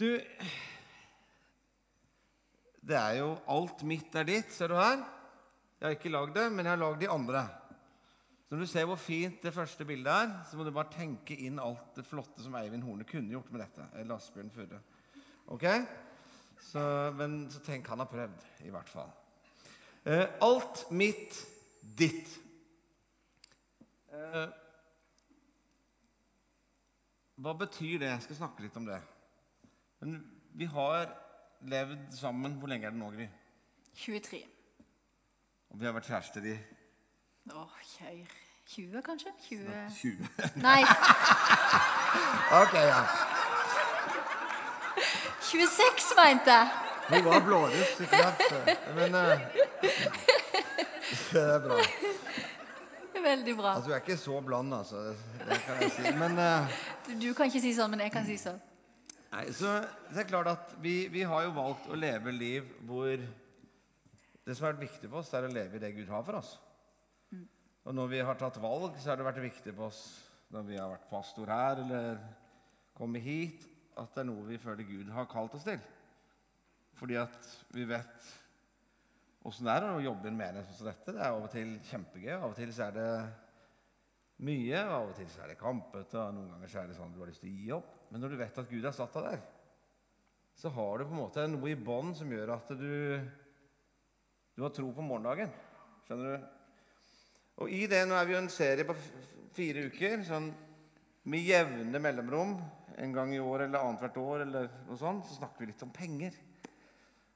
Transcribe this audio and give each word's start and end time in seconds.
Du 0.00 0.20
Det 2.80 2.96
er 2.96 3.18
jo 3.18 3.34
alt 3.52 3.82
mitt 3.84 4.14
er 4.16 4.24
ditt, 4.24 4.52
ser 4.54 4.72
du 4.72 4.78
her. 4.78 5.02
Jeg 5.76 5.84
har 5.84 5.96
ikke 5.98 6.12
lagd 6.12 6.32
det, 6.38 6.46
men 6.52 6.64
jeg 6.64 6.72
har 6.72 6.80
lagd 6.80 7.02
de 7.02 7.10
andre. 7.12 7.42
Så 8.46 8.54
når 8.54 8.62
du 8.64 8.70
ser 8.70 8.88
hvor 8.88 8.98
fint 8.98 9.44
det 9.44 9.52
første 9.52 9.84
bildet 9.84 10.08
er, 10.10 10.32
så 10.48 10.56
må 10.56 10.64
du 10.64 10.72
bare 10.72 10.90
tenke 10.94 11.36
inn 11.36 11.60
alt 11.60 11.92
det 11.98 12.06
flotte 12.08 12.40
som 12.40 12.56
Eivind 12.56 12.86
Horne 12.88 13.04
kunne 13.04 13.34
gjort 13.36 13.52
med 13.52 13.60
dette. 13.66 13.90
Eller 14.00 14.16
Asbjørn 14.16 14.50
Furre. 14.56 14.80
Ok? 15.52 15.68
Så, 16.70 16.80
men 17.20 17.36
så 17.52 17.60
tenk 17.68 17.92
han 17.92 18.00
har 18.00 18.08
prøvd, 18.08 18.48
i 18.64 18.72
hvert 18.72 18.88
fall. 18.88 19.12
Eh, 20.08 20.26
alt 20.48 20.86
mitt, 20.96 21.44
ditt. 22.00 22.34
Eh, 24.16 24.44
hva 27.36 27.58
betyr 27.66 28.00
det? 28.00 28.14
Jeg 28.16 28.28
skal 28.30 28.44
snakke 28.46 28.64
litt 28.64 28.80
om 28.80 28.88
det. 28.88 29.02
Men 30.00 30.20
vi 30.56 30.64
har 30.64 31.08
levd 31.60 32.12
sammen 32.16 32.52
Hvor 32.58 32.68
lenge 32.72 32.86
er 32.86 32.90
det 32.94 32.98
nå, 32.98 33.10
Gry? 33.10 33.26
23. 33.94 34.44
Og 35.70 35.80
vi 35.80 35.86
har 35.86 35.92
vært 35.92 36.08
kjærester 36.08 36.46
i 36.48 36.54
Å, 37.50 37.66
kjør. 37.96 38.38
20, 38.70 39.02
kanskje? 39.02 39.32
20 39.48 39.66
20. 39.98 40.28
Nei, 40.66 40.82
ok, 42.54 42.74
ja. 42.78 43.00
26, 45.50 46.12
mente 46.20 46.54
jeg. 46.54 46.68
Hun 47.10 47.24
var 47.26 47.40
blåruss, 47.42 47.96
ikke 48.04 48.20
sant? 48.22 48.68
Men 48.94 49.16
uh, 49.18 49.42
Det 51.32 51.42
er 51.42 51.58
bra. 51.64 51.80
Veldig 53.22 53.56
bra. 53.56 53.74
Altså, 53.74 53.88
Du 53.90 53.94
er 53.94 54.04
ikke 54.04 54.16
så 54.16 54.40
bland, 54.40 54.74
altså. 54.74 54.96
Det 55.48 55.60
kan 55.66 55.82
jeg 55.82 55.90
si. 55.96 56.14
Men 56.22 56.38
uh, 56.38 56.78
Du, 57.08 57.12
du 57.26 57.32
kan 57.34 57.50
ikke 57.50 57.64
si 57.66 57.74
sånn, 57.74 57.90
men 57.90 58.06
jeg 58.06 58.14
kan 58.14 58.28
si 58.28 58.38
sånn. 58.38 58.60
Nei, 59.30 59.44
så 59.54 59.76
det 60.10 60.24
er 60.24 60.26
klart 60.26 60.48
at 60.50 60.72
vi, 60.82 61.04
vi 61.12 61.22
har 61.22 61.44
jo 61.46 61.54
valgt 61.54 61.86
å 61.86 61.98
leve 61.98 62.32
liv 62.34 62.66
hvor 62.86 63.12
det 63.14 64.56
som 64.56 64.64
har 64.66 64.72
vært 64.72 64.88
viktig 64.88 65.06
for 65.06 65.20
oss, 65.20 65.30
er 65.38 65.46
å 65.46 65.52
leve 65.52 65.78
i 65.78 65.82
det 65.82 65.92
Gud 65.94 66.10
har 66.10 66.24
for 66.26 66.40
oss. 66.40 66.56
Og 67.86 67.94
når 67.94 68.10
vi 68.10 68.24
har 68.26 68.38
tatt 68.40 68.58
valg, 68.60 68.98
så 68.98 69.12
har 69.12 69.20
det 69.20 69.28
vært 69.28 69.42
viktig 69.44 69.74
for 69.76 69.86
oss 69.92 70.00
når 70.50 70.66
vi 70.66 70.80
har 70.80 70.90
vært 70.90 71.06
pastor 71.12 71.52
her 71.52 71.78
eller 71.84 72.18
kommet 72.98 73.22
hit, 73.22 73.62
at 73.94 74.10
det 74.16 74.24
er 74.24 74.28
noe 74.32 74.48
vi 74.48 74.58
føler 74.58 74.88
Gud 74.88 75.12
har 75.14 75.30
kalt 75.30 75.54
oss 75.54 75.66
til. 75.68 75.78
Fordi 76.98 77.20
at 77.20 77.50
vi 77.70 77.86
vet 77.86 78.30
åssen 79.46 79.70
det 79.70 79.76
er 79.76 79.86
å 79.92 80.02
jobbe 80.02 80.26
i 80.26 80.32
en 80.32 80.40
menighet 80.42 80.74
som 80.74 80.90
dette. 80.90 81.14
Det 81.14 81.22
er 81.22 81.30
av 81.30 81.46
og 81.46 81.52
til 81.54 81.76
kjempegøy. 81.86 82.34
Av 82.34 82.50
og 82.50 82.58
til 82.58 82.74
så 82.74 82.88
er 82.88 82.98
det 82.98 83.12
mye, 84.46 84.80
av 84.80 85.10
og 85.10 85.16
til 85.18 85.28
så 85.30 85.44
er 85.44 85.52
det 85.52 85.60
kampete, 85.60 86.16
og 86.18 86.36
noen 86.36 86.52
ganger 86.54 86.70
så 86.72 86.80
er 86.82 86.90
det 86.90 86.96
sånn 86.96 87.12
du 87.14 87.20
har 87.20 87.30
lyst 87.30 87.42
til 87.44 87.50
å 87.50 87.56
gi 87.58 87.72
opp. 87.76 87.90
Men 88.10 88.24
når 88.24 88.32
du 88.32 88.38
vet 88.40 88.60
at 88.62 88.70
Gud 88.70 88.86
har 88.86 88.96
satt 88.96 89.16
deg 89.18 89.26
der, 89.28 89.42
så 90.60 90.72
har 90.76 90.98
du 90.98 91.06
på 91.06 91.14
en 91.14 91.22
måte 91.22 91.44
noe 91.48 91.70
i 91.70 91.78
bånd 91.78 92.16
som 92.18 92.32
gjør 92.32 92.54
at 92.56 92.72
du, 92.76 93.20
du 94.56 94.64
har 94.64 94.72
tro 94.76 94.90
på 94.96 95.04
morgendagen. 95.04 95.52
Skjønner 96.06 96.34
du? 96.34 96.48
Og 97.60 97.72
i 97.76 97.84
det, 97.90 98.02
nå 98.08 98.16
er 98.16 98.28
vi 98.28 98.36
jo 98.36 98.42
en 98.42 98.52
serie 98.52 98.88
på 98.88 98.96
fire 99.56 99.86
uker, 99.88 100.24
sånn 100.28 100.50
med 101.30 101.44
jevne 101.44 102.00
mellomrom, 102.00 102.54
en 103.00 103.16
gang 103.16 103.32
i 103.34 103.40
år 103.40 103.66
eller 103.66 103.84
annethvert 103.84 104.16
år, 104.20 104.44
eller 104.46 104.70
noe 104.88 105.00
sånt, 105.00 105.26
så 105.28 105.36
snakker 105.36 105.62
vi 105.62 105.70
litt 105.70 105.84
om 105.84 105.92
penger. 105.92 106.36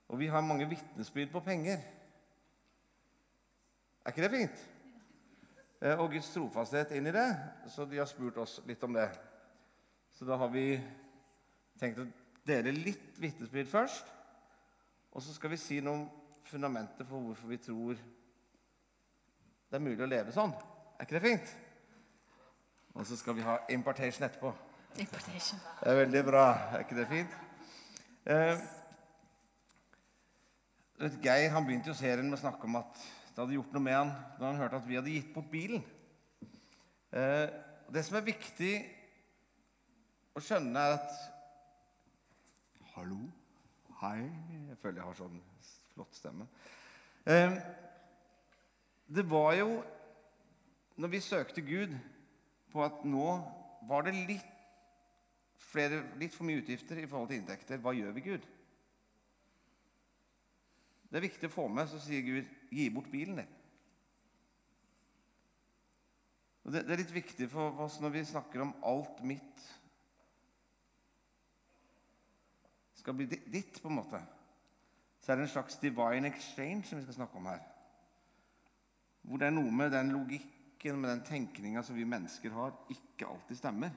Og 0.08 0.20
vi 0.20 0.28
har 0.32 0.44
mange 0.44 0.68
vitnesbyrd 0.68 1.32
på 1.32 1.42
penger. 1.44 1.84
Er 4.04 4.12
ikke 4.12 4.24
det 4.24 4.32
fint? 4.32 4.64
Eh, 5.84 6.00
Og 6.00 6.10
Guds 6.14 6.30
trofasthet 6.32 6.94
inn 6.96 7.06
i 7.10 7.12
det. 7.12 7.28
Så 7.68 7.84
de 7.84 7.98
har 8.00 8.08
spurt 8.08 8.38
oss 8.40 8.60
litt 8.66 8.82
om 8.86 8.94
det. 8.96 9.08
Så 10.16 10.24
da 10.24 10.38
har 10.40 10.48
vi 10.48 10.78
tenkt 11.80 12.00
å 12.00 12.06
dele 12.46 12.72
litt 12.72 13.18
vitnesbyrd 13.20 13.68
først. 13.68 14.12
Og 15.12 15.22
så 15.22 15.34
skal 15.36 15.52
vi 15.52 15.58
si 15.60 15.80
noe 15.84 15.98
om 15.98 16.06
fundamentet 16.48 17.06
for 17.08 17.20
hvorfor 17.20 17.50
vi 17.50 17.58
tror 17.60 17.98
det 19.68 19.76
er 19.76 19.82
mulig 19.82 20.04
å 20.04 20.08
leve 20.08 20.32
sånn. 20.32 20.52
Er 20.98 21.04
ikke 21.06 21.18
det 21.18 21.24
fint? 21.24 21.52
Og 22.94 23.06
så 23.08 23.16
skal 23.18 23.36
vi 23.36 23.44
ha 23.44 23.58
importation 23.74 24.24
etterpå. 24.26 24.52
Importation. 25.02 25.60
Det 25.80 25.90
er 25.90 25.98
veldig 25.98 26.22
bra. 26.28 26.44
Er 26.72 26.84
ikke 26.84 26.98
det 27.00 27.06
fint? 27.10 27.36
Eh, 28.30 28.64
Geir 31.24 31.50
han 31.50 31.66
begynte 31.66 31.90
jo 31.90 31.98
serien 31.98 32.28
med 32.28 32.38
å 32.38 32.42
snakke 32.44 32.68
om 32.70 32.78
at 32.78 33.02
det 33.34 33.42
hadde 33.42 33.56
gjort 33.56 33.72
noe 33.74 33.82
med 33.82 33.96
han 33.98 34.10
da 34.38 34.46
han 34.46 34.60
hørte 34.60 34.78
at 34.78 34.86
vi 34.86 34.94
hadde 34.94 35.10
gitt 35.10 35.32
bort 35.34 35.48
bilen. 35.50 35.82
Eh, 37.10 37.48
det 37.90 38.04
som 38.06 38.18
er 38.18 38.28
viktig 38.28 38.74
å 40.38 40.42
skjønne, 40.42 40.78
er 40.78 40.98
at 41.00 41.10
Hallo? 42.94 43.18
Hei. 43.98 44.20
Jeg 44.68 44.78
føler 44.78 45.00
jeg 45.00 45.08
har 45.08 45.18
sånn 45.18 45.40
flott 45.96 46.14
stemme. 46.14 46.46
Eh, 47.26 47.58
det 49.10 49.26
var 49.26 49.50
jo 49.58 49.68
når 51.02 51.10
vi 51.10 51.20
søkte 51.26 51.62
Gud 51.66 51.94
på 52.70 52.84
at 52.86 53.02
nå 53.02 53.28
var 53.90 54.06
det 54.06 54.14
litt 54.14 54.50
flere, 55.58 56.04
litt 56.22 56.34
for 56.34 56.46
mye 56.46 56.62
utgifter 56.62 57.02
i 57.02 57.08
forhold 57.10 57.32
til 57.32 57.42
inntekter. 57.42 57.82
Hva 57.82 57.94
gjør 57.98 58.14
vi, 58.14 58.28
Gud? 58.30 58.46
Det 61.14 61.20
er 61.20 61.28
viktig 61.28 61.46
å 61.46 61.54
få 61.54 61.64
med, 61.70 61.86
så 61.86 62.00
sier 62.02 62.24
Gud, 62.26 62.46
gi 62.74 62.88
bort 62.90 63.06
bilen 63.12 63.36
din. 63.38 63.50
Og 66.66 66.72
det, 66.74 66.80
det 66.88 66.96
er 66.96 67.00
litt 67.04 67.12
viktig 67.14 67.46
for 67.52 67.84
oss 67.84 68.00
når 68.02 68.16
vi 68.16 68.22
snakker 68.26 68.64
om 68.64 68.72
alt 68.82 69.20
mitt 69.22 69.62
skal 72.98 73.14
bli 73.14 73.28
ditt, 73.28 73.78
på 73.78 73.92
en 73.92 74.00
måte. 74.00 74.18
Så 75.22 75.30
er 75.30 75.38
det 75.38 75.46
en 75.46 75.54
slags 75.54 75.78
divine 75.78 76.32
exchange 76.32 76.88
som 76.88 76.98
vi 76.98 77.06
skal 77.06 77.20
snakke 77.20 77.38
om 77.38 77.46
her. 77.52 77.62
Hvor 79.22 79.38
det 79.38 79.52
er 79.52 79.54
noe 79.54 79.70
med 79.70 79.94
den 79.94 80.10
logikken, 80.16 80.98
med 80.98 81.12
den 81.12 81.24
tenkninga 81.30 81.86
som 81.86 81.94
vi 81.94 82.10
mennesker 82.10 82.58
har, 82.58 82.74
ikke 82.90 83.30
alltid 83.30 83.62
stemmer. 83.62 83.94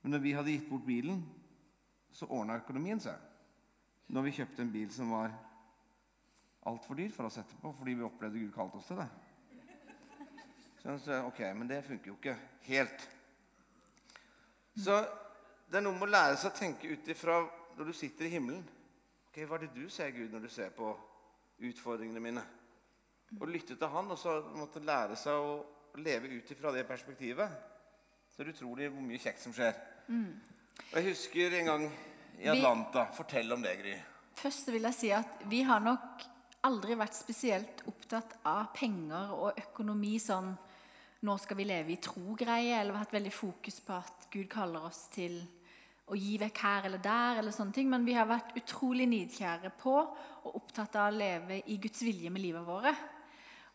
Men 0.00 0.16
når 0.16 0.24
vi 0.24 0.38
hadde 0.38 0.56
gitt 0.56 0.70
bort 0.70 0.88
bilen, 0.88 1.26
så 2.08 2.30
ordna 2.32 2.56
økonomien 2.62 3.04
seg. 3.04 3.20
Når 4.06 4.22
vi 4.22 4.34
kjøpte 4.38 4.62
en 4.62 4.72
bil 4.72 4.90
som 4.94 5.10
var 5.10 5.32
altfor 6.66 6.98
dyr 6.98 7.10
for 7.14 7.28
oss 7.28 7.38
etterpå, 7.40 7.72
fordi 7.78 7.94
vi 7.98 8.06
opplevde 8.06 8.42
Gud 8.42 8.52
kalte 8.54 8.78
oss 8.80 8.90
til 8.90 9.00
det. 9.00 9.08
Så 10.82 10.98
sa 11.02 11.20
ok, 11.26 11.40
men 11.58 11.68
det 11.70 11.84
funker 11.86 12.12
jo 12.12 12.16
ikke 12.18 12.36
helt. 12.68 13.08
Så 14.78 15.00
det 15.66 15.80
er 15.80 15.82
noe 15.86 15.96
med 15.96 16.06
å 16.06 16.12
lære 16.12 16.36
seg 16.38 16.52
å 16.52 16.58
tenke 16.58 16.90
ut 16.92 17.08
ifra 17.10 17.40
når 17.76 17.90
du 17.90 17.94
sitter 17.96 18.28
i 18.28 18.34
himmelen. 18.36 18.62
Ok, 19.28 19.40
Hva 19.42 19.58
er 19.58 19.66
det 19.66 19.74
du 19.74 19.88
ser, 19.90 20.12
Gud, 20.14 20.30
når 20.30 20.46
du 20.46 20.52
ser 20.52 20.70
på 20.76 20.92
utfordringene 21.66 22.22
mine? 22.22 22.44
Og 23.40 23.48
lytte 23.50 23.74
til 23.74 23.90
Han, 23.90 24.12
og 24.14 24.20
så 24.20 24.36
måtte 24.54 24.84
lære 24.84 25.16
seg 25.18 25.34
å 25.34 25.56
leve 25.98 26.30
ut 26.30 26.50
ifra 26.54 26.70
det 26.72 26.86
perspektivet. 26.86 27.56
Så 28.30 28.42
er 28.42 28.48
det 28.48 28.54
utrolig 28.54 28.90
hvor 28.92 29.02
mye 29.02 29.18
kjekt 29.20 29.42
som 29.42 29.54
skjer. 29.56 29.74
Og 30.92 30.98
Jeg 31.00 31.08
husker 31.08 31.58
en 31.58 31.72
gang 31.72 31.88
i 32.38 32.42
Vi- 32.42 32.48
Atlanta. 32.48 33.06
Fortell 33.12 33.52
om 33.52 33.62
det, 33.62 33.76
Gry. 33.80 33.94
Først 34.36 34.68
vil 34.72 34.82
jeg 34.82 34.94
si 34.94 35.10
at 35.10 35.42
vi 35.48 35.62
har 35.62 35.80
nok 35.80 36.22
aldri 36.64 36.94
vært 36.98 37.14
spesielt 37.14 37.82
opptatt 37.86 38.36
av 38.44 38.72
penger 38.74 39.32
og 39.32 39.58
økonomi 39.58 40.18
sånn 40.18 40.56
nå 41.22 41.38
skal 41.40 41.56
vi 41.56 41.64
leve 41.64 41.92
i 41.92 41.96
tro-greie, 41.96 42.80
eller 42.80 42.98
hatt 43.00 43.14
veldig 43.14 43.32
fokus 43.32 43.80
på 43.80 43.94
at 43.96 44.26
Gud 44.30 44.48
kaller 44.52 44.84
oss 44.84 45.08
til 45.14 45.40
å 46.06 46.14
gi 46.14 46.36
vekk 46.38 46.58
her 46.62 46.84
eller 46.84 46.98
der, 47.02 47.38
eller 47.40 47.50
sånne 47.50 47.72
ting. 47.74 47.88
Men 47.90 48.04
vi 48.04 48.14
har 48.14 48.28
vært 48.28 48.54
utrolig 48.54 49.08
nidkjære 49.08 49.72
på 49.80 49.94
og 49.96 50.54
opptatt 50.54 50.94
av 51.00 51.10
å 51.10 51.16
leve 51.16 51.62
i 51.66 51.78
Guds 51.82 52.02
vilje 52.02 52.30
med 52.30 52.42
livet 52.44 52.66
våre. 52.66 52.94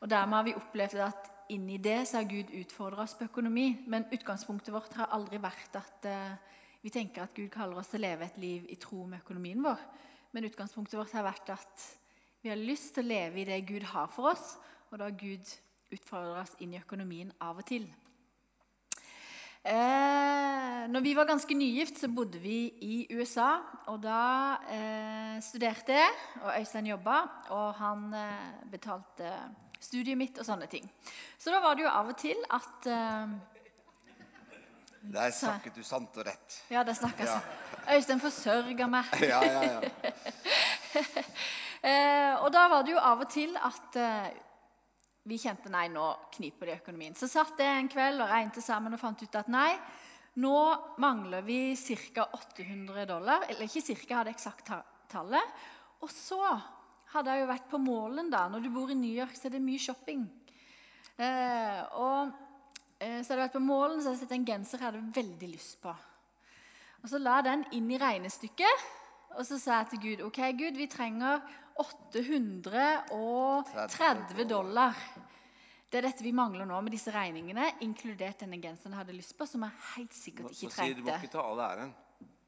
Og 0.01 0.09
dermed 0.09 0.37
har 0.37 0.43
vi 0.47 0.53
opplevd 0.55 1.03
at 1.03 1.27
inni 1.51 1.77
det 1.77 2.07
så 2.07 2.21
har 2.21 2.29
Gud 2.29 2.53
utfordra 2.61 3.03
oss 3.03 3.17
på 3.17 3.27
økonomi. 3.27 3.83
Men 3.87 4.07
utgangspunktet 4.13 4.71
vårt 4.73 4.93
har 4.93 5.11
aldri 5.11 5.41
vært 5.41 5.75
at 5.81 6.07
eh, 6.07 6.37
vi 6.81 6.89
tenker 6.93 7.25
at 7.25 7.35
Gud 7.37 7.49
kaller 7.53 7.77
oss 7.77 7.91
til 7.91 8.01
å 8.01 8.05
leve 8.07 8.25
et 8.25 8.37
liv 8.41 8.69
i 8.73 8.77
tro 8.81 9.03
med 9.05 9.21
økonomien 9.21 9.61
vår. 9.61 9.81
Men 10.33 10.47
utgangspunktet 10.47 10.97
vårt 10.97 11.13
har 11.13 11.27
vært 11.27 11.51
at 11.53 11.87
vi 12.41 12.49
har 12.49 12.57
lyst 12.57 12.95
til 12.95 13.05
å 13.05 13.11
leve 13.11 13.41
i 13.41 13.45
det 13.45 13.59
Gud 13.69 13.85
har 13.91 14.07
for 14.09 14.31
oss, 14.31 14.55
og 14.89 14.97
da 14.97 15.09
har 15.09 15.17
Gud 15.19 15.45
utfordrer 15.93 16.41
oss 16.41 16.55
inn 16.63 16.73
i 16.73 16.81
økonomien 16.81 17.29
av 17.43 17.59
og 17.61 17.67
til. 17.67 17.85
Eh, 19.61 20.87
når 20.89 21.03
vi 21.05 21.13
var 21.13 21.27
ganske 21.29 21.53
nygift, 21.53 21.99
så 22.01 22.09
bodde 22.09 22.39
vi 22.41 22.71
i 22.81 22.95
USA. 23.13 23.59
Og 23.93 23.99
da 24.01 24.21
eh, 24.73 25.35
studerte 25.45 25.93
jeg, 25.99 26.15
og 26.41 26.55
Øystein 26.55 26.89
jobba, 26.89 27.19
og 27.53 27.67
han 27.77 28.07
eh, 28.17 28.47
betalte 28.71 29.35
studiet 29.81 30.17
mitt 30.17 30.39
og 30.41 30.47
sånne 30.47 30.69
ting. 30.71 30.87
Så 31.37 31.53
da 31.53 31.61
var 31.61 31.77
det 31.77 31.85
jo 31.85 31.93
av 31.93 32.09
og 32.09 32.17
til 32.17 32.41
at 32.49 32.89
eh, 32.89 33.37
Der 35.01 35.31
snakket 35.33 35.75
du 35.75 35.83
sant 35.83 36.15
og 36.17 36.25
rett. 36.27 36.59
Ja, 36.69 36.83
det 36.83 36.93
jeg 37.01 37.25
Ja. 37.25 37.39
Øystein 37.95 38.19
forsørga 38.21 38.87
meg. 38.87 39.05
Ja, 39.31 39.41
ja, 39.43 39.61
ja. 39.63 39.81
Eh, 41.81 42.35
og 42.43 42.51
da 42.53 42.67
var 42.69 42.83
det 42.85 42.91
jo 42.93 42.99
av 43.01 43.23
og 43.23 43.29
til 43.33 43.55
at 43.57 43.95
eh, 43.97 44.27
vi 45.25 45.39
kjente 45.41 45.71
nei, 45.73 45.87
nå 45.89 46.11
kniper 46.35 46.69
det 46.69 46.75
i 46.75 46.77
økonomien. 46.83 47.15
Så 47.17 47.25
satt 47.25 47.57
jeg 47.57 47.79
en 47.79 47.89
kveld 47.89 48.21
og 48.21 48.29
regnet 48.29 48.61
sammen 48.61 48.93
og 48.93 49.01
fant 49.01 49.23
ut 49.25 49.37
at 49.39 49.49
nei, 49.49 49.71
Nå 50.39 50.51
mangler 51.03 51.41
vi 51.43 51.73
ca. 51.75 52.23
800 52.37 53.03
dollar. 53.09 53.43
Eller 53.49 53.65
ikke 53.65 53.81
ca., 53.83 53.95
jeg 53.97 54.15
hadde 54.15 54.31
eksakt 54.31 54.63
ta- 54.69 54.85
tallet. 55.11 55.57
Og 56.05 56.09
så 56.13 56.37
hadde 57.11 57.33
jeg 57.33 57.41
jo 57.41 57.49
vært 57.49 57.65
på 57.67 57.79
Målen, 57.83 58.29
da. 58.31 58.45
Når 58.47 58.61
du 58.63 58.69
bor 58.71 58.93
i 58.93 58.95
New 58.95 59.11
York, 59.11 59.33
så 59.35 59.49
er 59.49 59.57
det 59.57 59.61
mye 59.65 59.81
shopping. 59.81 60.21
Eh, 61.17 61.81
og 61.99 62.31
så 63.01 63.33
hadde 63.33 63.33
jeg 63.33 63.45
vært 63.47 63.57
på 63.57 63.65
Målen, 63.65 63.97
så 63.97 64.11
hadde 64.11 64.19
jeg 64.19 64.27
sett 64.27 64.37
en 64.37 64.45
genser 64.45 64.77
jeg 64.77 64.91
hadde 64.91 65.15
veldig 65.15 65.47
lyst 65.49 65.79
på. 65.81 65.89
Og 67.01 67.09
så 67.09 67.17
la 67.17 67.39
jeg 67.39 67.47
den 67.47 67.63
inn 67.79 67.87
i 67.89 67.97
regnestykket, 68.01 68.83
og 69.39 69.43
så 69.47 69.57
sa 69.57 69.79
jeg 69.79 69.87
til 69.93 70.01
Gud 70.03 70.19
OK, 70.27 70.39
Gud, 70.59 70.75
vi 70.77 70.87
trenger 70.91 71.41
830 71.81 74.45
dollar. 74.49 74.93
Det 75.91 75.97
er 75.99 76.05
dette 76.07 76.23
vi 76.23 76.31
mangler 76.35 76.65
nå 76.69 76.77
med 76.85 76.91
disse 76.93 77.11
regningene, 77.11 77.65
inkludert 77.83 78.39
denne 78.45 78.59
genseren 78.61 78.93
jeg 78.93 79.01
hadde 79.01 79.17
lyst 79.17 79.37
på, 79.39 79.43
som 79.49 79.61
jeg 79.65 79.73
helt 79.95 80.15
sikkert 80.15 80.51
ikke 80.53 80.69
trengte. 80.71 80.93
si, 80.93 80.97
du 80.99 81.03
må 81.07 81.11
ikke 81.17 81.33
ta 81.33 81.41
all 81.43 81.59
æren. 81.65 81.91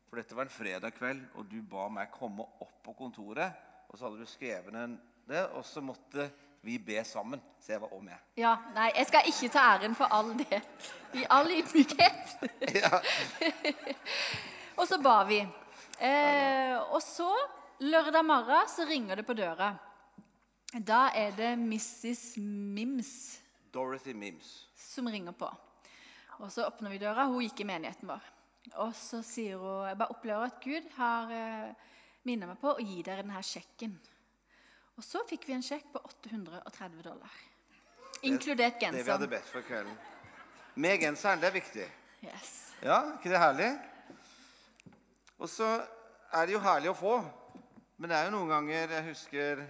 For 0.08 0.16
dette 0.22 0.36
var 0.38 0.46
en 0.46 0.54
fredag 0.54 0.92
kveld, 0.94 1.22
og 1.40 1.44
du 1.50 1.60
ba 1.66 1.84
meg 1.92 2.14
komme 2.14 2.44
opp 2.62 2.78
på 2.86 2.92
kontoret. 3.02 3.50
Og 3.90 3.94
så 3.98 4.02
hadde 4.06 4.20
du 4.22 4.28
skrevet 4.30 4.72
ned 4.76 4.92
det, 5.28 5.44
og 5.58 5.64
så 5.66 5.80
måtte 5.82 6.30
vi 6.64 6.80
ber 6.80 7.04
sammen. 7.04 7.42
Så 7.60 7.74
jeg 7.74 7.82
var 7.82 7.92
òg 7.92 8.04
med. 8.06 8.20
Ja, 8.40 8.54
nei, 8.76 8.90
jeg 8.96 9.08
skal 9.10 9.28
ikke 9.28 9.50
ta 9.52 9.64
æren 9.74 9.96
for 10.00 10.12
all 10.16 10.32
det. 10.40 10.62
I 11.14 11.26
all 11.30 11.52
ydmykhet. 11.52 12.38
og 14.80 14.88
så 14.88 15.00
ba 15.04 15.18
vi. 15.28 15.42
Eh, 16.00 16.78
og 16.88 17.02
så, 17.04 17.30
lørdag 17.84 18.24
morgen, 18.26 18.70
så 18.72 18.88
ringer 18.88 19.20
det 19.20 19.26
på 19.28 19.36
døra. 19.36 19.74
Da 20.74 21.10
er 21.14 21.36
det 21.36 21.52
Mrs. 21.60 22.38
Mims 22.40 23.42
Dorothy 23.74 24.14
Mims. 24.14 24.68
som 24.76 25.08
ringer 25.08 25.32
på. 25.32 25.50
Og 26.40 26.52
så 26.52 26.68
åpner 26.68 26.90
vi 26.90 27.04
døra. 27.04 27.28
Hun 27.28 27.44
gikk 27.44 27.60
i 27.62 27.68
menigheten 27.68 28.08
vår. 28.08 28.32
Og 28.80 28.96
så 28.96 29.20
sier 29.26 29.60
hun 29.60 29.88
Jeg 29.90 30.00
bare 30.00 30.16
opplever 30.16 30.48
at 30.48 30.64
Gud 30.64 30.88
har 30.96 31.32
eh, 31.36 31.92
minnet 32.24 32.48
meg 32.48 32.60
på 32.62 32.72
å 32.72 32.82
gi 32.82 33.02
dere 33.04 33.26
denne 33.26 33.44
sjekken. 33.44 33.98
Og 34.98 35.06
så 35.06 35.24
fikk 35.30 35.48
vi 35.50 35.56
en 35.56 35.66
sjekk 35.66 35.88
på 35.94 36.02
830 36.06 37.02
dollar. 37.06 37.38
Inkludert 38.24 38.78
genseren. 38.80 39.00
Det 39.00 39.06
vi 39.08 39.12
hadde 39.12 39.30
bedt 39.32 39.50
for 39.50 39.66
kvelden. 39.66 39.96
Med 40.76 41.00
genseren. 41.02 41.42
Det 41.42 41.50
er 41.50 41.56
viktig. 41.58 41.88
Yes. 42.24 42.52
Ja, 42.84 43.00
ikke 43.18 43.34
det 43.34 43.42
herlig? 43.42 43.72
Og 45.42 45.50
så 45.50 45.70
er 46.34 46.46
det 46.46 46.56
jo 46.56 46.62
herlig 46.64 46.92
å 46.94 46.98
få. 46.98 47.18
Men 47.98 48.12
det 48.12 48.18
er 48.20 48.28
jo 48.28 48.36
noen 48.36 48.52
ganger 48.52 48.94
Jeg 48.98 49.06
husker 49.10 49.64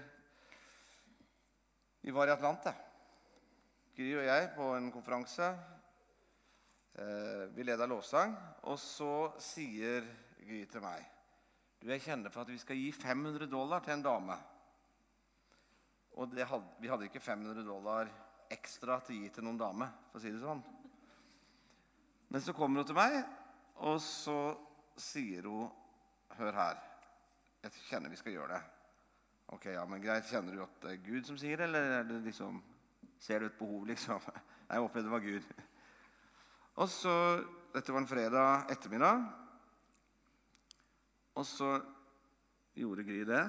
vi 2.04 2.12
var 2.12 2.28
i 2.28 2.34
Atlanta. 2.36 2.74
Gry 3.96 4.10
og 4.18 4.26
jeg 4.28 4.48
på 4.58 4.70
en 4.76 4.92
konferanse. 4.92 5.54
Eh, 7.00 7.44
vi 7.56 7.64
leda 7.64 7.88
lovsang. 7.88 8.36
Og 8.68 8.80
så 8.80 9.32
sier 9.40 10.04
Gry 10.44 10.66
til 10.68 10.84
meg 10.84 11.06
Du, 11.80 11.88
jeg 11.88 12.04
kjenner 12.04 12.32
for 12.32 12.44
at 12.44 12.52
vi 12.52 12.60
skal 12.60 12.76
gi 12.76 12.90
500 12.92 13.48
dollar 13.52 13.80
til 13.84 13.96
en 13.96 14.04
dame. 14.04 14.36
Og 16.14 16.34
hadde, 16.38 16.68
vi 16.82 16.92
hadde 16.92 17.08
ikke 17.10 17.24
500 17.24 17.66
dollar 17.66 18.10
ekstra 18.54 19.00
til 19.02 19.18
å 19.18 19.22
gi 19.24 19.32
til 19.34 19.46
noen 19.48 19.60
dame, 19.60 19.88
for 20.12 20.20
å 20.20 20.24
si 20.24 20.34
det 20.34 20.42
sånn. 20.44 20.62
Men 22.34 22.42
så 22.42 22.54
kommer 22.58 22.82
hun 22.82 22.90
til 22.90 22.98
meg, 22.98 23.18
og 23.86 23.98
så 24.02 24.38
sier 25.00 25.50
hun 25.50 25.72
Hør 26.34 26.56
her. 26.58 26.80
Jeg 27.62 27.76
kjenner 27.92 28.10
vi 28.10 28.18
skal 28.18 28.34
gjøre 28.34 28.56
det. 28.56 28.62
Ok, 29.54 29.68
ja, 29.70 29.84
men 29.86 30.02
greit. 30.02 30.26
Kjenner 30.26 30.56
du 30.56 30.64
at 30.64 30.80
det 30.82 30.96
er 30.96 31.04
Gud 31.06 31.28
som 31.28 31.38
sier 31.38 31.60
det, 31.62 31.68
eller 31.68 31.92
er 32.00 32.08
det 32.10 32.16
liksom, 32.26 32.58
ser 33.22 33.44
du 33.44 33.52
et 33.52 33.60
behov, 33.60 33.84
liksom? 33.86 34.24
Jeg 34.72 34.82
opplevde 34.82 35.12
det 35.12 35.14
var 35.14 35.22
Gud. 35.28 35.52
Og 36.82 36.90
så 36.90 37.14
Dette 37.74 37.94
var 37.94 38.02
en 38.02 38.10
fredag 38.10 38.72
ettermiddag. 38.74 39.22
Og 41.38 41.46
så 41.46 41.70
gjorde 42.78 43.06
Gry 43.06 43.22
det. 43.30 43.44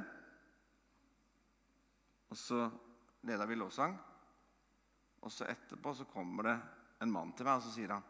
Og 2.34 2.38
så 2.38 2.64
leda 3.22 3.46
vi 3.46 3.54
lovsang. 3.54 3.94
Og 5.22 5.30
så 5.32 5.46
etterpå 5.46 5.92
så 5.94 6.04
kommer 6.10 6.48
det 6.48 6.54
en 7.04 7.12
mann 7.14 7.30
til 7.36 7.46
meg 7.46 7.60
og 7.60 7.62
så 7.62 7.70
sier 7.76 7.92
han, 7.94 8.02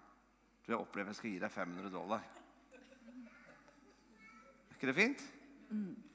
du, 0.64 0.70
jeg 0.72 0.78
opplever 0.80 1.12
jeg 1.12 1.18
skal 1.18 1.34
gi 1.34 1.42
deg 1.42 1.52
500 1.52 1.92
dollar. 1.92 2.24
Er 4.64 4.78
ikke 4.78 4.88
det 4.88 4.96
fint? 4.96 5.26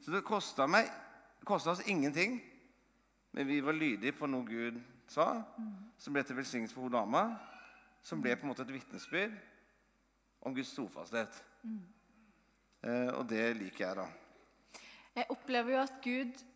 Så 0.01 0.15
det 0.15 0.23
kosta 0.25 0.65
meg 0.65 0.89
kosta 1.45 1.75
oss 1.75 1.85
ingenting. 1.85 2.39
Men 3.37 3.47
vi 3.47 3.61
var 3.61 3.77
lydige 3.77 4.17
på 4.17 4.25
noe 4.25 4.47
Gud 4.47 4.81
sa, 5.09 5.29
som 6.01 6.17
ble 6.17 6.25
til 6.25 6.37
velsignelse 6.41 6.73
for 6.73 6.89
hun 6.89 6.97
dama. 6.97 7.23
Som 8.01 8.25
ble 8.25 8.33
på 8.33 8.47
en 8.47 8.55
måte 8.55 8.65
et 8.65 8.73
vitnesbyrd 8.73 9.37
om 10.49 10.57
Guds 10.57 10.73
trofasthet. 10.73 11.43
Eh, 12.81 13.09
og 13.13 13.29
det 13.29 13.51
liker 13.59 13.85
jeg, 13.85 14.01
da. 14.01 14.07
Jeg 15.19 15.29
opplever 15.29 15.77
jo 15.77 15.81
at 15.83 15.99
Gud 16.01 16.47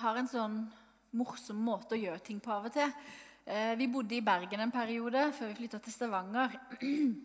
har 0.00 0.18
en 0.18 0.28
sånn 0.30 0.56
morsom 1.14 1.60
måte 1.62 1.94
å 1.96 2.00
gjøre 2.00 2.22
ting 2.26 2.40
på 2.42 2.52
av 2.52 2.66
og 2.68 2.74
til. 2.74 2.90
Eh, 3.44 3.74
vi 3.78 3.88
bodde 3.92 4.16
i 4.16 4.24
Bergen 4.24 4.64
en 4.64 4.72
periode 4.74 5.28
før 5.36 5.52
vi 5.52 5.58
flytta 5.60 5.80
til 5.84 5.94
Stavanger. 5.94 6.56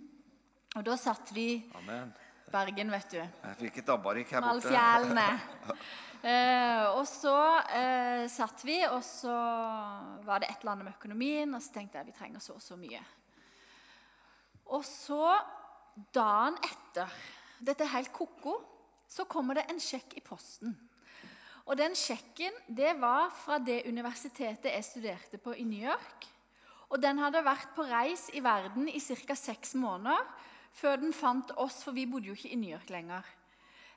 Og 0.78 0.84
da 0.86 0.96
satt 1.02 1.32
vi 1.34 1.56
Amen. 1.80 2.12
Bergen, 2.54 2.92
vet 2.94 3.10
du. 3.14 3.18
Jeg 3.18 3.58
fikk 3.58 3.80
et 3.82 3.90
abbarik 3.90 4.30
her 4.34 4.44
Med 4.46 4.60
borte. 4.60 4.70
fjellene. 4.70 5.80
Eh, 6.20 6.84
og 7.00 7.06
så 7.08 7.32
eh, 7.72 8.26
satt 8.28 8.60
vi, 8.68 8.74
og 8.92 9.00
så 9.08 9.32
var 10.28 10.42
det 10.44 10.50
et 10.50 10.66
eller 10.66 10.74
annet 10.74 10.88
med 10.90 10.98
økonomien, 10.98 11.54
og 11.56 11.64
så 11.64 11.72
tenkte 11.78 11.96
jeg 11.96 12.10
vi 12.10 12.16
trenger 12.18 12.44
så 12.44 12.58
og 12.58 12.60
så 12.60 12.76
mye. 12.76 13.00
Og 14.76 14.84
så, 14.84 15.30
dagen 16.12 16.60
etter 16.60 17.16
Dette 17.64 17.88
er 17.88 17.94
helt 17.94 18.12
ko-ko. 18.12 18.58
Så 19.08 19.24
kommer 19.32 19.56
det 19.62 19.70
en 19.72 19.80
sjekk 19.80 20.18
i 20.20 20.26
posten. 20.28 20.76
Og 21.70 21.78
den 21.78 21.94
sjekken 21.98 22.56
det 22.66 22.96
var 22.98 23.30
fra 23.44 23.60
det 23.62 23.84
universitetet 23.86 24.72
jeg 24.74 24.86
studerte 24.88 25.38
på 25.42 25.54
i 25.54 25.66
New 25.70 25.86
York. 25.86 26.26
Og 26.90 26.98
den 27.02 27.22
hadde 27.22 27.46
vært 27.46 27.76
på 27.76 27.86
reis 27.86 28.26
i 28.34 28.42
verden 28.42 28.90
i 28.90 29.00
ca. 29.00 29.36
seks 29.38 29.76
måneder 29.78 30.24
før 30.74 30.98
den 31.02 31.14
fant 31.14 31.52
oss, 31.62 31.84
for 31.86 31.94
vi 31.94 32.08
bodde 32.10 32.32
jo 32.32 32.38
ikke 32.38 32.54
i 32.56 32.58
New 32.58 32.74
York 32.74 32.90
lenger. 32.90 33.26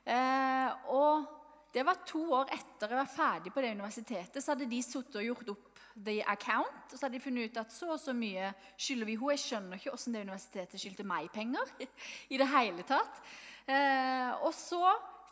Eh, 0.05 0.69
og 0.93 1.25
det 1.73 1.85
var 1.85 2.03
to 2.05 2.21
år 2.37 2.51
etter 2.53 2.91
jeg 2.91 2.99
var 2.99 3.09
ferdig 3.09 3.53
på 3.53 3.61
det 3.63 3.73
universitetet, 3.73 4.41
så 4.43 4.53
hadde 4.53 4.69
de 4.69 4.81
sittet 4.85 5.21
og 5.21 5.25
gjort 5.25 5.53
opp 5.55 5.81
the 6.05 6.19
account. 6.29 6.91
Og 6.91 6.97
så 6.97 7.05
hadde 7.05 7.17
de 7.17 7.23
funnet 7.23 7.49
ut 7.49 7.61
at 7.61 7.73
så 7.73 7.93
og 7.95 8.01
så 8.01 8.13
mye 8.17 8.51
skylder 8.77 9.09
vi 9.09 9.17
henne. 9.17 9.33
Jeg 9.33 9.45
skjønner 9.47 9.79
ikke 9.79 9.93
hvordan 9.95 10.17
det 10.17 10.25
universitetet 10.27 10.83
skyldte 10.83 11.07
meg 11.09 11.31
penger. 11.33 11.73
i 12.33 12.41
det 12.41 12.49
hele 12.53 12.85
tatt. 12.85 13.23
Eh, 13.65 14.29
og 14.43 14.53
så 14.53 14.83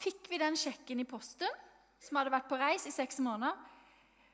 fikk 0.01 0.31
vi 0.31 0.41
den 0.41 0.57
sjekken 0.57 1.03
i 1.03 1.05
posten, 1.05 1.61
som 2.01 2.17
hadde 2.17 2.33
vært 2.33 2.49
på 2.49 2.59
reis 2.59 2.87
i 2.89 2.93
seks 2.93 3.21
måneder, 3.21 3.57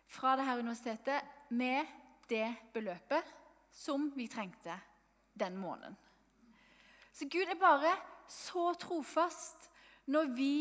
fra 0.08 0.38
dette 0.40 0.60
universitetet 0.62 1.52
med 1.52 1.88
det 2.32 2.48
beløpet 2.74 3.34
som 3.76 4.08
vi 4.16 4.28
trengte 4.32 4.76
den 5.36 5.58
måneden. 5.60 5.98
Så 7.12 7.28
Gud 7.28 7.50
er 7.50 7.60
bare 7.60 7.92
så 8.30 8.72
trofast 8.80 9.68
når 10.08 10.32
vi 10.38 10.54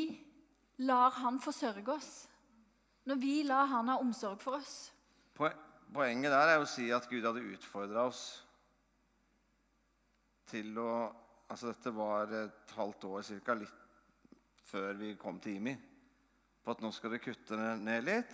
lar 0.83 1.15
Han 1.23 1.39
forsørge 1.41 1.93
oss. 1.93 2.29
Når 3.05 3.17
vi 3.23 3.43
lar 3.47 3.67
Han 3.71 3.89
ha 3.89 3.99
omsorg 4.03 4.41
for 4.43 4.59
oss. 4.59 4.93
Poenget 5.37 6.33
der 6.33 6.53
er 6.57 6.61
å 6.61 6.69
si 6.69 6.89
at 6.91 7.07
Gud 7.09 7.25
hadde 7.25 7.45
utfordra 7.55 8.09
oss 8.11 8.25
til 10.51 10.75
å 10.83 10.91
Altså 11.47 11.69
dette 11.71 11.93
var 11.95 12.33
et 12.35 12.73
halvt 12.75 13.05
år 13.07 13.21
cirka, 13.23 13.55
litt 13.55 13.83
før 14.67 14.97
vi 14.99 15.13
kom 15.15 15.37
til 15.39 15.61
IMI. 15.61 15.77
På 16.67 16.75
at 16.75 16.81
nå 16.83 16.89
skal 16.91 17.13
dere 17.15 17.23
kutte 17.23 17.57
ned 17.79 18.01
litt 18.03 18.33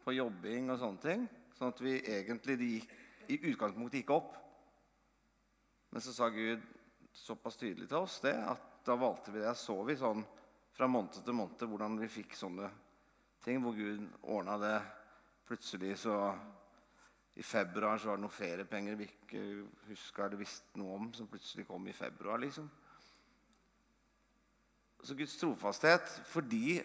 på 0.00 0.14
jobbing 0.16 0.70
og 0.72 0.78
sånne 0.80 1.02
ting. 1.02 1.24
Sånn 1.52 1.68
at 1.68 1.80
vi 1.84 1.98
egentlig 2.00 2.54
de 2.56 2.68
gikk, 2.78 2.94
i 3.28 3.36
utgangspunktet 3.52 4.00
gikk 4.00 4.12
opp. 4.14 4.38
Men 5.92 6.00
så 6.00 6.14
sa 6.16 6.30
Gud 6.32 6.64
såpass 7.12 7.60
tydelig 7.60 7.90
til 7.90 7.98
oss 8.00 8.16
det 8.24 8.32
at 8.40 8.64
da 8.86 8.96
valgte 8.96 9.34
vi 9.34 9.42
det. 9.44 9.52
Så 9.60 9.76
vi 9.84 9.98
sånn 10.00 10.24
fra 10.72 10.88
måned 10.88 11.20
til 11.20 11.36
måned 11.36 11.66
hvordan 11.68 12.00
vi 12.00 12.08
fikk 12.10 12.32
sånne 12.40 12.70
ting 13.44 13.60
hvor 13.60 13.76
Gud 13.76 14.00
ordna 14.22 14.56
det. 14.62 14.78
Plutselig 15.44 15.98
så 16.06 16.16
I 17.36 17.44
februar 17.44 18.00
så 18.00 18.10
var 18.10 18.16
det 18.16 18.24
noen 18.24 18.32
feriepenger 18.32 18.96
vi 18.96 19.10
ikke 19.10 19.44
huska 19.90 20.24
eller 20.24 20.40
visste 20.40 20.80
noe 20.80 20.96
om, 20.96 21.12
som 21.12 21.28
plutselig 21.28 21.68
kom 21.68 21.84
i 21.88 21.94
februar, 21.96 22.40
liksom. 22.40 22.66
Så 25.04 25.16
Guds 25.18 25.36
trofasthet 25.40 26.08
fordi 26.32 26.80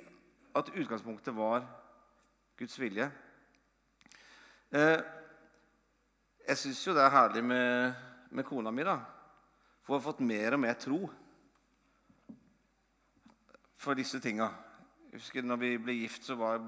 at 0.58 0.74
utgangspunktet 0.74 1.36
var 1.36 1.66
Guds 2.58 2.80
vilje. 2.80 3.08
Eh, 4.74 5.00
jeg 6.48 6.58
syns 6.62 6.82
jo 6.88 6.96
det 6.96 7.04
er 7.04 7.14
herlig 7.14 7.44
med, 7.46 7.94
med 8.32 8.48
kona 8.48 8.72
mi, 8.72 8.84
da. 8.88 8.98
For 9.84 9.96
hun 9.96 10.02
har 10.02 10.08
fått 10.08 10.26
mer 10.26 10.58
og 10.58 10.64
mer 10.64 10.80
tro 10.82 11.00
for 13.78 13.98
disse 14.00 14.20
tinga. 14.24 14.50
Jeg 15.08 15.22
husker 15.22 15.46
når 15.46 15.62
vi 15.62 15.72
ble 15.80 15.96
gift, 16.02 16.26
så 16.28 16.36
var 16.40 16.60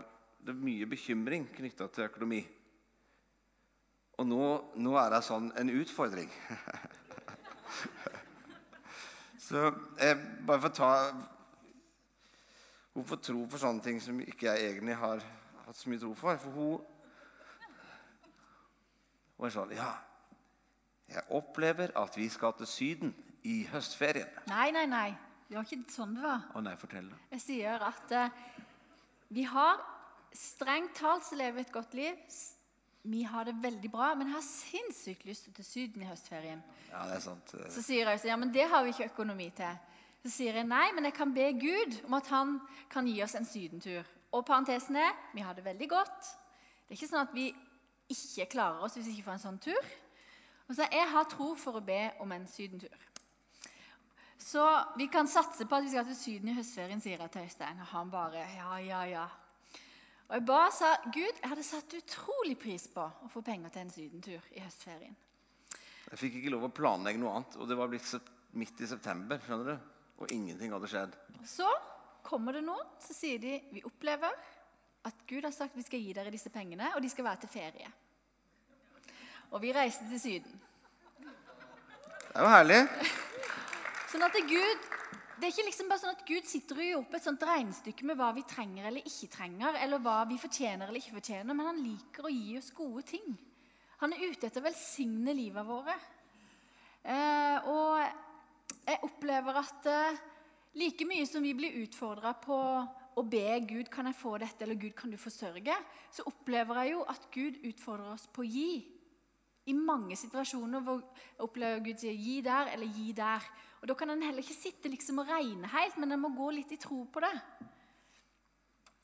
det 0.46 0.56
mye 0.56 0.88
bekymring 0.88 1.50
knytta 1.56 1.90
til 1.92 2.08
økonomi. 2.08 2.40
Og 4.20 4.28
nå, 4.28 4.46
nå 4.84 4.96
er 5.00 5.14
det 5.14 5.24
sånn 5.28 5.52
en 5.60 5.72
utfordring. 5.80 6.32
Så 9.50 9.64
eh, 9.98 10.18
bare 10.46 10.62
for 10.62 10.70
å 10.70 10.76
ta 10.76 10.90
Hun 12.94 13.06
får 13.06 13.22
tro 13.24 13.46
for 13.50 13.62
sånne 13.62 13.84
ting 13.86 14.00
som 14.02 14.20
ikke 14.24 14.50
jeg 14.50 14.72
egentlig 14.72 14.96
har 14.98 15.24
hatt 15.66 15.78
så 15.78 15.92
mye 15.92 16.02
tro 16.02 16.14
for. 16.18 16.38
For 16.42 16.52
hun 16.52 16.80
Hun 19.38 19.48
er 19.48 19.54
sånn 19.56 19.72
Ja, 19.78 19.94
jeg 21.10 21.24
opplever 21.34 21.94
at 21.98 22.18
vi 22.18 22.28
skal 22.30 22.54
til 22.58 22.68
Syden 22.68 23.16
i 23.48 23.64
høstferien. 23.72 24.30
Nei, 24.52 24.70
nei, 24.76 24.86
nei. 24.90 25.10
Det 25.48 25.58
var 25.58 25.66
ikke 25.66 25.94
sånn 25.94 26.18
det 26.18 26.26
var. 26.26 26.44
Å 26.54 26.62
nei, 26.62 26.76
fortell. 26.78 27.08
da. 27.10 27.18
Jeg 27.32 27.42
sier 27.42 27.86
at 27.88 28.12
uh, 28.14 28.66
vi 29.34 29.46
har 29.50 29.80
strengt 30.36 30.94
talt 31.00 31.26
så 31.26 31.38
lever 31.40 31.58
vi 31.58 31.66
et 31.66 31.74
godt 31.74 31.96
liv. 31.98 32.38
Vi 33.10 33.24
har 33.24 33.48
det 33.48 33.56
veldig 33.64 33.90
bra, 33.90 34.12
men 34.20 34.34
har 34.36 34.44
sinnssykt 34.46 35.24
lyst 35.26 35.48
til 35.48 35.56
til 35.56 35.66
Syden 35.66 36.04
i 36.04 36.10
høstferien. 36.10 36.62
Ja, 36.92 37.06
det 37.08 37.16
er 37.16 37.24
sant. 37.24 37.56
Så 37.72 37.82
sier 37.82 38.10
jeg 38.12 38.20
så, 38.20 38.28
ja, 38.30 38.36
men 38.38 38.52
det 38.54 38.68
har 38.70 38.84
vi 38.84 38.94
ikke 38.94 39.08
økonomi 39.14 39.50
til. 39.56 39.80
Så 40.24 40.32
sier 40.34 40.58
jeg 40.60 40.68
nei, 40.68 40.90
men 40.96 41.08
jeg 41.08 41.16
kan 41.16 41.32
be 41.34 41.48
Gud 41.56 41.96
om 42.08 42.18
at 42.18 42.28
han 42.34 42.58
kan 42.92 43.08
gi 43.08 43.22
oss 43.24 43.38
en 43.40 43.48
sydentur. 43.48 44.08
Og 44.36 44.46
parentesen 44.46 45.00
er 45.00 45.16
vi 45.34 45.46
har 45.46 45.56
det 45.56 45.66
veldig 45.66 45.90
godt. 45.90 46.32
Det 46.86 46.94
er 46.94 47.00
ikke 47.00 47.12
sånn 47.12 47.24
at 47.24 47.36
vi 47.36 47.48
ikke 48.12 48.50
klarer 48.52 48.84
oss 48.84 48.98
hvis 48.98 49.08
vi 49.08 49.18
ikke 49.18 49.30
får 49.30 49.38
en 49.38 49.46
sånn 49.46 49.62
tur. 49.64 49.94
Og 50.70 50.76
så 50.76 50.86
Jeg 50.92 51.08
har 51.10 51.30
tro 51.32 51.54
for 51.58 51.80
å 51.80 51.86
be 51.86 52.02
om 52.22 52.32
en 52.32 52.48
sydentur. 52.48 53.06
Så 54.40 54.64
vi 54.98 55.08
kan 55.12 55.28
satse 55.28 55.66
på 55.68 55.76
at 55.76 55.84
vi 55.84 55.92
skal 55.92 56.06
til 56.08 56.16
Syden 56.16 56.50
i 56.50 56.56
høstferien, 56.56 57.02
sier 57.04 57.20
jeg 57.20 57.32
til 57.32 57.44
Øystein. 57.44 57.82
Og 57.84 57.90
han 57.92 58.12
bare 58.12 58.46
ja, 58.56 58.78
ja, 58.80 59.02
ja. 59.10 59.26
Og 60.30 60.36
jeg 60.38 60.46
ba 60.46 60.60
sa 60.72 60.94
Gud, 61.10 61.42
jeg 61.42 61.50
hadde 61.50 61.66
satt 61.66 61.96
utrolig 61.98 62.56
pris 62.62 62.86
på 62.94 63.04
å 63.04 63.30
få 63.34 63.42
penger 63.46 63.74
til 63.74 63.84
en 63.84 63.92
sydentur 63.92 64.52
i 64.56 64.64
høstferien. 64.64 65.16
Jeg 66.10 66.22
fikk 66.22 66.40
ikke 66.40 66.54
lov 66.54 66.68
å 66.70 66.74
planlegge 66.74 67.22
noe 67.22 67.34
annet, 67.36 67.58
og 67.60 67.68
det 67.70 67.78
var 67.78 67.90
blitt 67.92 68.32
midt 68.58 68.82
i 68.82 68.90
september. 68.90 69.42
skjønner 69.44 69.74
du? 69.74 69.99
Og 70.20 70.32
ingenting 70.36 70.74
hadde 70.76 70.90
skjedd. 70.92 71.16
Så 71.48 71.68
kommer 72.26 72.56
det 72.56 72.64
noen, 72.66 72.88
så 73.02 73.16
sier 73.16 73.40
de 73.42 73.56
vi 73.72 73.84
opplever 73.88 74.36
at 75.08 75.26
Gud 75.28 75.46
har 75.48 75.56
sagt 75.56 75.78
vi 75.80 75.86
skal 75.86 76.04
gi 76.04 76.14
dere 76.16 76.34
disse 76.34 76.52
pengene, 76.52 76.92
og 76.96 77.02
de 77.04 77.12
skal 77.12 77.28
være 77.30 77.46
til 77.46 77.54
ferie. 77.54 77.92
Og 79.50 79.62
vi 79.64 79.74
reiste 79.74 80.06
til 80.10 80.20
Syden. 80.22 80.60
Det 82.30 82.36
er 82.36 82.46
jo 82.46 82.52
herlig. 82.52 82.80
Sånn 84.12 84.26
at 84.26 84.36
det 84.36 84.44
Gud, 84.50 84.86
det 85.40 85.48
er 85.48 85.54
ikke 85.54 85.66
liksom 85.70 85.90
bare 85.90 86.02
sånn 86.04 86.14
at 86.14 86.26
Gud 86.28 86.46
sitter 86.50 86.78
og 86.78 86.86
gjør 86.86 87.02
opp 87.02 87.16
et 87.18 87.26
sånt 87.26 87.46
regnestykke 87.48 88.06
med 88.10 88.20
hva 88.20 88.30
vi 88.36 88.46
trenger 88.50 88.90
eller 88.90 89.08
ikke 89.08 89.32
trenger, 89.34 89.80
eller 89.82 90.04
hva 90.04 90.20
vi 90.30 90.38
fortjener 90.42 90.90
eller 90.90 91.02
ikke 91.02 91.18
fortjener, 91.18 91.56
men 91.56 91.70
han 91.72 91.82
liker 91.82 92.28
å 92.28 92.34
gi 92.34 92.58
oss 92.60 92.70
gode 92.78 93.06
ting. 93.10 93.34
Han 94.04 94.14
er 94.14 94.30
ute 94.30 94.48
etter 94.48 94.62
å 94.62 94.68
velsigne 94.68 95.34
livet 95.36 95.66
våre. 95.68 95.96
Eh, 97.04 97.70
og 97.72 98.29
jeg 98.90 99.02
opplever 99.06 99.60
at 99.62 99.90
eh, 99.90 100.22
like 100.80 101.06
mye 101.08 101.26
som 101.30 101.44
vi 101.46 101.54
blir 101.58 101.82
utfordra 101.84 102.34
på 102.42 102.60
å 103.20 103.24
be 103.28 103.60
Gud 103.68 103.90
kan 103.92 104.08
jeg 104.08 104.18
få 104.18 104.38
dette, 104.42 104.64
eller 104.64 104.80
Gud 104.80 104.96
kan 104.98 105.12
du 105.12 105.18
forsørge, 105.20 105.76
så 106.14 106.26
opplever 106.30 106.84
jeg 106.84 106.94
jo 106.94 107.04
at 107.12 107.28
Gud 107.34 107.60
utfordrer 107.68 108.14
oss 108.14 108.28
på 108.32 108.46
å 108.46 108.48
gi. 108.48 108.72
I 109.70 109.76
mange 109.76 110.16
situasjoner 110.18 110.82
hvor 110.86 111.02
jeg 111.04 111.44
opplever 111.46 111.84
Gud 111.86 112.00
sier 112.02 112.16
'gi 112.16 112.40
der' 112.42 112.72
eller 112.74 112.88
'gi 112.88 113.12
der'. 113.14 113.50
Og 113.82 113.88
Da 113.88 113.94
kan 113.94 114.10
en 114.10 114.22
heller 114.22 114.42
ikke 114.42 114.56
sitte 114.56 114.90
liksom 114.90 115.20
og 115.20 115.28
regne 115.30 115.68
helt, 115.68 115.98
men 115.98 116.12
en 116.12 116.20
må 116.20 116.30
gå 116.36 116.52
litt 116.52 116.72
i 116.72 116.78
tro 116.78 117.06
på 117.06 117.20
det. 117.20 117.36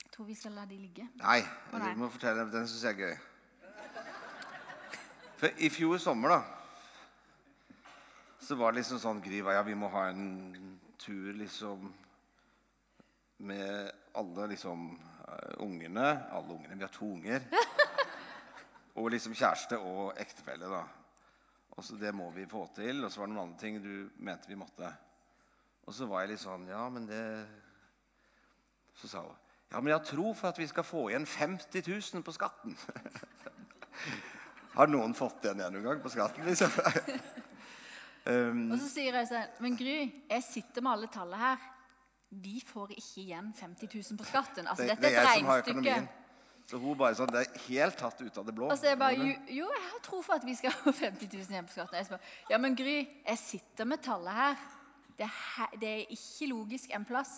Jeg 0.03 0.12
tror 0.12 0.25
vi 0.25 0.36
skal 0.36 0.51
la 0.51 0.65
de 0.65 0.77
ligge. 0.77 1.07
Nei, 1.15 1.41
du 1.72 2.00
må 2.00 2.10
fortelle. 2.10 2.51
Den 2.51 2.67
syns 2.67 2.84
jeg 2.84 2.93
er 2.93 3.07
gøy. 3.07 3.15
For 5.36 5.48
i 5.57 5.69
fjor 5.69 5.98
sommer, 5.98 6.29
da, 6.29 6.54
så 8.45 8.55
var 8.55 8.71
det 8.71 8.83
liksom 8.83 8.99
sånn 9.01 9.21
Gry 9.25 9.39
ja, 9.41 9.61
vi 9.65 9.73
må 9.77 9.87
ha 9.89 10.03
en 10.11 10.25
tur 11.01 11.33
liksom 11.33 11.87
med 13.37 13.91
alle 14.13 14.47
liksom 14.51 14.91
eh, 15.27 15.55
ungene. 15.65 16.05
Alle 16.31 16.53
ungene. 16.53 16.75
Vi 16.75 16.85
har 16.85 16.93
to 16.93 17.07
unger. 17.09 17.41
Og 19.01 19.09
liksom 19.11 19.33
kjæreste 19.35 19.79
og 19.81 20.13
ektefelle, 20.21 20.69
da. 20.71 20.83
Og 21.75 21.83
så 21.83 21.97
Det 21.99 22.13
må 22.15 22.29
vi 22.31 22.45
få 22.45 22.67
til. 22.75 23.03
Og 23.03 23.11
så 23.11 23.19
var 23.19 23.27
det 23.27 23.35
noen 23.35 23.49
andre 23.49 23.59
ting 23.59 23.81
du 23.83 24.11
mente 24.23 24.47
vi 24.47 24.59
måtte. 24.59 24.91
Og 25.85 25.97
så 25.97 26.05
var 26.09 26.23
jeg 26.23 26.35
litt 26.35 26.43
sånn 26.45 26.69
Ja, 26.69 26.85
men 26.89 27.09
det 27.09 27.23
Så 28.97 29.09
sa 29.09 29.25
hun 29.25 29.35
Ja, 29.71 29.81
men 29.81 29.89
jeg 29.89 29.97
har 29.97 30.05
tro 30.05 30.31
for 30.37 30.53
at 30.53 30.61
vi 30.61 30.69
skal 30.69 30.85
få 30.85 31.09
igjen 31.09 31.25
50 31.25 31.89
000 31.89 32.23
på 32.23 32.33
skatten. 32.37 32.77
har 34.77 34.87
noen 34.87 35.17
fått 35.17 35.41
det 35.41 35.57
igjen 35.57 35.75
noen 35.75 35.89
gang 35.89 36.05
på 36.05 36.13
skatten, 36.13 36.45
liksom? 36.45 36.71
um, 38.25 38.67
Og 38.74 38.77
så 38.82 38.89
sier 38.89 39.15
jeg 39.20 39.29
sånn 39.29 39.63
Men 39.63 39.79
Gry, 39.79 39.96
jeg 40.32 40.46
sitter 40.46 40.86
med 40.86 40.96
alle 40.96 41.10
tallene 41.13 41.41
her. 41.41 41.72
Vi 42.36 42.60
får 42.65 42.96
ikke 42.98 43.22
igjen 43.22 43.51
50 43.55 43.89
000 43.94 44.20
på 44.20 44.27
skatten. 44.27 44.67
Altså, 44.67 44.84
det, 44.84 44.96
dette 44.96 45.08
det 45.08 45.12
er 45.13 45.22
et 45.22 45.29
regnestykke. 45.32 45.98
Så 46.65 46.79
hun 46.82 46.98
bare 46.98 47.13
sånn, 47.17 47.29
Det 47.29 47.44
er 47.44 47.60
helt 47.67 47.98
tatt 48.00 48.22
ut 48.22 48.38
av 48.41 48.48
det 48.48 48.55
blå. 48.58 48.70
Og 48.74 48.79
så 48.79 48.89
er 48.89 48.96
jeg 48.96 49.01
bare 49.01 49.17
jo, 49.20 49.27
jo, 49.60 49.67
jeg 49.70 49.84
har 49.91 50.00
tro 50.05 50.22
for 50.25 50.39
at 50.39 50.48
vi 50.48 50.55
skal 50.58 50.74
få 50.74 50.94
50 50.98 51.29
000 51.29 51.53
igjen 51.53 51.67
på 51.70 51.75
skatten. 51.75 52.00
Jeg 52.00 52.08
spør, 52.10 52.32
ja, 52.50 52.60
men 52.62 52.77
Gry, 52.77 52.96
jeg 53.05 53.41
sitter 53.41 53.89
med 53.89 54.01
tallet 54.05 54.39
her. 54.39 54.63
Det 55.15 55.27
er, 55.29 55.77
det 55.79 55.91
er 55.91 56.15
ikke 56.17 56.50
logisk 56.50 56.96
en 56.98 57.05
plass. 57.08 57.36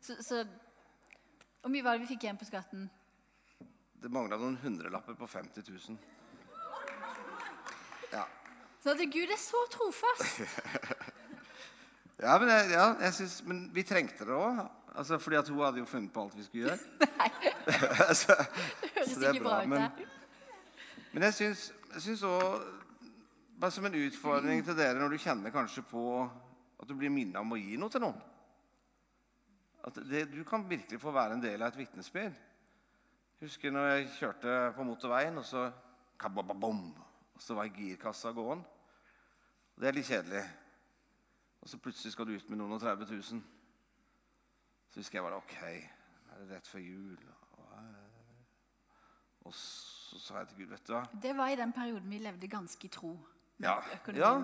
Så, 0.00 0.16
så 0.24 0.44
Hvor 1.60 1.70
mye 1.70 1.84
var 1.84 1.98
det 1.98 2.06
vi 2.06 2.14
fikk 2.14 2.24
igjen 2.24 2.40
på 2.40 2.48
skatten? 2.48 2.88
Det 4.00 4.08
mangla 4.08 4.38
noen 4.40 4.56
hundrelapper 4.62 5.14
på 5.18 5.28
50 5.28 5.68
000. 5.68 5.98
Ja. 8.14 8.24
Så 8.80 8.94
at 8.94 9.00
Gud 9.12 9.32
er 9.32 9.40
så 9.40 9.64
trofast. 9.72 10.40
Ja, 12.20 12.38
men, 12.38 12.48
jeg, 12.48 12.66
ja, 12.70 12.86
jeg 13.00 13.14
synes, 13.14 13.44
men 13.48 13.70
vi 13.72 13.82
trengte 13.82 14.26
det 14.28 14.34
òg. 14.36 14.58
Altså, 14.92 15.18
fordi 15.18 15.36
at 15.36 15.48
hun 15.48 15.62
hadde 15.64 15.78
jo 15.80 15.86
funnet 15.88 16.12
på 16.12 16.22
alt 16.22 16.36
vi 16.36 16.44
skulle 16.44 16.66
gjøre. 16.66 16.78
så, 18.20 18.34
Det 18.82 18.90
høres 18.96 19.14
det 19.14 19.30
ikke 19.34 19.44
bra 19.44 19.62
ut. 19.62 19.68
Men, 19.68 19.86
men 21.12 21.22
jeg 21.22 21.34
syns 21.34 21.62
jeg 21.94 22.02
syns 22.02 22.22
også, 22.22 22.60
Bare 23.60 23.70
som 23.70 23.84
en 23.84 23.94
utfordring 23.94 24.62
til 24.64 24.76
dere 24.76 24.96
når 24.96 25.12
du 25.12 25.20
kjenner 25.20 25.52
kanskje 25.52 25.82
på 25.84 26.02
at 26.80 26.88
du 26.88 26.94
blir 26.96 27.12
minnet 27.12 27.36
om 27.36 27.50
å 27.52 27.58
gi 27.60 27.76
noe 27.76 27.92
til 27.92 28.00
noen. 28.00 28.16
At 29.84 29.98
det, 30.08 30.22
du 30.32 30.40
kan 30.48 30.64
virkelig 30.68 31.00
få 31.00 31.12
være 31.12 31.36
en 31.36 31.42
del 31.42 31.60
av 31.60 31.68
et 31.68 31.76
vitnesbyrd. 31.82 32.38
Husker 33.44 33.72
når 33.72 33.90
jeg 33.90 34.08
kjørte 34.14 34.54
på 34.76 34.86
motorveien, 34.88 35.36
og 35.36 35.44
så 35.44 35.66
kabababom, 36.20 36.86
og 37.40 37.44
så 37.44 37.54
var 37.56 37.70
girkassa 37.72 38.34
gåen. 38.36 38.60
Det 39.80 39.88
er 39.88 39.94
litt 39.96 40.04
kjedelig. 40.10 40.42
Og 41.64 41.70
så 41.72 41.78
plutselig 41.80 42.12
skal 42.12 42.26
du 42.28 42.34
ut 42.34 42.50
med 42.52 42.58
noen 42.60 42.74
og 42.76 42.82
30 42.82 43.06
000. 43.08 43.38
Så 44.90 45.00
husker 45.00 45.16
jeg 45.16 45.24
bare 45.24 45.38
OK, 45.40 45.54
er 45.64 46.42
det 46.42 46.50
rett 46.50 46.68
før 46.68 46.82
jul. 46.84 47.14
Og, 47.56 47.70
eh, 47.78 49.54
så 49.56 50.20
sa 50.20 50.42
jeg 50.42 50.50
til 50.50 50.58
Gud, 50.58 50.74
vet 50.74 50.84
du 50.84 50.92
hva 50.92 51.00
Det 51.22 51.32
var 51.38 51.48
i 51.48 51.56
den 51.56 51.72
perioden 51.72 52.12
vi 52.12 52.20
levde 52.20 52.52
ganske 52.58 52.84
i 52.86 52.92
tro. 52.92 53.14
Ja, 53.64 53.78
ja. 54.12 54.34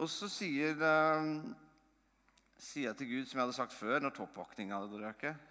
Og 0.00 0.08
så 0.08 0.30
sier, 0.32 0.80
eh, 0.80 1.28
sier 2.56 2.88
jeg 2.88 2.96
til 3.02 3.12
Gud, 3.12 3.26
som 3.26 3.36
jeg 3.36 3.44
hadde 3.44 3.60
sagt 3.60 3.76
før, 3.76 4.00
når 4.00 4.16
toppvåkninga 4.16 4.80
hadde 4.80 5.04
røket 5.04 5.44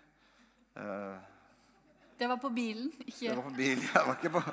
Det 2.19 2.27
var 2.31 2.38
på 2.39 2.50
bilen, 2.50 2.91
ikke 3.05 3.29
Det 3.29 3.36
var 3.36 3.43
på 3.43 3.55
bilen, 3.57 3.84
jeg 3.93 4.03
var 4.07 4.15
ikke 4.15 4.29
på 4.29 4.41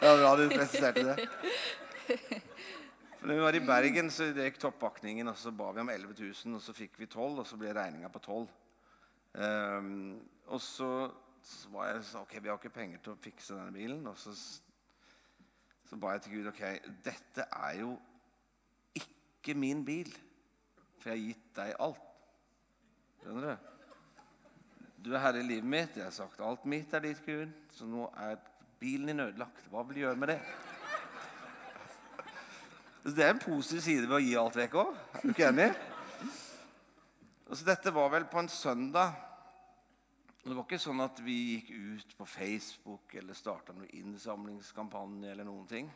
Det 0.00 0.06
var 0.06 0.20
bra 0.22 0.36
du 0.38 0.48
presiserte 0.52 1.02
det. 1.08 1.28
Når 3.22 3.34
vi 3.34 3.40
var 3.40 3.56
i 3.58 3.62
Bergen, 3.66 4.10
så 4.14 4.28
gikk 4.30 4.60
toppvakningen, 4.62 5.28
og 5.28 5.38
så 5.38 5.50
ba 5.50 5.72
vi 5.74 5.82
om 5.82 5.90
11 5.90 6.14
000, 6.20 6.54
og 6.54 6.62
så 6.62 6.74
fikk 6.76 7.00
vi 7.00 7.08
12, 7.10 7.40
og 7.42 7.46
så 7.46 7.58
ble 7.58 7.72
regninga 7.74 8.10
på 8.14 8.22
12. 8.22 8.46
Um, 9.34 10.20
og 10.46 10.60
så, 10.62 10.90
var 11.72 11.90
jeg 11.90 12.04
så, 12.06 12.22
ok, 12.22 12.36
vi 12.38 12.48
har 12.48 12.60
ikke 12.60 12.76
penger 12.76 13.02
til 13.02 13.16
å 13.16 13.22
fikse 13.22 13.58
denne 13.58 13.74
bilen. 13.74 14.06
Og 14.06 14.14
så, 14.18 14.36
så 15.90 15.98
ba 15.98 16.14
jeg 16.14 16.22
til 16.28 16.36
Gud 16.38 16.52
ok, 16.52 16.62
dette 17.04 17.48
er 17.48 17.80
jo 17.80 17.96
ikke 19.02 19.58
min 19.58 19.82
bil, 19.84 20.14
for 21.00 21.10
jeg 21.10 21.18
har 21.18 21.26
gitt 21.26 21.50
deg 21.58 21.74
alt. 21.88 22.06
Skjønner 23.18 23.50
du? 23.50 23.77
Du 24.98 25.12
er 25.14 25.22
herre 25.22 25.38
i 25.38 25.46
livet 25.46 25.68
mitt. 25.68 25.94
Jeg 25.96 26.08
har 26.08 26.14
sagt 26.14 26.40
alt 26.42 26.64
mitt 26.66 26.94
er 26.94 27.04
ditt, 27.04 27.20
Gud. 27.26 27.52
Så 27.74 27.86
nå 27.86 28.08
er 28.18 28.40
bilen 28.80 29.12
din 29.12 29.22
ødelagt. 29.22 29.68
Hva 29.70 29.84
vil 29.86 30.00
du 30.00 30.02
gjøre 30.02 30.18
med 30.18 30.32
det? 30.32 30.38
Det 33.08 33.24
er 33.24 33.30
en 33.30 33.40
positiv 33.40 33.80
side 33.84 34.08
ved 34.08 34.16
å 34.18 34.24
gi 34.24 34.34
alt 34.36 34.58
vekk 34.58 34.74
òg. 34.82 34.90
Er 35.14 35.22
du 35.22 35.30
ikke 35.30 35.46
enig? 35.52 35.68
Så 37.48 37.64
dette 37.64 37.94
var 37.94 38.10
vel 38.12 38.26
på 38.28 38.42
en 38.42 38.50
søndag. 38.52 39.14
Det 40.42 40.56
var 40.56 40.66
ikke 40.66 40.80
sånn 40.82 41.00
at 41.04 41.22
vi 41.24 41.36
gikk 41.52 41.70
ut 41.76 42.16
på 42.18 42.26
Facebook 42.28 43.14
eller 43.20 43.38
starta 43.38 43.76
noen 43.76 43.94
innsamlingskampanje 44.00 45.30
eller 45.30 45.46
noen 45.46 45.70
ting. 45.70 45.88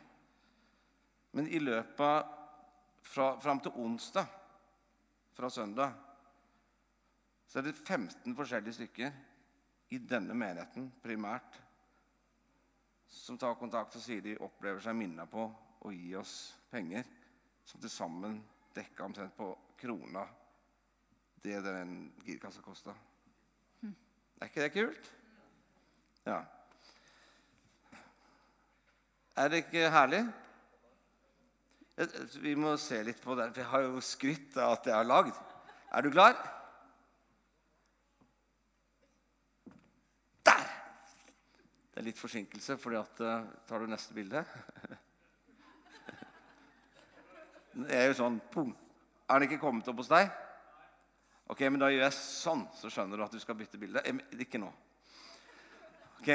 Men 1.35 1.51
i 1.51 1.59
løpet 1.59 2.01
av 2.07 2.31
fra, 3.03 3.33
fram 3.43 3.59
til 3.59 3.75
onsdag 3.83 4.31
fra 5.35 5.49
søndag 5.51 5.93
så 7.53 7.59
er 7.59 7.67
det 7.67 7.75
15 7.85 8.33
forskjellige 8.33 8.73
stykker 8.73 9.11
i 9.93 9.97
denne 10.09 10.33
menigheten 10.33 10.87
primært 11.03 11.59
som 13.13 13.37
tar 13.37 13.53
kontakt 13.59 13.93
og 13.93 14.01
sier 14.01 14.23
de 14.25 14.33
opplever 14.41 14.81
seg 14.81 14.97
minnet 14.97 15.29
på 15.29 15.43
å 15.85 15.91
gi 15.93 16.15
oss 16.17 16.31
penger 16.71 17.05
som 17.69 17.83
til 17.83 17.93
sammen 17.93 18.39
dekka 18.73 19.05
omtrent 19.05 19.35
på 19.37 19.51
krona 19.77 20.23
det 21.43 21.59
den 21.67 21.93
girkassa 22.25 22.63
kosta. 22.65 22.95
Er 23.85 24.49
ikke 24.49 24.65
det 24.65 24.73
kult? 24.73 25.11
Ja. 26.25 26.39
Er 29.37 29.53
det 29.53 29.61
ikke 29.67 29.93
herlig? 29.93 30.23
Vi 32.41 32.57
må 32.57 32.73
se 32.81 33.03
litt 33.05 33.21
på 33.21 33.37
det. 33.37 33.51
Jeg 33.61 33.69
har 33.69 33.85
jo 33.85 34.01
skrytt 34.01 34.57
av 34.57 34.79
at 34.79 34.89
jeg 34.89 34.97
har 34.97 35.05
lagd. 35.05 35.37
Er 35.93 36.01
du 36.01 36.09
klar? 36.17 36.62
Det 41.93 42.01
er 42.01 42.07
litt 42.07 42.17
forsinkelse, 42.17 42.77
fordi 42.81 42.97
at 42.97 43.19
uh, 43.21 43.43
Tar 43.69 43.83
du 43.83 43.91
neste 43.91 44.15
bilde? 44.17 44.41
Det 47.73 47.93
er 47.97 48.07
jo 48.09 48.17
sånn 48.17 48.39
pum. 48.53 48.73
Er 49.29 49.39
den 49.39 49.47
ikke 49.47 49.61
kommet 49.61 49.87
opp 49.89 50.01
hos 50.01 50.09
deg? 50.09 50.29
Ok, 51.49 51.61
men 51.67 51.81
Da 51.81 51.89
gjør 51.93 52.05
jeg 52.05 52.15
sånn, 52.17 52.65
så 52.77 52.89
skjønner 52.89 53.17
du 53.17 53.25
at 53.25 53.33
du 53.33 53.41
skal 53.41 53.57
bytte 53.57 53.79
bilde. 53.81 54.01
Ikke 54.41 54.61
nå. 54.61 54.69
Ok, 56.21 56.29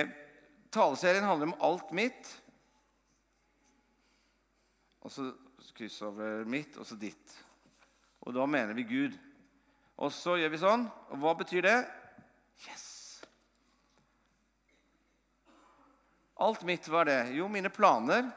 Taleserien 0.74 1.26
handler 1.26 1.50
om 1.50 1.56
alt 1.70 1.94
mitt. 1.96 2.32
Og 5.06 5.14
så 5.14 5.30
kryss 5.78 6.02
over 6.02 6.44
mitt, 6.50 6.76
og 6.76 6.86
så 6.86 6.98
ditt. 6.98 7.38
Og 8.26 8.34
da 8.34 8.46
mener 8.50 8.74
vi 8.74 8.86
Gud. 8.86 9.18
Og 9.98 10.12
så 10.14 10.36
gjør 10.38 10.54
vi 10.54 10.62
sånn. 10.62 10.86
Og 11.14 11.22
hva 11.22 11.34
betyr 11.38 11.66
det? 11.66 11.78
Yes! 12.66 12.97
Alt 16.38 16.62
mitt 16.62 16.88
var 16.88 17.04
det. 17.04 17.34
Jo, 17.34 17.48
mine 17.48 17.70
planer. 17.70 18.30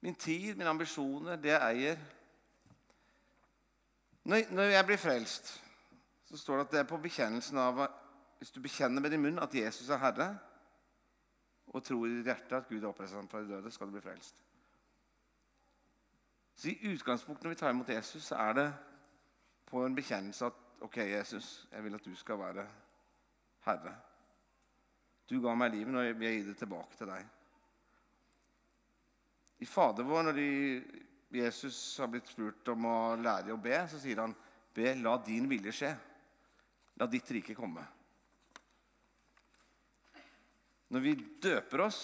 Min 0.00 0.14
tid, 0.14 0.56
mine 0.56 0.70
ambisjoner, 0.70 1.36
det 1.36 1.50
jeg 1.50 1.74
eier. 1.74 1.98
Når 4.28 4.62
jeg 4.62 4.86
blir 4.86 5.00
frelst, 5.00 5.50
så 6.28 6.36
står 6.38 6.56
det 6.56 6.66
at 6.66 6.72
det 6.72 6.80
er 6.80 6.90
på 6.90 7.00
bekjennelsen 7.02 7.58
av 7.58 7.88
Hvis 8.38 8.52
du 8.54 8.60
bekjenner 8.62 9.02
med 9.02 9.10
din 9.10 9.22
munn 9.22 9.40
at 9.42 9.54
Jesus 9.54 9.88
er 9.90 9.98
Herre, 9.98 10.28
og 11.66 11.82
tror 11.82 12.04
i 12.06 12.12
ditt 12.20 12.28
hjerte 12.30 12.56
at 12.56 12.68
Gud 12.68 12.84
er 12.84 12.86
oppreist 12.86 13.16
fra 13.30 13.40
de 13.42 13.48
døde, 13.48 13.70
skal 13.74 13.88
du 13.88 13.96
bli 13.96 14.02
frelst. 14.04 14.44
Så 16.54 16.68
I 16.70 16.92
utgangspunktet 16.92 17.44
når 17.44 17.50
vi 17.50 17.58
tar 17.58 17.74
imot 17.74 17.90
Jesus, 17.90 18.30
så 18.30 18.38
er 18.38 18.52
det 18.52 18.68
på 19.66 19.82
en 19.86 19.94
bekjennelse 19.94 20.46
at 20.46 20.67
OK, 20.80 20.96
Jesus, 20.96 21.66
jeg 21.72 21.84
vil 21.84 21.94
at 21.94 22.04
du 22.04 22.14
skal 22.16 22.38
være 22.38 22.66
Herre. 23.66 23.94
Du 25.28 25.40
ga 25.42 25.54
meg 25.58 25.74
livet, 25.74 25.96
og 25.96 26.06
jeg 26.06 26.16
vil 26.18 26.32
gi 26.36 26.46
det 26.46 26.56
tilbake 26.60 26.96
til 26.96 27.10
deg. 27.10 27.26
I 29.58 29.66
Fader 29.66 30.06
vår, 30.06 30.28
når 30.28 30.38
de, 30.38 30.50
Jesus 31.34 31.76
har 31.98 32.08
blitt 32.12 32.30
spurt 32.30 32.70
om 32.72 32.86
å 32.88 32.98
lære 33.18 33.52
å 33.52 33.60
be, 33.60 33.76
så 33.90 33.98
sier 34.00 34.22
han, 34.22 34.34
'Be, 34.74 34.94
la 34.94 35.16
din 35.26 35.48
vilje 35.50 35.72
skje. 35.74 35.90
La 37.00 37.06
ditt 37.10 37.30
rike 37.34 37.56
komme.' 37.58 37.86
Når 40.88 41.00
vi 41.04 41.14
døper 41.42 41.82
oss, 41.84 41.98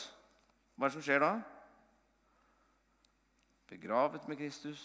hva 0.74 0.86
er 0.86 0.90
det 0.90 0.96
som 0.98 1.04
skjer 1.06 1.22
da? 1.22 1.30
Begravet 3.70 4.26
med 4.28 4.36
Kristus, 4.36 4.82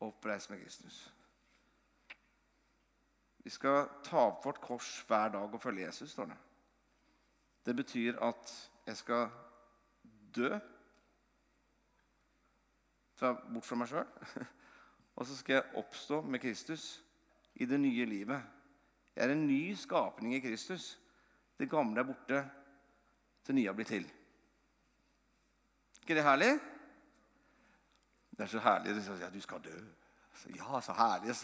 oppreist 0.00 0.48
med 0.50 0.62
Kristus. 0.62 1.02
Vi 3.42 3.50
skal 3.50 3.88
ta 4.04 4.26
opp 4.28 4.44
vårt 4.46 4.60
kors 4.62 5.04
hver 5.08 5.32
dag 5.34 5.54
og 5.54 5.62
følge 5.62 5.86
Jesus, 5.86 6.10
står 6.10 6.30
det. 6.30 6.38
Det 7.66 7.76
betyr 7.76 8.18
at 8.22 8.70
jeg 8.86 8.96
skal 8.96 9.28
dø 10.34 10.58
bort 13.22 13.66
fra 13.66 13.78
meg 13.78 13.90
sjøl. 13.90 14.08
Og 15.18 15.26
så 15.28 15.36
skal 15.36 15.58
jeg 15.58 15.78
oppstå 15.78 16.22
med 16.26 16.40
Kristus 16.42 17.02
i 17.54 17.66
det 17.68 17.78
nye 17.80 18.06
livet. 18.08 18.42
Jeg 19.16 19.28
er 19.28 19.34
en 19.34 19.46
ny 19.46 19.74
skapning 19.76 20.34
i 20.34 20.40
Kristus. 20.40 20.98
Det 21.58 21.70
gamle 21.70 22.00
er 22.00 22.08
borte, 22.08 22.42
det 23.46 23.54
nye 23.54 23.68
har 23.68 23.76
blitt 23.76 23.92
til. 23.92 24.06
ikke 26.00 26.14
det 26.14 26.24
herlig? 26.24 26.52
Det 28.30 28.40
er 28.40 28.46
så 28.46 28.58
herlig. 28.58 29.22
at 29.26 29.34
du 29.34 29.40
skal 29.40 29.60
dø. 29.64 29.76
Ja, 30.56 30.80
så 30.80 30.92
herlig. 30.92 31.36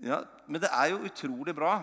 Ja, 0.00 0.22
Men 0.46 0.60
det 0.60 0.70
er 0.72 0.86
jo 0.90 1.04
utrolig 1.04 1.54
bra. 1.54 1.82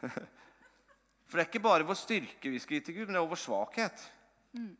For 1.30 1.38
det 1.38 1.44
er 1.44 1.48
ikke 1.48 1.62
bare 1.62 1.86
vår 1.86 1.94
styrke 1.94 2.50
vi 2.50 2.58
skal 2.58 2.78
gi 2.78 2.84
til 2.88 2.96
Gud, 2.96 3.06
men 3.06 3.14
det 3.14 3.20
er 3.20 3.30
vår 3.30 3.38
svakhet. 3.38 4.02
Mm. 4.52 4.76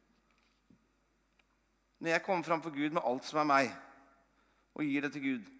Når 2.01 2.11
jeg 2.11 2.23
kommer 2.27 2.45
fram 2.45 2.63
for 2.63 2.75
Gud 2.75 2.91
med 2.97 3.05
alt 3.07 3.25
som 3.29 3.39
er 3.43 3.47
meg, 3.47 3.73
og 4.75 4.83
gir 4.83 5.05
det 5.05 5.13
til 5.15 5.23
Gud, 5.23 5.51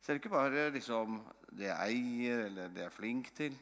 så 0.00 0.10
er 0.10 0.16
det 0.16 0.22
ikke 0.22 0.32
bare 0.34 0.70
liksom, 0.74 1.20
det 1.52 1.68
jeg 1.68 1.92
eier, 1.92 2.44
eller 2.48 2.72
det 2.72 2.82
jeg 2.82 2.90
er 2.90 2.96
flink 2.96 3.30
til, 3.36 3.58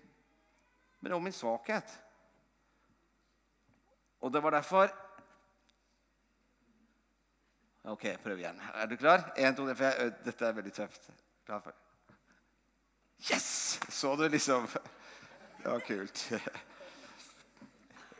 men 1.00 1.10
det 1.10 1.12
er 1.12 1.18
om 1.18 1.26
min 1.26 1.36
svakhet. 1.36 1.98
Og 4.24 4.32
det 4.32 4.42
var 4.42 4.56
derfor 4.56 4.94
Ok, 7.86 8.02
prøv 8.18 8.40
igjen. 8.40 8.56
Er 8.74 8.86
du 8.90 8.96
klar? 8.98 9.28
En, 9.38 9.54
to, 9.54 9.62
for 9.74 9.84
jeg, 9.84 10.14
dette 10.24 10.46
er 10.46 10.54
veldig 10.56 10.72
tøft. 10.74 11.04
Klar 11.46 11.60
for 11.60 11.74
Yes! 13.30 13.80
Så 13.88 14.16
du 14.16 14.28
liksom 14.28 14.66
Det 15.62 15.68
var 15.70 15.78
kult. 15.80 16.32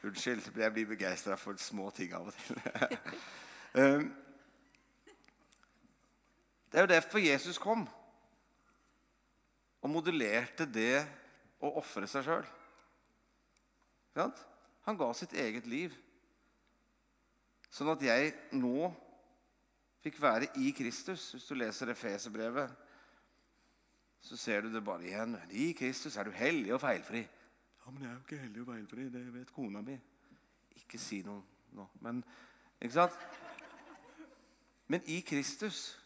Unnskyld, 0.02 0.56
jeg 0.56 0.72
blir 0.72 0.86
begeistra 0.86 1.34
for 1.34 1.58
små 1.58 1.90
ting 1.90 2.14
av 2.14 2.28
og 2.30 2.34
til. 2.38 2.60
Um, 3.76 4.06
det 6.70 6.78
er 6.78 6.86
jo 6.86 6.92
derfor 6.94 7.18
Jesus 7.18 7.58
kom 7.58 7.82
og 9.82 9.90
modellerte 9.90 10.66
det 10.70 11.02
å 11.62 11.74
ofre 11.82 12.06
seg 12.10 12.24
sjøl. 12.26 12.46
Han 14.86 14.98
ga 14.98 15.10
sitt 15.14 15.34
eget 15.36 15.66
liv, 15.66 15.94
sånn 17.70 17.92
at 17.92 18.02
jeg 18.06 18.32
nå 18.56 18.88
fikk 20.06 20.22
være 20.22 20.48
i 20.62 20.70
Kristus. 20.74 21.32
Hvis 21.34 21.50
du 21.50 21.58
leser 21.58 21.90
Efeserbrevet, 21.92 22.85
så 24.20 24.36
ser 24.36 24.60
du 24.60 24.72
det 24.74 24.84
bare 24.84 25.04
igjen. 25.06 25.36
I 25.50 25.72
Kristus 25.72 26.16
er 26.16 26.24
du 26.24 26.30
hellig 26.30 26.74
og 26.74 26.80
feilfri. 26.80 27.22
Ja, 27.86 27.90
men 27.90 28.02
jeg 28.02 28.10
er 28.10 28.14
jo 28.14 28.24
ikke 28.24 28.38
hellig 28.38 28.60
og 28.60 28.66
feilfri. 28.66 29.08
Det 29.10 29.34
vet 29.34 29.52
kona 29.54 29.80
mi. 29.80 29.98
Ikke 30.76 30.98
si 30.98 31.20
noe 31.22 31.42
nå. 31.76 31.86
Men 32.00 32.24
ikke 32.80 32.94
sant? 32.94 33.18
Men 34.86 35.02
i 35.06 35.20
Kristus 35.20 35.98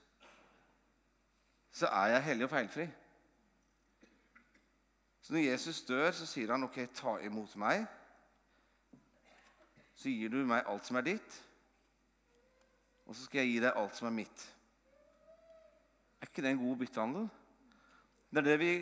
så 1.70 1.86
er 1.86 2.06
jeg 2.14 2.24
hellig 2.24 2.44
og 2.44 2.50
feilfri. 2.50 2.88
Så 5.20 5.32
når 5.32 5.40
Jesus 5.40 5.82
dør, 5.82 6.10
så 6.10 6.26
sier 6.26 6.50
han, 6.52 6.64
'OK, 6.64 6.78
ta 6.94 7.18
imot 7.18 7.56
meg.' 7.56 7.86
Så 9.94 10.08
gir 10.08 10.28
du 10.28 10.46
meg 10.48 10.64
alt 10.66 10.86
som 10.86 10.96
er 10.96 11.04
ditt, 11.04 11.34
og 13.06 13.16
så 13.16 13.24
skal 13.24 13.38
jeg 13.38 13.48
gi 13.50 13.60
deg 13.60 13.76
alt 13.76 13.96
som 13.96 14.06
er 14.08 14.14
mitt. 14.16 14.56
Er 16.20 16.26
ikke 16.26 16.42
det 16.42 16.50
en 16.50 16.62
god 16.62 16.76
byttehandel? 16.76 17.28
Det 18.30 18.38
er 18.38 18.46
det, 18.46 18.58
vi, 18.60 18.72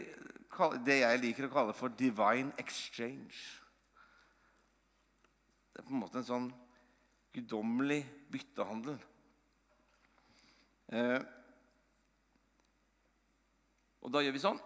det 0.84 0.98
jeg 1.00 1.20
liker 1.22 1.46
å 1.48 1.52
kalle 1.52 1.74
for 1.76 1.92
divine 1.96 2.52
exchange. 2.61 3.38
Det 5.72 5.80
er 5.80 5.87
på 5.88 5.94
en 5.94 6.02
måte 6.02 6.20
en 6.20 6.28
sånn 6.28 6.48
guddommelig 7.32 8.02
byttehandel. 8.32 8.98
Eh, 10.92 11.20
og 14.04 14.12
da 14.12 14.22
gjør 14.24 14.37
vi 14.37 14.42
sånn. 14.42 14.61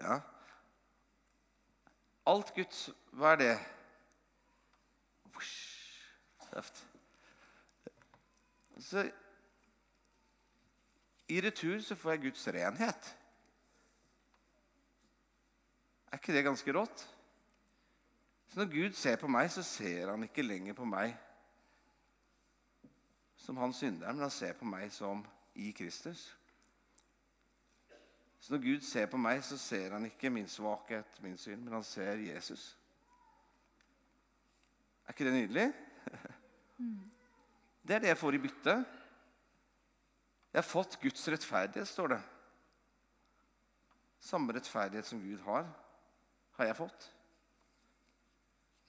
Ja. 0.00 0.20
Alt 2.30 2.54
Guds 2.56 2.86
Hva 3.16 3.34
er 3.34 3.40
det? 3.40 3.54
Så 8.80 9.04
I 11.30 11.40
retur 11.40 11.78
så 11.80 11.94
får 11.94 12.10
jeg 12.10 12.22
Guds 12.26 12.48
renhet. 12.48 13.16
Er 16.10 16.18
ikke 16.18 16.34
det 16.34 16.44
ganske 16.44 16.74
rått? 16.74 17.06
Så 18.50 18.58
Når 18.58 18.70
Gud 18.72 18.92
ser 18.98 19.16
på 19.16 19.28
meg, 19.30 19.50
så 19.50 19.62
ser 19.62 20.10
han 20.10 20.26
ikke 20.26 20.42
lenger 20.42 20.74
på 20.74 20.84
meg 20.84 21.14
som 23.40 23.56
han 23.56 23.72
synderen, 23.72 24.16
men 24.16 24.26
han 24.26 24.30
ser 24.34 24.52
på 24.58 24.66
meg 24.68 24.90
som 24.92 25.22
i 25.54 25.70
Kristus. 25.72 26.36
Så 28.40 28.52
når 28.52 28.62
Gud 28.64 28.80
ser 28.80 29.06
på 29.06 29.16
meg, 29.16 29.44
så 29.44 29.58
ser 29.58 29.94
han 29.94 30.04
ikke 30.04 30.30
min 30.30 30.48
svakhet, 30.48 31.22
min 31.22 31.38
synd, 31.38 31.62
men 31.62 31.78
han 31.78 31.84
ser 31.84 32.20
Jesus. 32.20 32.76
Er 35.06 35.12
ikke 35.14 35.24
det 35.24 35.34
nydelig? 35.34 35.72
Det 37.88 37.96
er 37.96 37.98
det 37.98 38.08
jeg 38.08 38.18
får 38.18 38.34
i 38.36 38.38
bytte. 38.38 38.74
Jeg 40.50 40.58
har 40.58 40.66
fått 40.66 40.98
Guds 41.02 41.28
rettferdighet, 41.30 41.88
står 41.88 42.14
det. 42.16 42.20
Samme 44.20 44.52
rettferdighet 44.52 45.06
som 45.06 45.22
Gud 45.22 45.38
har, 45.46 45.68
har 46.58 46.68
jeg 46.68 46.78
fått. 46.80 47.06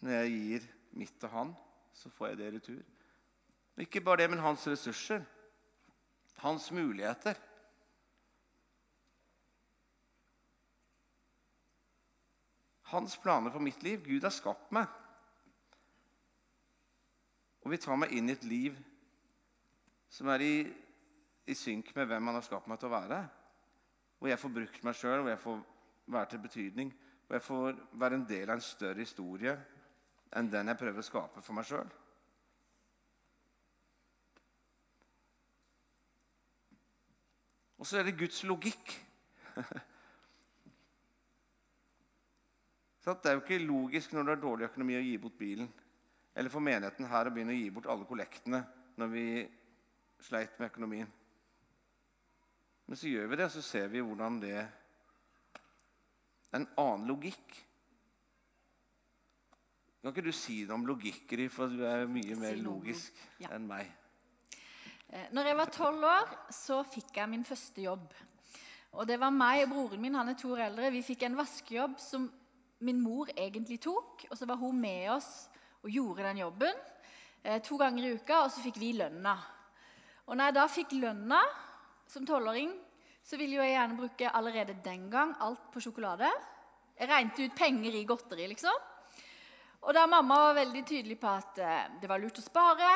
Når 0.01 0.17
jeg 0.17 0.31
gir 0.33 0.65
mitt 0.97 1.13
til 1.21 1.31
han, 1.31 1.53
så 1.93 2.09
får 2.09 2.31
jeg 2.31 2.39
det 2.39 2.47
i 2.47 2.55
retur. 2.57 2.81
Ikke 3.81 4.01
bare 4.01 4.23
det, 4.23 4.29
men 4.33 4.41
hans 4.43 4.65
ressurser. 4.67 5.23
Hans 6.41 6.71
muligheter. 6.73 7.37
Hans 12.91 13.17
planer 13.17 13.53
for 13.53 13.63
mitt 13.63 13.83
liv. 13.83 14.01
Gud 14.03 14.25
har 14.25 14.33
skapt 14.33 14.73
meg. 14.73 14.89
Og 17.61 17.71
vil 17.71 17.81
ta 17.81 17.95
meg 17.95 18.11
inn 18.17 18.29
i 18.29 18.35
et 18.35 18.47
liv 18.49 18.77
som 20.11 20.27
er 20.33 20.43
i, 20.43 20.55
i 21.49 21.55
synk 21.57 21.95
med 21.95 22.09
hvem 22.09 22.29
han 22.29 22.37
har 22.37 22.45
skapt 22.45 22.69
meg 22.69 22.79
til 22.79 22.89
å 22.91 22.95
være. 22.95 23.21
Hvor 24.19 24.29
jeg 24.29 24.39
får 24.41 24.53
brukt 24.57 24.83
meg 24.85 24.97
sjøl, 24.97 25.21
hvor 25.23 25.33
jeg 25.33 25.41
får 25.41 25.61
være 26.13 26.29
til 26.33 26.43
betydning. 26.43 26.93
Hvor 27.25 27.37
jeg 27.37 27.45
får 27.47 27.81
være 28.03 28.19
en 28.19 28.27
del 28.29 28.49
av 28.49 28.59
en 28.59 28.65
større 28.65 29.01
historie 29.01 29.55
enn 30.37 30.51
den 30.51 30.71
jeg 30.71 30.79
prøver 30.79 31.01
å 31.01 31.05
skape 31.05 31.43
for 31.43 31.57
meg 31.57 31.67
sjøl. 31.67 31.89
Og 37.81 37.87
så 37.89 37.97
er 37.97 38.05
det 38.05 38.19
Guds 38.19 38.43
logikk. 38.45 38.91
det 43.01 43.25
er 43.25 43.33
jo 43.33 43.41
ikke 43.41 43.57
logisk 43.65 44.13
når 44.13 44.23
du 44.23 44.29
har 44.29 44.43
dårlig 44.43 44.67
økonomi 44.69 44.99
å 44.99 45.01
gi 45.01 45.15
bort 45.23 45.39
bilen. 45.39 45.71
Eller 46.37 46.53
for 46.53 46.63
menigheten 46.63 47.09
her 47.09 47.27
å 47.27 47.33
begynne 47.33 47.55
å 47.55 47.57
gi 47.57 47.71
bort 47.73 47.89
alle 47.89 48.05
kollektene 48.07 48.61
når 49.01 49.09
vi 49.11 49.25
sleit 50.21 50.53
med 50.61 50.69
økonomien. 50.69 51.09
Men 52.91 52.99
så 52.99 53.07
gjør 53.07 53.29
vi 53.31 53.37
det, 53.39 53.45
og 53.47 53.53
så 53.53 53.61
ser 53.63 53.85
vi 53.87 54.01
hvordan 54.03 54.37
det 54.41 54.49
er 54.51 54.65
en 56.57 56.65
annen 56.81 57.05
logikk. 57.07 57.53
Kan 60.01 60.11
ikke 60.11 60.25
du 60.25 60.35
si 60.35 60.57
noe 60.65 60.75
om 60.75 60.83
logikker, 60.89 61.45
for 61.47 61.71
du 61.71 61.85
er 61.87 62.03
mye 62.11 62.35
mer 62.35 62.59
logisk 62.59 63.15
ja. 63.39 63.53
enn 63.55 63.69
meg? 63.69 63.87
Eh, 65.07 65.31
når 65.31 65.47
jeg 65.47 65.59
var 65.61 65.71
tolv 65.77 66.03
år, 66.09 66.35
så 66.51 66.81
fikk 66.83 67.21
jeg 67.21 67.31
min 67.31 67.47
første 67.47 67.87
jobb. 67.87 68.11
Og 68.99 69.07
det 69.07 69.21
var 69.23 69.31
meg 69.39 69.61
og 69.69 69.71
broren 69.77 70.03
min, 70.03 70.19
han 70.19 70.33
er 70.35 70.39
to 70.43 70.51
år 70.51 70.65
eldre. 70.67 70.91
Vi 70.91 71.05
fikk 71.13 71.23
en 71.29 71.39
vaskejobb 71.39 71.95
som 72.03 72.27
min 72.83 72.99
mor 72.99 73.31
egentlig 73.37 73.79
tok. 73.87 74.27
Og 74.27 74.35
så 74.35 74.51
var 74.51 74.59
hun 74.59 74.83
med 74.83 75.13
oss 75.15 75.31
og 75.79 75.95
gjorde 75.95 76.27
den 76.27 76.43
jobben 76.43 76.75
eh, 76.75 77.63
to 77.63 77.79
ganger 77.79 78.11
i 78.11 78.13
uka, 78.19 78.43
og 78.43 78.51
så 78.51 78.67
fikk 78.67 78.83
vi 78.83 78.97
lønna. 78.99 79.39
Og 80.27 80.35
når 80.35 80.51
jeg 80.51 80.59
da 80.59 80.71
fikk 80.75 80.99
lønna 80.99 81.45
som 82.11 82.25
tolvåring, 82.27 82.73
så 83.23 83.37
ville 83.39 83.61
jeg 83.61 83.75
gjerne 83.75 83.99
bruke 83.99 84.31
allerede 84.35 84.79
den 84.83 85.07
gang 85.11 85.35
alt 85.39 85.69
på 85.71 85.83
sjokolade. 85.83 86.29
Jeg 86.97 87.09
regnet 87.09 87.39
ut 87.39 87.55
penger 87.57 87.95
i 87.95 88.07
godteri, 88.09 88.47
liksom. 88.51 88.89
Og 89.81 89.95
da 89.97 90.03
mamma 90.09 90.37
var 90.47 90.59
veldig 90.59 90.83
tydelig 90.85 91.17
på 91.21 91.29
at 91.31 91.61
eh, 91.61 91.85
det 92.01 92.09
var 92.09 92.21
lurt 92.21 92.37
å 92.37 92.43
spare, 92.43 92.89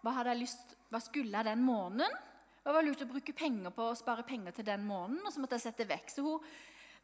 hva 0.00 0.12
hadde 0.16 0.34
jeg 0.34 0.42
lyst 0.44 0.76
hva 0.90 0.98
skulle 1.02 1.38
jeg 1.38 1.46
den 1.46 1.62
måneden? 1.62 2.14
Det 2.60 2.74
var 2.74 2.84
lurt 2.84 3.02
å 3.04 3.08
bruke 3.08 3.34
penger 3.36 3.72
på 3.74 3.84
å 3.88 3.96
spare 3.98 4.24
penger 4.26 4.54
til 4.56 4.66
den 4.66 4.82
måneden. 4.84 5.22
Og 5.24 5.32
så 5.32 5.40
måtte 5.42 5.56
jeg 5.56 5.68
sette 5.68 5.86
vekk. 5.88 6.10
Så 6.12 6.24
hun 6.24 6.46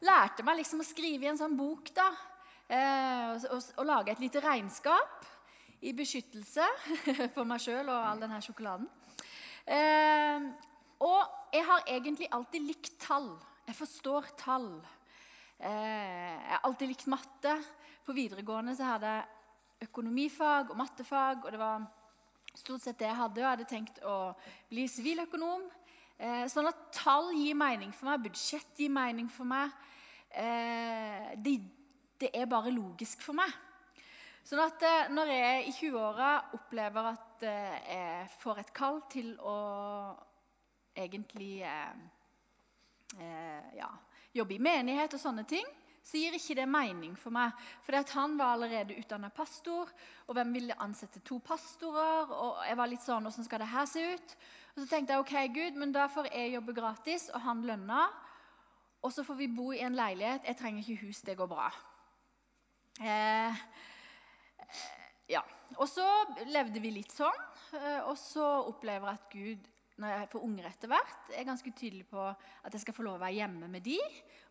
lærte 0.05 0.43
meg 0.45 0.59
liksom 0.59 0.83
å 0.83 0.87
skrive 0.87 1.25
i 1.25 1.29
en 1.31 1.39
sånn 1.39 1.55
bok 1.57 1.89
da, 1.95 2.07
eh, 2.67 3.23
og, 3.31 3.47
og, 3.55 3.69
og, 3.79 3.85
lage 3.87 4.13
et 4.13 4.21
lite 4.21 4.43
regnskap 4.43 5.25
i 5.87 5.93
beskyttelse 5.97 6.67
for 7.35 7.47
meg 7.47 7.63
sjøl 7.63 7.87
og 7.87 7.95
all 7.95 8.21
denne 8.21 8.41
sjokoladen. 8.43 8.89
Eh, 9.65 10.51
og 11.03 11.53
jeg 11.53 11.65
har 11.67 11.83
egentlig 11.87 12.29
alltid 12.33 12.65
likt 12.65 12.95
tall. 13.01 13.29
Jeg 13.67 13.75
forstår 13.77 14.29
tall. 14.39 14.69
Eh, 15.59 15.69
jeg 15.69 16.53
har 16.53 16.63
alltid 16.63 16.91
likt 16.91 17.09
matte. 17.11 17.53
På 18.05 18.15
videregående 18.15 18.75
så 18.77 18.93
hadde 18.93 19.11
jeg 19.11 19.87
økonomifag 19.87 20.71
og 20.71 20.77
mattefag. 20.77 21.45
og 21.45 21.51
det 21.51 21.59
var 21.59 21.85
stort 22.55 22.81
sett 22.81 22.99
det 22.99 23.09
jeg 23.09 23.19
hadde. 23.21 23.39
Og 23.39 23.45
Jeg 23.45 23.53
hadde 23.53 23.69
tenkt 23.69 24.01
å 24.03 24.17
bli 24.69 24.87
siviløkonom. 24.89 25.67
Eh, 26.17 26.45
sånn 26.49 26.69
at 26.69 26.87
tall 26.97 27.29
gir 27.37 27.53
mening 27.57 27.91
for 27.93 28.09
meg, 28.09 28.23
budsjett 28.25 28.79
gir 28.81 28.89
mening 28.89 29.29
for 29.29 29.45
meg. 29.45 29.73
Eh, 30.33 31.33
det, 31.37 31.59
det, 32.17 32.31
er 32.33 32.49
bare 32.49 32.73
logisk 32.73 33.21
for 33.21 33.37
meg. 33.37 33.53
Sånn 34.47 34.63
at 34.63 34.81
eh, 34.81 35.11
når 35.13 35.29
jeg 35.29 35.67
i 35.67 35.75
20-åra 35.77 36.31
opplever 36.57 37.11
at 37.11 37.45
eh, 37.45 37.77
jeg 37.91 38.31
får 38.41 38.63
et 38.63 38.73
kall 38.73 39.01
til 39.11 39.35
å 39.37 39.57
egentlig 40.97 41.61
eh, 41.65 41.97
eh, 43.17 43.73
ja, 43.77 43.89
jobbe 44.33 44.57
i 44.57 44.61
menighet 44.61 45.13
og 45.17 45.21
sånne 45.21 45.45
ting, 45.49 45.65
så 46.07 46.19
gir 46.21 46.37
ikke 46.37 46.55
det 46.55 46.67
mening 46.71 47.17
for 47.19 47.35
meg. 47.35 47.55
For 47.83 47.97
han 48.15 48.37
var 48.39 48.55
allerede 48.55 48.95
utdanna 48.95 49.29
pastor, 49.35 49.89
og 50.27 50.37
hvem 50.37 50.53
ville 50.55 50.77
ansette 50.83 51.19
to 51.27 51.41
pastorer? 51.43 52.31
Og 52.31 52.61
jeg 52.63 52.77
var 52.79 52.91
litt 52.91 53.03
sånn 53.03 53.27
Åssen 53.27 53.47
skal 53.47 53.63
det 53.63 53.73
her 53.73 53.89
se 53.89 54.05
ut? 54.15 54.37
Og 54.75 54.83
så 54.83 54.87
tenkte 54.87 55.15
jeg 55.15 55.25
ok, 55.25 55.35
Gud, 55.51 55.81
men 55.81 55.91
da 55.91 56.07
får 56.11 56.29
jeg 56.31 56.53
jobbe 56.55 56.77
gratis, 56.77 57.27
og 57.33 57.43
han 57.43 57.65
lønna. 57.67 58.07
Og 59.03 59.11
så 59.13 59.25
får 59.27 59.39
vi 59.41 59.49
bo 59.51 59.71
i 59.75 59.83
en 59.83 59.97
leilighet. 59.97 60.47
Jeg 60.47 60.59
trenger 60.59 60.83
ikke 60.83 61.07
hus, 61.07 61.21
det 61.27 61.35
går 61.39 61.49
bra. 61.51 61.67
Eh, 63.03 63.63
ja. 65.35 65.43
Og 65.75 65.89
så 65.91 66.05
levde 66.47 66.79
vi 66.79 66.93
litt 66.95 67.11
sånn, 67.11 67.41
eh, 67.75 67.99
og 68.07 68.15
så 68.21 68.45
opplever 68.69 69.11
jeg 69.11 69.19
at 69.19 69.33
Gud 69.33 69.67
når 69.97 70.13
jeg 70.13 70.29
får 70.31 70.45
unger 70.45 70.67
etter 70.69 70.91
hvert, 70.91 71.31
er 71.33 71.47
ganske 71.47 71.71
tydelig 71.73 72.05
på 72.09 72.21
at 72.29 72.73
jeg 72.73 72.83
skal 72.83 72.95
få 72.97 73.05
lov 73.07 73.17
å 73.17 73.23
være 73.23 73.39
hjemme 73.39 73.69
med 73.71 73.85
de. 73.85 73.97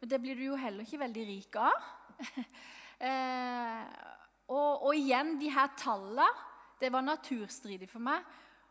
Og 0.00 0.10
det 0.10 0.18
blir 0.22 0.38
du 0.38 0.44
jo 0.48 0.58
heller 0.58 0.86
ikke 0.86 1.02
veldig 1.04 1.26
rik 1.28 1.58
av. 1.62 1.86
eh, 3.06 3.84
og, 4.50 4.86
og, 4.88 4.92
igjen, 4.96 5.36
de 5.40 5.50
her 5.52 5.72
tallene 5.76 6.26
Det 6.80 6.88
var 6.92 7.02
naturstridig 7.02 7.88
for 7.90 8.04
meg 8.04 8.24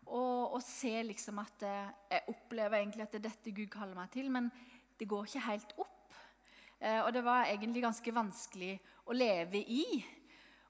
å 0.06 0.60
se 0.64 0.94
liksom 1.06 1.40
at 1.42 1.64
eh, 1.66 1.94
Jeg 2.12 2.34
opplever 2.34 2.80
egentlig 2.80 3.06
at 3.06 3.16
det 3.16 3.20
er 3.20 3.28
dette 3.30 3.54
Gud 3.56 3.70
kaller 3.74 3.98
meg 3.98 4.12
til, 4.14 4.30
men 4.34 4.52
det 5.00 5.08
går 5.10 5.26
ikke 5.28 5.48
helt 5.48 5.74
opp. 5.82 6.20
Eh, 6.80 7.02
og 7.02 7.12
det 7.14 7.24
var 7.26 7.50
egentlig 7.50 7.84
ganske 7.84 8.14
vanskelig 8.14 8.76
å 9.06 9.16
leve 9.16 9.62
i. 9.62 9.86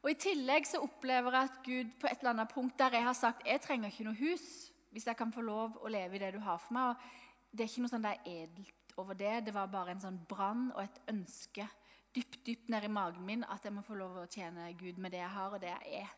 Og 0.04 0.12
I 0.12 0.18
tillegg 0.22 0.68
så 0.70 0.84
opplever 0.86 1.34
jeg 1.34 1.50
at 1.50 1.60
Gud 1.66 1.94
på 2.00 2.10
et 2.10 2.20
eller 2.22 2.36
annet 2.36 2.54
punkt 2.54 2.78
der 2.80 2.94
jeg 2.94 3.08
har 3.08 3.18
sagt 3.18 3.48
jeg 3.48 3.62
trenger 3.64 3.92
ikke 3.92 4.08
noe 4.08 4.20
hus, 4.20 4.65
hvis 4.96 5.08
jeg 5.10 5.20
kan 5.20 5.34
få 5.36 5.44
lov 5.44 5.76
å 5.84 5.92
leve 5.92 6.16
i 6.16 6.22
det 6.24 6.32
du 6.36 6.40
har 6.40 6.60
for 6.64 6.76
meg. 6.78 6.96
Og 6.96 7.52
det 7.52 7.66
er 7.66 7.72
ikke 7.72 7.84
noe 7.84 7.92
sånn 7.92 8.06
der 8.06 8.22
edelt 8.32 8.94
over 9.02 9.18
det. 9.20 9.34
Det 9.48 9.54
var 9.56 9.72
bare 9.72 9.92
en 9.92 10.04
sånn 10.04 10.22
brann 10.30 10.70
og 10.72 10.86
et 10.86 11.02
ønske 11.12 11.68
dypt 12.16 12.46
dypt 12.48 12.70
nedi 12.72 12.88
magen 12.88 13.26
min 13.28 13.44
at 13.52 13.66
jeg 13.68 13.76
må 13.76 13.84
få 13.84 13.98
lov 14.00 14.22
å 14.22 14.30
tjene 14.32 14.70
Gud 14.80 15.02
med 15.04 15.12
det 15.12 15.20
jeg 15.20 15.34
har, 15.34 15.52
og 15.52 15.60
det 15.60 15.74
jeg 15.74 16.06
er. 16.06 16.14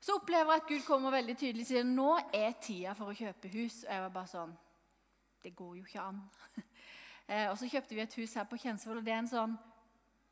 Så 0.00 0.14
opplever 0.16 0.54
jeg 0.54 0.62
at 0.62 0.68
Gud 0.68 0.84
kommer 0.86 1.12
veldig 1.12 1.34
tydelig 1.36 1.66
og 1.66 1.70
sier 1.72 1.88
nå 1.88 2.10
er 2.36 2.54
tida 2.62 2.94
for 2.96 3.10
å 3.10 3.16
kjøpe 3.16 3.50
hus. 3.52 3.82
Og 3.84 3.90
jeg 3.90 4.04
var 4.06 4.14
bare 4.14 4.30
sånn 4.30 4.58
Det 5.42 5.54
går 5.56 5.76
jo 5.80 5.86
ikke 5.88 6.06
an. 6.12 6.22
Eh, 7.30 7.46
og 7.46 7.54
så 7.60 7.68
kjøpte 7.70 7.94
vi 7.94 8.00
et 8.02 8.14
hus 8.18 8.32
her 8.34 8.46
på 8.50 8.56
Kjensvoll, 8.58 8.98
og 8.98 9.04
det 9.06 9.12
er 9.14 9.20
en 9.20 9.28
sånn 9.30 9.52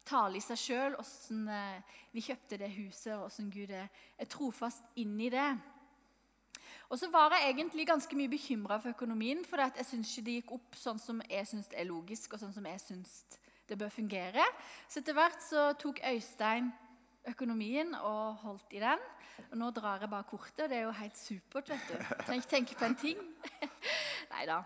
tale 0.09 0.41
i 0.41 0.43
seg 0.43 0.59
sjøl 0.59 0.97
åssen 0.99 1.45
eh, 1.47 1.99
vi 2.11 2.25
kjøpte 2.27 2.59
det 2.59 2.73
huset, 2.75 3.13
og 3.15 3.29
åssen 3.29 3.53
Gud 3.55 3.71
er, 3.71 3.87
er 4.19 4.27
trofast 4.27 4.83
inn 4.99 5.13
i 5.23 5.29
det. 5.31 5.47
Og 6.89 6.99
så 6.99 7.11
var 7.13 7.35
jeg 7.37 7.51
egentlig 7.51 7.87
ganske 7.87 8.17
mye 8.17 8.31
bekymra 8.33 8.79
for 8.81 8.95
økonomien, 8.95 9.45
for 9.45 9.61
jeg 9.61 9.85
syns 9.85 10.13
ikke 10.13 10.25
det 10.25 10.37
gikk 10.39 10.53
opp 10.57 10.79
sånn 10.81 11.01
som 11.03 11.21
jeg 11.29 11.47
syns 11.51 11.69
er 11.77 11.89
logisk, 11.89 12.33
og 12.33 12.41
sånn 12.41 12.55
som 12.55 12.69
jeg 12.71 12.81
syns 12.81 13.19
det 13.69 13.77
bør 13.77 13.93
fungere. 13.93 14.45
Så 14.89 15.03
etter 15.03 15.17
hvert 15.17 15.43
så 15.45 15.73
tok 15.81 16.01
Øystein 16.09 16.71
økonomien 17.29 17.93
og 17.95 18.41
holdt 18.45 18.73
i 18.73 18.81
den. 18.81 19.05
Og 19.51 19.59
nå 19.61 19.69
drar 19.77 20.01
jeg 20.01 20.11
bare 20.11 20.27
kortet. 20.29 20.65
og 20.65 20.71
Det 20.71 20.79
er 20.79 20.87
jo 20.87 20.97
helt 20.97 21.19
supert. 21.19 21.69
vet 21.69 21.89
du. 21.89 21.95
Trenger 22.25 22.43
ikke 22.43 22.55
tenke 22.55 22.75
på 22.75 22.85
en 22.85 22.97
ting. 22.97 23.21
Nei 24.33 24.47
da. 24.49 24.63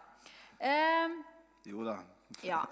Um, 0.63 1.19
jo 1.67 1.85
da. 1.85 1.99
Ja. 2.47 2.63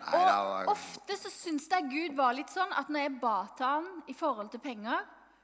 Og 0.00 0.70
ofte 0.72 1.16
så 1.20 1.28
syns 1.28 1.66
jeg 1.68 1.90
Gud 1.90 2.14
var 2.16 2.32
litt 2.32 2.48
sånn 2.48 2.70
at 2.72 2.88
når 2.88 3.02
jeg 3.04 3.16
ba 3.20 3.34
til 3.56 3.66
han 3.66 3.88
i 4.08 4.14
forhold 4.16 4.48
til 4.48 4.62
penger, 4.64 5.02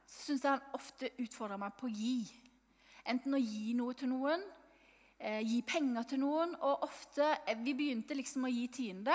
så 0.08 0.30
syns 0.30 0.46
jeg 0.46 0.54
han 0.54 0.78
ofte 0.78 1.10
utfordra 1.20 1.58
meg 1.60 1.74
på 1.76 1.90
å 1.90 1.92
gi. 1.92 2.45
Enten 3.06 3.36
å 3.36 3.40
gi 3.40 3.74
noe 3.78 3.94
til 3.94 4.10
noen, 4.10 4.42
eh, 5.18 5.40
gi 5.46 5.60
penger 5.62 6.08
til 6.10 6.20
noen. 6.24 6.54
Og 6.60 6.86
ofte 6.86 7.28
eh, 7.46 7.58
Vi 7.62 7.74
begynte 7.74 8.16
liksom 8.18 8.44
å 8.44 8.52
gi 8.52 8.66
tiende. 8.68 9.14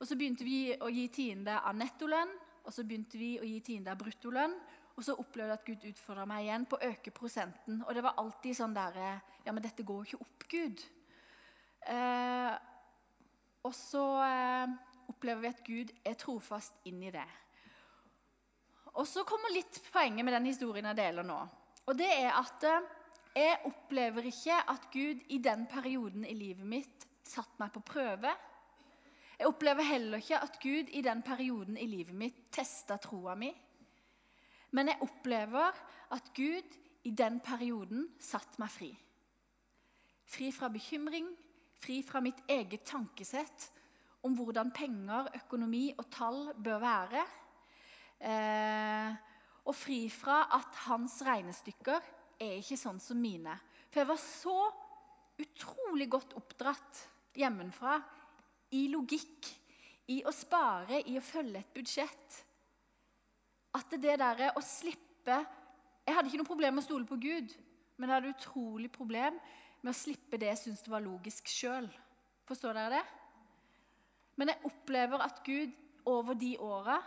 Og 0.00 0.08
så 0.08 0.16
begynte 0.16 0.44
vi 0.44 0.74
å 0.74 0.88
gi 0.90 1.08
tiende 1.08 1.60
av 1.62 1.76
nettolønn, 1.78 2.32
og 2.64 2.72
så 2.74 2.82
begynte 2.84 3.16
vi 3.16 3.36
å 3.38 3.44
gi 3.46 3.60
tiende 3.64 3.92
av 3.92 4.00
bruttolønn. 4.00 4.56
Og 4.94 5.04
så 5.06 5.14
opplevde 5.18 5.54
jeg 5.54 5.60
at 5.60 5.66
Gud 5.66 5.86
utfordra 5.90 6.26
meg 6.28 6.44
igjen 6.44 6.66
på 6.70 6.78
å 6.78 6.90
øke 6.90 7.12
prosenten. 7.14 7.80
Og 7.86 7.94
det 7.94 8.02
var 8.04 8.18
alltid 8.20 8.56
sånn 8.58 8.76
der 8.76 8.98
Ja, 9.44 9.52
men 9.52 9.62
dette 9.62 9.84
går 9.86 10.04
ikke 10.06 10.20
opp, 10.22 10.44
Gud. 10.50 10.82
Eh, 11.84 12.52
og 13.64 13.74
så 13.76 14.04
eh, 14.24 14.76
opplever 15.10 15.42
vi 15.42 15.50
at 15.50 15.64
Gud 15.66 15.92
er 16.04 16.16
trofast 16.20 16.78
inn 16.88 17.02
i 17.04 17.12
det. 17.12 17.26
Og 18.94 19.06
så 19.08 19.24
kommer 19.26 19.52
litt 19.52 19.80
poenget 19.92 20.24
med 20.24 20.36
den 20.36 20.48
historien 20.52 20.86
jeg 20.92 21.00
deler 21.00 21.26
nå. 21.26 21.40
Og 21.86 21.98
det 21.98 22.08
er 22.08 22.32
at 22.38 22.64
eh, 22.68 22.90
jeg 23.34 23.60
opplever 23.68 24.28
ikke 24.30 24.56
at 24.70 24.88
Gud 24.92 25.24
i 25.34 25.38
den 25.42 25.66
perioden 25.66 26.24
i 26.24 26.34
livet 26.38 26.66
mitt 26.66 27.06
satte 27.26 27.58
meg 27.58 27.72
på 27.74 27.82
prøve. 27.84 28.30
Jeg 29.34 29.50
opplever 29.50 29.82
heller 29.88 30.22
ikke 30.22 30.38
at 30.46 30.58
Gud 30.62 30.92
i 30.94 31.02
den 31.02 31.22
perioden 31.26 31.76
i 31.76 31.88
livet 31.90 32.14
mitt 32.14 32.44
testa 32.54 32.96
troa 33.02 33.34
mi. 33.34 33.50
Men 34.74 34.90
jeg 34.92 35.02
opplever 35.02 35.74
at 36.14 36.30
Gud 36.36 36.78
i 37.04 37.10
den 37.10 37.40
perioden 37.44 38.06
satte 38.22 38.60
meg 38.62 38.70
fri. 38.72 38.90
Fri 40.24 40.48
fra 40.54 40.70
bekymring, 40.72 41.26
fri 41.82 42.00
fra 42.06 42.22
mitt 42.24 42.40
eget 42.48 42.86
tankesett 42.88 43.68
om 44.24 44.36
hvordan 44.38 44.72
penger, 44.72 45.28
økonomi 45.42 45.90
og 45.98 46.06
tall 46.14 46.40
bør 46.64 46.80
være. 46.80 47.24
Eh, 48.24 49.33
og 49.64 49.76
fri 49.76 50.04
fra 50.12 50.44
at 50.56 50.76
hans 50.84 51.18
regnestykker 51.24 52.08
er 52.42 52.58
ikke 52.58 52.78
sånn 52.78 53.00
som 53.00 53.20
mine. 53.20 53.54
For 53.88 54.02
jeg 54.02 54.10
var 54.10 54.20
så 54.20 54.58
utrolig 55.40 56.08
godt 56.12 56.34
oppdratt 56.38 57.04
hjemmefra 57.38 57.98
i 58.76 58.86
logikk, 58.92 59.48
i 60.12 60.20
å 60.28 60.32
spare, 60.36 61.00
i 61.08 61.16
å 61.16 61.24
følge 61.24 61.62
et 61.62 61.74
budsjett. 61.74 62.40
At 63.74 63.94
det 63.96 64.18
der 64.20 64.50
å 64.52 64.62
slippe 64.62 65.38
Jeg 66.04 66.12
hadde 66.18 66.28
ikke 66.28 66.38
noe 66.42 66.48
problem 66.50 66.74
med 66.76 66.82
å 66.82 66.84
stole 66.84 67.06
på 67.08 67.16
Gud, 67.16 67.52
men 67.96 68.10
jeg 68.10 68.14
hadde 68.18 68.32
utrolig 68.34 68.90
problem 68.92 69.38
med 69.80 69.88
å 69.88 69.96
slippe 69.96 70.36
det 70.36 70.50
jeg 70.50 70.58
syntes 70.60 70.90
var 70.92 71.00
logisk 71.00 71.48
sjøl. 71.48 71.86
Forstår 72.44 72.76
dere 72.76 72.98
det? 72.98 73.04
Men 74.36 74.52
jeg 74.52 74.68
opplever 74.68 75.24
at 75.24 75.40
Gud 75.46 75.72
over 76.04 76.36
de 76.36 76.50
åra 76.60 76.98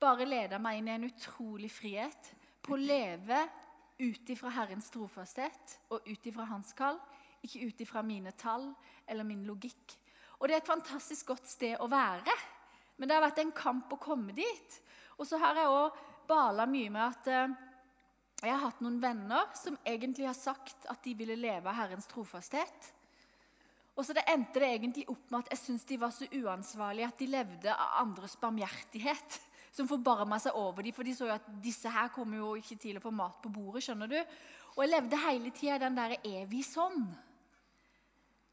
bare 0.00 0.26
leder 0.28 0.60
meg 0.62 0.80
inn 0.80 0.88
i 0.88 0.94
en 0.96 1.08
utrolig 1.08 1.70
frihet 1.72 2.30
på 2.64 2.74
å 2.74 2.80
leve 2.80 3.40
ut 4.00 4.32
ifra 4.32 4.52
Herrens 4.54 4.88
trofasthet 4.92 5.76
og 5.92 6.06
ut 6.08 6.28
ifra 6.30 6.46
Hans 6.48 6.72
kall, 6.76 6.96
ikke 7.44 7.66
ut 7.68 7.82
ifra 7.84 8.02
mine 8.04 8.32
tall 8.40 8.70
eller 9.06 9.26
min 9.28 9.44
logikk. 9.48 9.96
Og 10.40 10.48
det 10.48 10.56
er 10.56 10.62
et 10.62 10.72
fantastisk 10.72 11.32
godt 11.32 11.48
sted 11.48 11.76
å 11.80 11.88
være. 11.92 12.36
Men 12.96 13.08
det 13.08 13.16
har 13.16 13.26
vært 13.26 13.42
en 13.42 13.52
kamp 13.56 13.92
å 13.92 14.00
komme 14.00 14.32
dit. 14.36 14.78
Og 15.20 15.28
så 15.28 15.40
har 15.40 15.56
jeg 15.56 15.72
òg 15.72 15.98
bala 16.28 16.64
mye 16.68 16.92
med 16.92 17.02
at 17.04 17.28
eh, 17.28 17.58
jeg 18.40 18.54
har 18.54 18.62
hatt 18.62 18.80
noen 18.80 19.00
venner 19.02 19.50
som 19.56 19.76
egentlig 19.84 20.28
har 20.28 20.36
sagt 20.36 20.86
at 20.88 21.02
de 21.04 21.12
ville 21.16 21.36
leve 21.36 21.68
av 21.68 21.76
Herrens 21.76 22.08
trofasthet. 22.08 22.90
Og 23.98 24.06
så 24.06 24.16
det 24.16 24.24
endte 24.32 24.62
det 24.62 24.70
egentlig 24.72 25.04
opp 25.12 25.26
med 25.28 25.42
at 25.42 25.52
jeg 25.52 25.60
syntes 25.60 25.88
de 25.90 25.98
var 26.00 26.12
så 26.16 26.28
uansvarlige 26.38 27.08
at 27.10 27.20
de 27.20 27.28
levde 27.28 27.74
av 27.74 27.98
andres 28.00 28.38
barmhjertighet. 28.40 29.40
Som 29.70 29.88
forbarma 29.88 30.38
seg 30.42 30.56
over 30.58 30.82
dem, 30.82 30.94
for 30.94 31.06
de 31.06 31.14
så 31.14 31.28
jo 31.28 31.34
at 31.34 31.46
disse 31.62 31.90
her 31.90 32.10
kommer 32.14 32.40
jo 32.40 32.54
ikke 32.58 32.78
til 32.80 32.98
å 32.98 33.04
få 33.04 33.12
mat 33.14 33.38
på 33.42 33.52
bordet. 33.54 33.84
skjønner 33.86 34.10
du? 34.10 34.18
Og 34.76 34.82
jeg 34.84 34.92
levde 34.92 35.24
hele 35.24 35.50
tida 35.54 35.78
den 35.78 35.94
den 35.94 36.00
der 36.00 36.16
evig 36.42 36.64
sånn. 36.66 37.04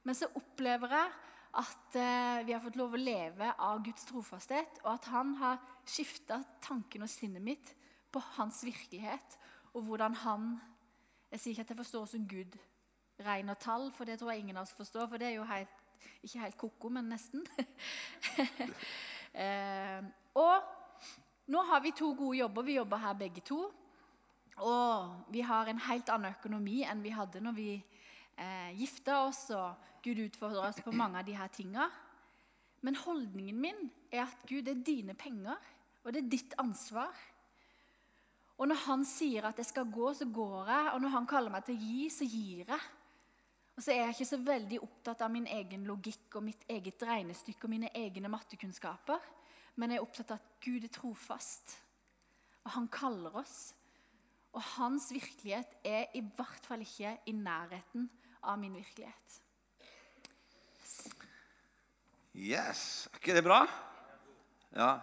Men 0.04 0.16
så 0.16 0.30
opplever 0.38 0.94
jeg 0.94 1.16
at 1.58 1.98
eh, 1.98 2.46
vi 2.46 2.54
har 2.54 2.62
fått 2.62 2.78
lov 2.78 2.94
å 2.94 3.02
leve 3.02 3.50
av 3.66 3.82
Guds 3.86 4.06
trofasthet, 4.10 4.82
og 4.86 4.92
at 4.94 5.10
han 5.12 5.34
har 5.42 5.60
skifta 5.88 6.42
tanken 6.64 7.06
og 7.06 7.12
sinnet 7.12 7.44
mitt 7.44 7.74
på 8.14 8.22
hans 8.38 8.62
virkelighet, 8.66 9.38
og 9.74 9.84
hvordan 9.90 10.16
han 10.24 10.58
Jeg 11.28 11.40
sier 11.42 11.52
ikke 11.52 11.64
at 11.66 11.72
jeg 11.74 11.78
forstår 11.82 12.06
som 12.08 12.28
Gud 12.32 12.54
regner 13.20 13.58
tall, 13.60 13.90
for 13.92 14.08
det 14.08 14.16
tror 14.20 14.32
jeg 14.32 14.46
ingen 14.46 14.56
av 14.56 14.64
oss 14.64 14.78
forstår, 14.78 15.10
for 15.12 15.20
det 15.20 15.28
er 15.28 15.34
jo 15.36 15.44
helt, 15.44 15.82
ikke 16.24 16.40
helt 16.40 16.58
ko-ko, 16.62 16.92
men 16.96 17.10
nesten. 17.12 17.44
eh, 19.44 20.08
og 20.40 20.77
nå 21.48 21.62
har 21.70 21.82
vi 21.84 21.94
to 21.96 22.12
gode 22.14 22.38
jobber. 22.38 22.64
Vi 22.68 22.76
jobber 22.78 23.00
her 23.04 23.14
begge 23.16 23.42
to. 23.42 23.62
Og 24.58 25.32
vi 25.32 25.44
har 25.46 25.70
en 25.70 25.80
helt 25.88 26.10
annen 26.10 26.34
økonomi 26.34 26.82
enn 26.84 27.04
vi 27.06 27.14
hadde 27.14 27.42
når 27.44 27.56
vi 27.56 27.70
eh, 27.78 28.74
gifta 28.80 29.22
oss. 29.28 29.46
og 29.56 30.02
Gud 30.04 30.20
utfordrer 30.26 30.70
oss 30.70 30.82
på 30.84 30.92
mange 30.96 31.22
av 31.22 31.28
disse 31.28 31.48
tinga. 31.60 31.88
Men 32.82 33.00
holdningen 33.00 33.62
min 33.62 33.88
er 34.12 34.26
at 34.26 34.44
Gud 34.50 34.68
er 34.68 34.84
dine 34.86 35.16
penger, 35.18 35.58
og 36.04 36.14
det 36.14 36.24
er 36.24 36.30
ditt 36.32 36.54
ansvar. 36.62 37.16
Og 38.58 38.70
når 38.70 38.80
han 38.88 39.04
sier 39.06 39.46
at 39.50 39.58
jeg 39.60 39.70
skal 39.70 39.90
gå, 39.92 40.12
så 40.18 40.26
går 40.34 40.70
jeg. 40.72 40.92
Og 40.94 41.02
når 41.02 41.14
han 41.14 41.28
kaller 41.30 41.54
meg 41.54 41.66
til 41.66 41.78
å 41.78 41.82
gi, 41.82 42.08
så 42.14 42.26
gir 42.26 42.64
jeg. 42.66 42.86
Og 43.78 43.84
så 43.86 43.94
er 43.94 44.08
jeg 44.08 44.16
ikke 44.16 44.32
så 44.32 44.40
veldig 44.42 44.80
opptatt 44.82 45.22
av 45.22 45.30
min 45.30 45.46
egen 45.54 45.84
logikk 45.86 46.40
og 46.40 46.48
mitt 46.48 46.64
eget 46.72 47.04
regnestykke 47.06 47.68
og 47.68 47.74
mine 47.76 47.92
egne 47.94 48.32
mattekunnskaper. 48.34 49.22
Men 49.78 49.94
jeg 49.94 50.02
er 50.02 50.06
opptatt 50.06 50.32
av 50.34 50.40
at 50.42 50.54
Gud 50.66 50.86
er 50.86 50.94
trofast, 50.94 51.76
og 52.66 52.72
han 52.74 52.88
kaller 52.92 53.36
oss. 53.38 53.58
Og 54.58 54.64
hans 54.74 55.12
virkelighet 55.14 55.76
er 55.86 56.08
i 56.18 56.24
hvert 56.36 56.66
fall 56.66 56.82
ikke 56.82 57.14
i 57.30 57.36
nærheten 57.36 58.08
av 58.42 58.58
min 58.58 58.74
virkelighet. 58.74 59.42
Yes. 62.38 63.08
Er 63.12 63.22
ikke 63.22 63.36
det 63.38 63.44
bra? 63.46 63.60
Ja. 64.74 64.98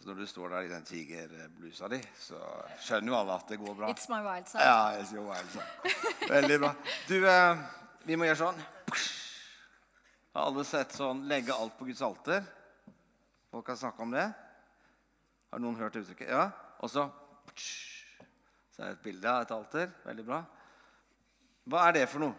Så 0.00 0.08
når 0.08 0.22
du 0.22 0.26
står 0.26 0.48
der 0.48 0.64
i 0.64 0.68
den 0.68 0.84
tigerblusa 0.84 1.88
di, 1.92 1.98
så 2.16 2.38
skjønner 2.80 3.12
jo 3.12 3.18
alle 3.18 3.36
at 3.36 3.52
det 3.52 3.58
går 3.60 3.74
bra. 3.76 3.90
It's 3.92 4.08
my 4.08 4.22
wild 4.24 4.48
side. 4.48 4.64
Ja, 4.64 4.96
it's 4.96 5.12
your 5.12 5.26
wild 5.28 5.50
side. 5.52 6.28
Veldig 6.30 6.58
bra. 6.62 6.70
Du, 7.08 7.16
eh, 7.28 7.64
vi 8.08 8.16
må 8.16 8.28
gjøre 8.28 8.40
sånn. 8.40 8.62
Har 10.32 10.46
alle 10.46 10.64
sett 10.64 10.96
sånn 10.96 11.26
'legge 11.28 11.52
alt 11.52 11.76
på 11.76 11.84
Guds 11.88 12.00
alter'? 12.06 12.48
Folk 13.50 13.68
har 13.68 13.76
snakka 13.76 14.02
om 14.02 14.14
det. 14.14 14.28
Har 15.50 15.62
noen 15.62 15.78
hørt 15.80 15.96
uttrykket? 15.98 16.28
Ja. 16.30 16.50
Og 16.78 16.90
så 16.90 17.08
Så 18.70 18.82
er 18.82 18.86
det 18.86 18.92
et 18.98 19.02
bilde 19.02 19.28
av 19.28 19.42
et 19.42 19.50
alter. 19.50 19.90
Veldig 20.04 20.24
bra. 20.24 20.44
Hva 21.68 21.88
er 21.88 21.92
det 21.98 22.04
for 22.08 22.22
noe? 22.22 22.34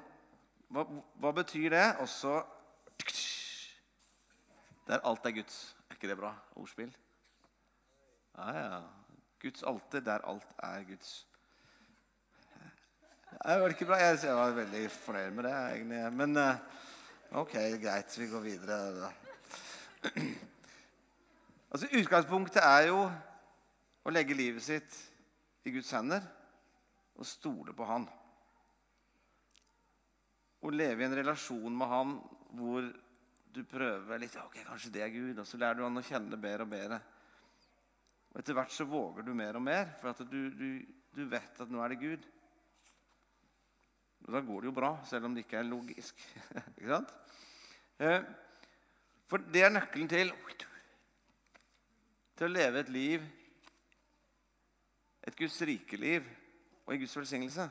Hva, 0.71 0.85
hva 1.19 1.31
betyr 1.35 1.69
det? 1.69 1.87
Og 2.01 2.09
så 2.09 2.39
Der 4.87 5.03
alt 5.07 5.25
er 5.25 5.35
Guds. 5.35 5.75
Er 5.89 5.95
ikke 5.95 6.09
det 6.09 6.17
bra 6.17 6.31
ordspill? 6.55 6.95
Ja, 8.37 8.47
ja. 8.57 8.79
Guds 9.41 9.63
alter 9.63 9.99
der 9.99 10.25
alt 10.27 10.55
er 10.63 10.83
Guds. 10.87 11.27
Det 13.31 13.61
var 13.61 13.69
ikke 13.69 13.85
bra. 13.85 13.95
Jeg 13.95 14.35
var 14.35 14.51
veldig 14.55 14.91
fornøyd 14.91 15.31
med 15.31 15.43
det. 15.43 15.53
egentlig. 15.75 16.13
Men 16.13 16.37
eh, 16.37 16.55
ok, 17.31 17.53
greit. 17.83 18.19
Vi 18.19 18.27
går 18.27 18.39
videre. 18.39 19.13
Altså, 21.71 21.87
Utgangspunktet 21.95 22.59
er 22.59 22.89
jo 22.89 23.05
å 24.03 24.11
legge 24.11 24.35
livet 24.35 24.63
sitt 24.65 24.95
i 25.63 25.71
Guds 25.71 25.91
hender 25.95 26.25
og 27.15 27.27
stole 27.27 27.71
på 27.77 27.85
Han. 27.87 28.07
Å 30.61 30.73
leve 30.73 31.01
i 31.01 31.07
en 31.07 31.15
relasjon 31.15 31.77
med 31.77 31.87
Han 31.87 32.17
hvor 32.59 32.89
du 33.51 33.61
prøver 33.67 34.19
litt 34.19 34.35
ok, 34.39 34.57
Kanskje 34.67 34.91
det 34.97 35.05
er 35.05 35.13
Gud, 35.13 35.39
og 35.39 35.47
så 35.47 35.59
lærer 35.61 35.79
du 35.79 35.85
Han 35.85 36.01
å 36.01 36.03
kjenne 36.03 36.39
bedre 36.43 36.67
og 36.67 36.73
bedre. 36.73 36.99
Og 38.31 38.41
Etter 38.41 38.57
hvert 38.57 38.75
så 38.75 38.87
våger 38.87 39.27
du 39.27 39.31
mer 39.35 39.59
og 39.59 39.63
mer, 39.63 39.93
for 40.01 40.11
at 40.11 40.25
du, 40.27 40.41
du, 40.51 40.67
du 41.15 41.23
vet 41.31 41.63
at 41.63 41.71
nå 41.71 41.79
er 41.83 41.93
det 41.93 42.01
Gud. 42.03 42.27
Og 44.25 44.35
da 44.35 44.43
går 44.43 44.59
det 44.59 44.69
jo 44.69 44.75
bra, 44.75 44.91
selv 45.07 45.29
om 45.29 45.35
det 45.35 45.45
ikke 45.45 45.61
er 45.61 45.71
logisk. 45.71 46.19
ikke 46.77 46.91
sant? 46.91 47.15
Eh, 48.03 48.19
For 49.31 49.51
det 49.55 49.63
er 49.63 49.71
nøkkelen 49.71 50.11
til 50.11 50.35
til 52.41 52.49
å 52.49 52.57
leve 52.57 52.81
et 52.81 52.87
liv, 52.89 53.25
et 55.21 55.35
Guds 55.37 55.59
rike 55.69 55.97
liv 56.01 56.25
og 56.87 56.95
en 56.95 57.01
Guds 57.03 57.13
velsignelse. 57.13 57.67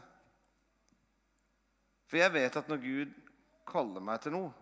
For 2.07 2.21
jeg 2.21 2.31
vet 2.37 2.59
at 2.61 2.69
når 2.71 2.79
Gud 2.85 3.17
kaller 3.67 4.05
meg 4.07 4.21
til 4.23 4.37
noe, 4.37 4.53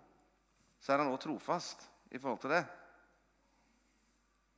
så 0.80 0.94
er 0.94 1.02
han 1.02 1.10
også 1.10 1.26
trofast 1.26 1.84
i 2.08 2.20
forhold 2.22 2.40
til 2.40 2.54
det. 2.54 2.62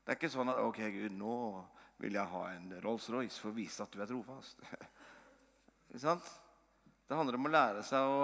Det 0.05 0.13
er 0.15 0.21
ikke 0.21 0.31
sånn 0.31 0.53
at 0.53 0.61
ok, 0.63 0.79
Gud, 0.95 1.17
nå 1.19 1.39
vil 1.99 2.15
jeg 2.15 2.31
ha 2.31 2.43
en 2.53 2.69
Rolls-Royce 2.85 3.43
for 3.43 3.51
å 3.51 3.57
vise 3.57 3.83
at 3.83 3.91
du 3.91 4.05
er 4.05 4.11
trofast. 4.11 4.63
ikke 5.89 6.03
sant? 6.05 6.29
Det 7.11 7.19
handler 7.19 7.41
om 7.41 7.51
å 7.51 7.53
lære 7.57 7.83
seg 7.89 8.07
å 8.07 8.21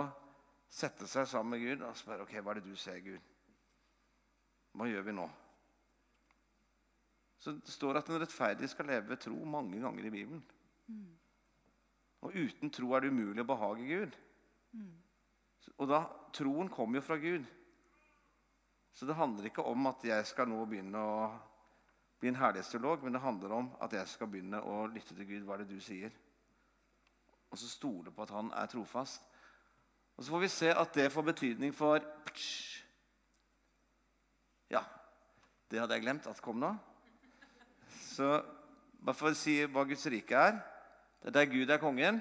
sette 0.70 1.10
seg 1.10 1.26
sammen 1.26 1.56
med 1.56 1.66
Gud 1.66 1.82
og 1.88 1.98
spørre 1.98 2.22
ok, 2.22 2.38
hva 2.38 2.54
er 2.54 2.62
det 2.62 2.70
du 2.70 2.78
ser, 2.78 3.02
Gud. 3.02 3.18
Hva 4.78 4.86
gjør 4.92 5.10
vi 5.10 5.16
nå? 5.18 5.26
Så 7.46 7.52
Det 7.52 7.70
står 7.70 7.94
at 8.00 8.08
den 8.10 8.18
rettferdige 8.18 8.68
skal 8.68 8.88
leve 8.90 9.08
ved 9.08 9.20
tro 9.22 9.44
mange 9.46 9.78
ganger 9.78 10.04
i 10.04 10.10
Bibelen. 10.10 10.40
Og 12.26 12.32
uten 12.34 12.72
tro 12.74 12.88
er 12.96 13.04
det 13.04 13.12
umulig 13.14 13.44
å 13.44 13.46
behage 13.46 13.84
Gud. 13.86 14.16
Og 15.78 15.86
da, 15.86 16.00
Troen 16.34 16.66
kommer 16.68 16.98
jo 16.98 17.04
fra 17.06 17.16
Gud. 17.22 17.44
Så 18.92 19.06
det 19.06 19.14
handler 19.14 19.46
ikke 19.46 19.62
om 19.62 19.86
at 19.86 20.02
jeg 20.08 20.26
skal 20.26 20.50
nå 20.50 20.64
begynne 20.66 20.98
å 20.98 21.28
bli 22.18 22.32
en 22.32 22.40
herlighetsteolog, 22.40 23.04
men 23.04 23.14
det 23.14 23.22
handler 23.22 23.54
om 23.60 23.70
at 23.86 23.94
jeg 23.94 24.10
skal 24.10 24.32
begynne 24.32 24.64
å 24.66 24.80
lytte 24.90 25.14
til 25.14 25.30
Gud. 25.30 25.46
Hva 25.46 25.54
er 25.54 25.62
det 25.62 25.76
du 25.76 25.78
sier? 25.78 26.10
Og 27.52 27.62
så 27.62 27.70
stole 27.70 28.10
på 28.10 28.26
at 28.26 28.34
han 28.34 28.50
er 28.58 28.74
trofast. 28.74 29.22
Og 30.16 30.24
så 30.24 30.34
får 30.34 30.44
vi 30.48 30.50
se 30.56 30.74
at 30.74 30.98
det 30.98 31.06
får 31.14 31.30
betydning 31.30 31.78
for 31.78 32.02
Ja, 34.74 34.82
det 35.70 35.78
hadde 35.78 35.94
jeg 35.94 36.08
glemt 36.08 36.26
at 36.26 36.42
kom 36.42 36.58
nå. 36.58 36.74
Så 38.16 38.28
bare 39.04 39.16
for 39.16 39.28
å 39.28 39.36
si 39.36 39.58
hva 39.68 39.84
Guds 39.84 40.06
rike 40.08 40.38
er 40.40 40.56
Det 41.20 41.28
er 41.28 41.34
der 41.36 41.50
Gud 41.50 41.70
er 41.70 41.80
kongen. 41.82 42.20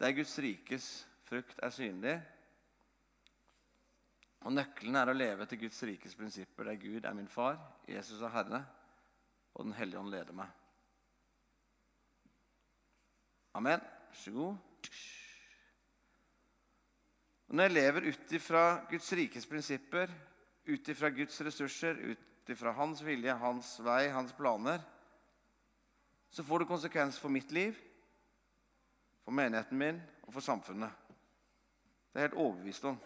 Der 0.00 0.12
Guds 0.16 0.34
rikes 0.42 0.88
frukt 1.28 1.60
er 1.62 1.72
synlig. 1.72 2.16
Og 4.40 4.52
Nøkkelen 4.56 4.96
er 4.96 5.12
å 5.12 5.16
leve 5.16 5.44
etter 5.44 5.60
Guds 5.60 5.78
rikes 5.84 6.16
prinsipper, 6.16 6.64
der 6.66 6.80
Gud 6.80 7.04
er 7.04 7.14
min 7.14 7.28
far, 7.28 7.58
Jesus 7.88 8.22
er 8.24 8.32
Herre, 8.32 8.62
og 9.54 9.68
Den 9.68 9.76
hellige 9.76 10.00
ånd 10.00 10.10
leder 10.10 10.36
meg. 10.36 10.48
Amen. 13.54 13.84
Vær 13.84 14.16
så 14.16 14.32
god. 14.32 14.56
Og 17.50 17.54
når 17.54 17.68
jeg 17.68 17.76
lever 17.76 18.08
ut 18.08 18.34
ifra 18.40 18.64
Guds 18.90 19.12
rikes 19.12 19.46
prinsipper, 19.46 20.10
ut 20.66 20.88
ifra 20.88 21.12
Guds 21.14 21.40
ressurser, 21.44 22.00
ut 22.10 22.29
ifra 22.48 22.72
Hans 22.72 23.02
vilje, 23.04 23.34
Hans 23.36 23.74
vei, 23.84 24.08
Hans 24.08 24.32
planer, 24.32 24.80
så 26.30 26.44
får 26.46 26.62
det 26.62 26.70
konsekvens 26.70 27.18
for 27.18 27.32
mitt 27.32 27.50
liv, 27.52 27.76
for 29.24 29.34
menigheten 29.34 29.78
min 29.78 30.00
og 30.24 30.32
for 30.32 30.44
samfunnet. 30.44 30.94
Det 32.10 32.18
er 32.18 32.24
jeg 32.24 32.30
helt 32.30 32.42
overbevist 32.42 32.86
om. 32.90 32.96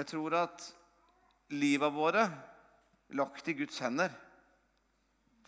Jeg 0.00 0.06
tror 0.06 0.36
at 0.38 0.66
livet 1.52 1.92
våre, 1.94 2.24
lagt 3.18 3.48
i 3.50 3.56
Guds 3.58 3.78
hender, 3.82 4.12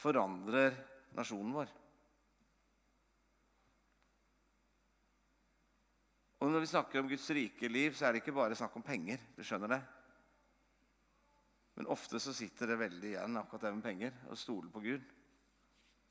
forandrer 0.03 0.75
nasjonen 1.17 1.55
vår. 1.55 1.71
Og 6.43 6.51
Når 6.51 6.65
vi 6.65 6.73
snakker 6.73 6.99
om 6.99 7.09
Guds 7.09 7.29
rike 7.31 7.69
liv, 7.71 7.95
så 7.95 8.09
er 8.09 8.13
det 8.13 8.25
ikke 8.25 8.35
bare 8.35 8.57
snakk 8.59 8.75
om 8.75 8.83
penger. 8.83 9.21
Du 9.37 9.45
skjønner 9.47 9.71
det? 9.77 9.79
Men 11.79 11.87
ofte 11.95 12.19
så 12.21 12.35
sitter 12.35 12.73
det 12.73 12.81
veldig 12.81 13.13
igjen 13.13 13.39
akkurat 13.39 13.69
det 13.69 13.71
med 13.77 13.85
penger, 13.87 14.17
å 14.27 14.37
stole 14.37 14.67
på 14.73 14.83
Gud. 14.83 15.05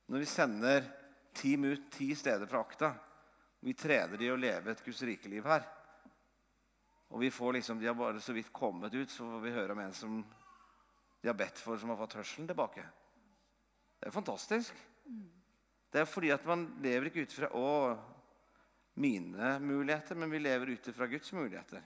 Når 0.08 0.24
vi 0.24 0.30
sender 0.32 0.88
team 1.36 1.68
ut 1.68 1.90
ti 1.92 2.14
steder 2.16 2.48
fra 2.48 2.62
akta, 2.64 2.94
og 3.60 3.68
vi 3.68 3.76
trener 3.76 4.18
de 4.18 4.32
å 4.32 4.40
leve 4.40 4.72
et 4.72 4.84
Guds 4.86 5.04
rike 5.06 5.30
liv 5.30 5.46
her 5.46 5.68
Og 7.12 7.20
vi 7.22 7.30
får 7.30 7.54
liksom, 7.60 7.78
De 7.78 7.86
har 7.86 7.94
bare 7.94 8.22
så 8.24 8.34
vidt 8.34 8.54
kommet 8.56 8.94
ut, 8.94 9.12
så 9.12 9.28
får 9.28 9.44
vi 9.44 9.54
høre 9.54 9.76
om 9.76 9.84
en 9.84 9.94
som 9.94 10.16
de 11.22 11.30
har 11.30 11.38
bedt 11.38 11.60
for, 11.60 11.78
som 11.78 11.92
har 11.92 12.00
fått 12.00 12.16
hørselen 12.18 12.48
tilbake. 12.50 12.82
Det 14.00 14.08
er 14.08 14.16
fantastisk. 14.16 14.80
Det 15.92 16.02
er 16.02 16.08
fordi 16.10 16.32
at 16.34 16.48
man 16.48 16.64
lever 16.82 17.12
ikke 17.12 17.28
ut 17.28 17.36
fra 17.36 17.52
å, 17.54 17.68
mine 18.94 19.60
muligheter, 19.60 20.16
men 20.16 20.32
vi 20.32 20.40
lever 20.40 20.74
ut 20.74 20.90
fra 20.96 21.06
Guds 21.06 21.34
muligheter. 21.34 21.82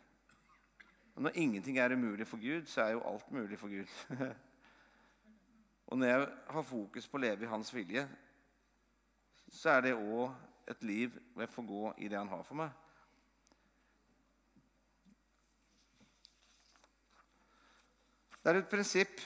Og 1.15 1.21
Når 1.21 1.31
ingenting 1.35 1.77
er 1.77 1.93
umulig 1.93 2.27
for 2.27 2.37
Gud, 2.37 2.65
så 2.65 2.81
er 2.81 2.89
jo 2.89 3.03
alt 3.07 3.31
mulig 3.31 3.59
for 3.59 3.67
Gud. 3.67 3.87
og 5.87 5.97
når 5.97 6.07
jeg 6.07 6.27
har 6.49 6.61
fokus 6.61 7.07
på 7.07 7.17
å 7.17 7.21
leve 7.21 7.45
i 7.45 7.49
Hans 7.49 7.73
vilje, 7.75 8.07
så 9.47 9.69
er 9.69 9.81
det 9.81 9.93
òg 9.95 10.33
et 10.67 10.83
liv 10.83 11.13
hvor 11.33 11.45
jeg 11.45 11.53
får 11.53 11.67
gå 11.69 11.93
i 11.97 12.07
det 12.07 12.17
Han 12.17 12.33
har 12.33 12.43
for 12.43 12.59
meg. 12.59 12.69
Det 18.45 18.51
er 18.51 18.59
et 18.61 18.69
prinsipp 18.69 19.21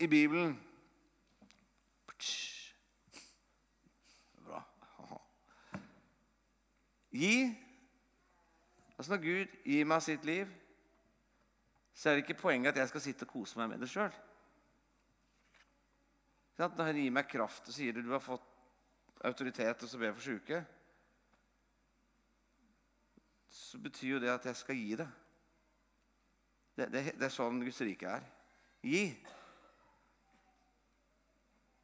i 0.00 0.06
Bibelen 0.06 0.54
Bra. 4.44 4.62
Gi 7.10 7.34
Altså 9.00 9.14
Når 9.14 9.22
Gud 9.24 9.52
gir 9.64 9.86
meg 9.88 10.02
sitt 10.04 10.24
liv, 10.28 10.48
så 11.96 12.10
er 12.10 12.18
det 12.18 12.26
ikke 12.26 12.42
poenget 12.42 12.74
at 12.74 12.82
jeg 12.82 12.90
skal 12.90 13.00
sitte 13.00 13.24
og 13.24 13.30
kose 13.32 13.56
meg 13.56 13.70
med 13.70 13.80
det 13.80 13.88
sjøl. 13.88 14.12
Når 16.60 16.84
han 16.84 16.98
gir 17.00 17.14
meg 17.16 17.30
kraft 17.30 17.70
og 17.70 17.72
sier 17.72 17.96
du 17.96 18.12
har 18.12 18.20
fått 18.20 18.44
autoritet 19.24 19.86
og 19.86 19.88
så 19.88 20.02
ber 20.02 20.12
for 20.12 20.26
syke, 20.26 20.60
så 23.48 23.80
betyr 23.80 24.18
jo 24.18 24.20
det 24.20 24.34
at 24.34 24.50
jeg 24.50 24.60
skal 24.60 24.76
gi 24.76 25.00
det. 25.00 25.08
Det, 26.76 26.92
det, 26.92 27.04
det 27.16 27.26
er 27.30 27.32
sånn 27.32 27.64
Guds 27.64 27.80
rike 27.80 28.12
er. 28.20 28.28
Gi. 28.84 29.02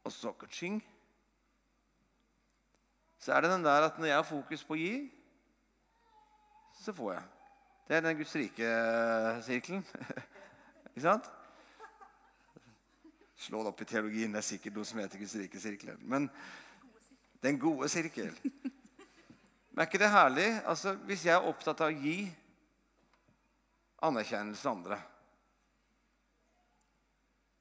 Og 0.05 0.13
så. 0.13 0.37
Så 3.17 3.33
er 3.33 3.41
det 3.41 3.55
den 3.57 3.65
der 3.65 3.89
at 3.89 3.97
når 3.97 4.13
jeg 4.13 4.21
har 4.21 4.33
fokus 4.35 4.63
på 4.63 4.77
å 4.77 4.83
gi, 4.85 4.97
så 6.81 6.93
får 6.93 7.13
jeg. 7.13 7.23
Det 7.87 7.95
er 7.95 8.05
den 8.05 8.17
Guds 8.19 8.35
rike-sirkelen. 8.35 9.83
Ikke 10.91 11.05
sant? 11.05 11.29
Slå 13.37 13.61
det 13.61 13.71
opp 13.71 13.81
i 13.81 13.87
teologien. 13.87 14.33
Det 14.33 14.41
er 14.41 14.47
sikkert 14.47 14.75
noe 14.77 14.87
som 14.87 14.99
heter 14.99 15.21
Guds 15.21 15.35
rike-sirkelen. 15.37 15.99
Men 16.01 16.29
den 17.43 17.59
gode 17.61 17.89
sirkel. 17.89 18.33
Men 19.77 19.83
er 19.83 19.87
ikke 19.87 20.01
det 20.01 20.09
herlig? 20.09 20.47
Altså, 20.65 20.95
Hvis 21.05 21.25
jeg 21.25 21.35
er 21.35 21.45
opptatt 21.45 21.83
av 21.85 21.91
å 21.93 22.01
gi 22.01 22.25
anerkjennelse 24.07 24.61
til 24.61 24.71
andre, 24.71 24.97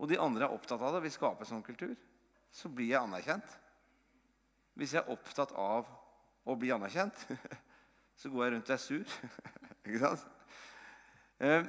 og 0.01 0.09
de 0.09 0.19
andre 0.21 0.45
er 0.45 0.55
opptatt 0.57 0.81
av 0.81 0.97
det, 0.97 1.03
vi 1.05 1.13
skaper 1.13 1.49
sånn 1.49 1.65
kultur, 1.65 1.95
så 2.53 2.69
blir 2.73 2.91
jeg 2.95 3.03
anerkjent. 3.03 3.53
Hvis 4.77 4.93
jeg 4.97 5.03
er 5.03 5.13
opptatt 5.13 5.53
av 5.57 5.89
å 6.45 6.57
bli 6.57 6.73
anerkjent, 6.73 7.21
så 8.17 8.31
går 8.33 8.45
jeg 8.45 8.55
rundt 8.55 8.71
og 8.71 8.75
er 8.75 8.83
sur. 8.83 9.17
Ikke 9.87 10.03
sant? 10.03 10.27
Eh, 11.41 11.65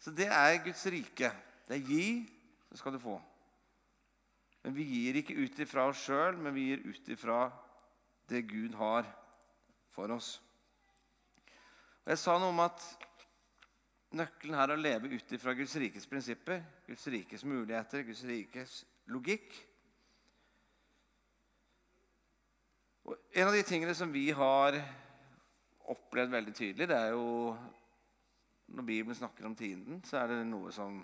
så 0.00 0.12
det 0.16 0.26
er 0.26 0.62
Guds 0.64 0.86
rike. 0.86 1.32
Det 1.68 1.76
er 1.76 1.86
gi, 1.86 2.06
så 2.70 2.80
skal 2.80 2.92
du 2.92 3.02
få. 3.02 3.20
Men 4.62 4.76
vi 4.76 4.84
gir 4.84 5.16
ikke 5.20 5.38
ut 5.40 5.60
ifra 5.62 5.86
oss 5.88 6.02
sjøl, 6.04 6.36
men 6.36 6.52
vi 6.52 6.66
gir 6.68 6.82
ut 6.84 7.08
ifra 7.14 7.46
det 8.28 8.42
Gud 8.48 8.74
har 8.76 9.06
for 9.94 10.12
oss. 10.12 10.34
Og 12.04 12.12
Jeg 12.12 12.20
sa 12.20 12.36
noe 12.38 12.52
om 12.52 12.60
at 12.64 12.84
nøkkelen 14.18 14.58
her 14.58 14.68
er 14.68 14.76
å 14.76 14.82
leve 14.82 15.12
ut 15.14 15.32
ifra 15.36 15.54
Guds 15.56 15.76
rikes 15.80 16.08
prinsipper, 16.10 16.60
Guds 16.88 17.06
rikes 17.12 17.44
muligheter, 17.46 18.04
Guds 18.04 18.24
rikes 18.28 18.80
logikk. 19.08 19.54
Og 23.08 23.16
En 23.32 23.48
av 23.48 23.54
de 23.54 23.62
tingene 23.64 23.94
som 23.96 24.12
vi 24.12 24.28
har 24.34 24.76
opplevd 25.90 26.30
veldig 26.34 26.54
tydelig, 26.54 26.88
det 26.88 26.96
er 26.96 27.14
jo 27.16 27.56
Når 28.70 28.84
Bibelen 28.86 29.16
snakker 29.18 29.46
om 29.46 29.56
tienden, 29.58 30.04
så 30.06 30.20
er 30.20 30.28
det 30.30 30.44
noe 30.46 30.70
som 30.72 31.00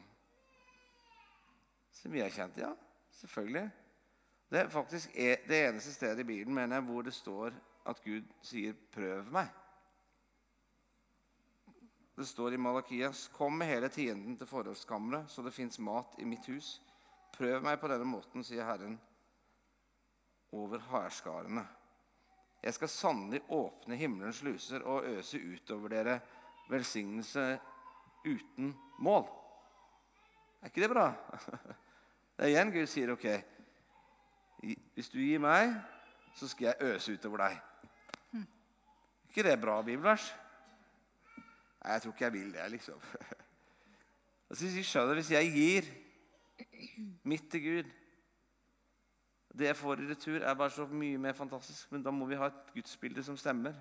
som 1.97 2.13
vi 2.13 2.21
har 2.21 2.31
kjent. 2.31 2.59
Ja, 2.61 2.71
selvfølgelig. 3.11 3.71
Det 4.51 4.61
er 4.61 4.69
faktisk 4.71 5.11
e, 5.15 5.37
det 5.49 5.63
eneste 5.69 5.95
stedet 5.95 6.23
i 6.23 6.29
Bibelen 6.29 6.55
mener 6.55 6.77
jeg, 6.77 6.85
hvor 6.87 7.03
det 7.03 7.15
står 7.15 7.55
at 7.87 8.03
Gud 8.05 8.23
sier 8.43 8.75
'prøv 8.93 9.25
meg'. 9.33 9.49
Det 12.17 12.27
står 12.29 12.53
i 12.53 12.57
Malakias 12.57 13.29
'Kom 13.29 13.53
med 13.53 13.67
hele 13.67 13.89
tienden 13.89 14.39
til 14.39 14.47
forholdskammeret, 14.47 15.31
så 15.31 15.43
det 15.43 15.55
fins 15.55 15.79
mat 15.79 16.15
i 16.19 16.25
mitt 16.25 16.47
hus'. 16.49 16.81
Prøv 17.33 17.63
meg 17.63 17.81
på 17.81 17.89
denne 17.89 18.05
måten, 18.05 18.45
sier 18.45 18.65
Herren 18.65 19.01
over 20.53 20.79
hærskarene. 20.79 21.67
Jeg 22.63 22.75
skal 22.75 22.89
sannelig 22.91 23.43
åpne 23.53 23.97
himmelens 23.97 24.41
sluser 24.43 24.83
og 24.83 25.07
øse 25.07 25.39
utover 25.39 25.93
dere 25.93 26.21
velsignelse 26.71 27.59
uten 28.27 28.73
mål. 28.99 29.27
Er 30.63 30.71
ikke 30.71 30.83
det 30.83 30.91
bra? 30.91 31.11
Det 32.37 32.45
er 32.45 32.51
igjen 32.53 32.73
Gud 32.73 32.89
sier 32.93 33.11
ok, 33.15 33.23
hvis 34.93 35.09
du 35.09 35.17
gir 35.23 35.41
meg, 35.41 35.71
så 36.37 36.49
skal 36.51 36.67
jeg 36.67 36.91
øse 36.91 37.15
utover 37.17 37.47
deg. 37.47 37.55
Er 38.37 39.31
ikke 39.31 39.45
det 39.47 39.55
bra 39.63 39.79
bibelvers? 39.81 40.27
Nei, 41.81 41.95
jeg 41.95 42.03
tror 42.03 42.13
ikke 42.13 42.27
jeg 42.27 42.35
vil 42.35 42.53
det, 42.53 42.71
liksom. 42.77 43.01
Altså, 44.51 44.65
hvis, 44.65 44.77
jeg 44.77 44.85
skjønner, 44.87 45.19
hvis 45.19 45.31
jeg 45.31 45.49
gir 45.51 45.87
mitt 47.27 47.49
til 47.51 47.63
Gud 47.65 47.89
Det 49.57 49.71
jeg 49.71 49.79
får 49.79 50.03
i 50.03 50.07
retur, 50.11 50.43
er 50.43 50.57
bare 50.59 50.75
så 50.75 50.85
mye 50.91 51.19
mer 51.21 51.37
fantastisk. 51.37 51.89
Men 51.93 52.03
da 52.05 52.13
må 52.13 52.27
vi 52.29 52.37
ha 52.37 52.51
et 52.51 52.73
gudsbilde 52.75 53.25
som 53.25 53.39
stemmer, 53.41 53.77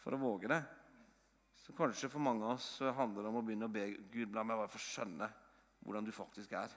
for 0.00 0.16
å 0.16 0.20
våge 0.20 0.48
det. 0.48 0.60
Så 1.60 1.74
kanskje 1.76 2.08
for 2.08 2.24
mange 2.24 2.46
av 2.46 2.56
oss 2.56 2.78
handler 2.96 3.26
det 3.26 3.28
om 3.28 3.36
å 3.36 3.42
begynne 3.44 3.68
å 3.68 3.72
be 3.74 3.84
Gud 4.12 4.32
la 4.32 4.44
meg 4.46 4.56
bare 4.62 4.72
få 4.72 4.80
skjønne 4.80 5.28
hvordan 5.84 6.06
du 6.06 6.12
faktisk 6.16 6.54
er. 6.56 6.72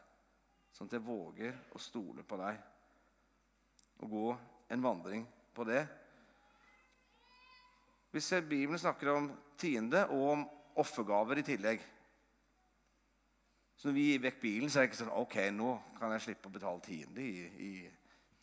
Sånn 0.75 0.89
at 0.89 0.97
jeg 0.97 1.05
våger 1.05 1.55
å 1.71 1.79
stole 1.81 2.25
på 2.27 2.39
deg 2.41 2.59
og 4.03 4.11
gå 4.11 4.25
en 4.75 4.83
vandring 4.83 5.23
på 5.55 5.63
det. 5.69 5.85
Vi 8.11 8.21
ser 8.21 8.43
Bibelen 8.43 8.81
snakker 8.81 9.13
om 9.13 9.31
tiende 9.57 10.03
og 10.11 10.27
om 10.33 10.45
offergaver 10.83 11.39
i 11.39 11.45
tillegg 11.45 11.81
Så 13.77 13.87
når 13.87 13.95
vi 13.95 14.05
gir 14.07 14.21
vekk 14.21 14.39
bilen, 14.41 14.69
så 14.69 14.79
er 14.79 14.85
det 14.85 14.91
ikke 14.91 14.99
sånn 15.03 15.15
Ok, 15.17 15.37
nå 15.53 15.69
kan 15.97 16.13
jeg 16.13 16.25
slippe 16.27 16.49
å 16.49 16.53
betale 16.53 16.81
tiende 16.85 17.21
i, 17.21 17.43
i 17.45 17.71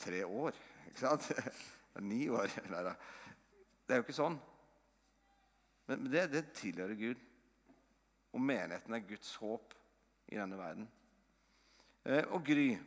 tre 0.01 0.25
år. 0.27 0.57
Ikke 0.89 1.03
sant? 1.03 1.33
Ni 2.11 2.29
år. 2.29 2.53
Nei 2.73 2.85
da. 2.87 2.95
Det 3.87 3.95
er 3.95 4.01
jo 4.01 4.07
ikke 4.07 4.17
sånn. 4.17 4.39
Men 5.91 6.07
det, 6.13 6.29
det 6.33 6.45
tilhører 6.55 6.95
Gud. 6.99 7.27
Og 8.33 8.41
menigheten 8.41 8.95
er 8.95 9.07
Guds 9.09 9.35
håp 9.43 9.75
i 10.31 10.39
denne 10.39 10.59
verden. 10.59 10.87
Eh, 12.07 12.25
og 12.31 12.45
Gry 12.47 12.79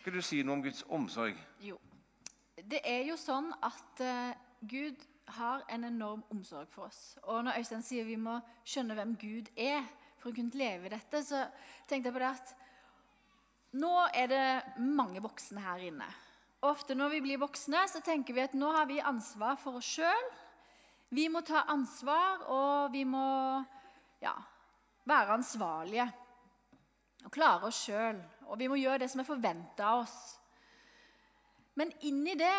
Skal 0.00 0.12
du 0.12 0.20
si 0.22 0.42
noe 0.44 0.58
om 0.58 0.62
Guds 0.62 0.84
omsorg? 0.92 1.38
Jo. 1.64 1.78
Det 2.60 2.82
er 2.84 3.06
jo 3.08 3.16
sånn 3.18 3.48
at 3.64 4.02
eh, 4.04 4.36
Gud 4.68 5.00
har 5.38 5.64
en 5.72 5.88
enorm 5.88 6.22
omsorg 6.30 6.68
for 6.70 6.90
oss. 6.90 7.16
Og 7.22 7.44
når 7.44 7.58
Øystein 7.62 7.82
sier 7.82 8.04
vi 8.04 8.18
må 8.20 8.36
skjønne 8.68 8.96
hvem 8.98 9.16
Gud 9.20 9.48
er 9.56 9.80
for 10.20 10.30
å 10.30 10.36
kunne 10.36 10.60
leve 10.60 10.90
i 10.90 10.92
dette, 10.92 11.22
så 11.24 11.46
tenkte 11.88 12.10
jeg 12.10 12.16
på 12.16 12.22
det 12.22 12.30
at 12.30 12.54
Nå 13.74 13.92
er 14.14 14.28
det 14.30 14.78
mange 14.78 15.22
voksne 15.22 15.62
her 15.64 15.82
inne. 15.82 16.06
Ofte 16.64 16.94
når 16.94 17.16
vi 17.16 17.22
blir 17.24 17.40
voksne, 17.42 17.82
så 17.90 18.00
tenker 18.04 18.36
vi 18.36 18.44
at 18.44 18.54
nå 18.56 18.70
har 18.72 18.86
vi 18.86 19.00
ansvar 19.02 19.58
for 19.60 19.80
oss 19.80 19.88
sjøl. 19.96 20.28
Vi 21.14 21.26
må 21.28 21.42
ta 21.46 21.64
ansvar, 21.70 22.44
og 22.50 22.92
vi 22.94 23.02
må 23.04 23.24
ja, 24.22 24.34
være 25.04 25.36
ansvarlige. 25.36 26.06
Og 27.24 27.32
klare 27.34 27.68
oss 27.68 27.82
sjøl. 27.86 28.20
Og 28.46 28.58
vi 28.60 28.68
må 28.70 28.78
gjøre 28.78 29.02
det 29.02 29.10
som 29.10 29.22
er 29.22 29.28
forventa 29.28 29.90
av 29.90 30.04
oss. 30.04 30.18
Men 31.74 31.90
inni 32.06 32.36
det 32.38 32.56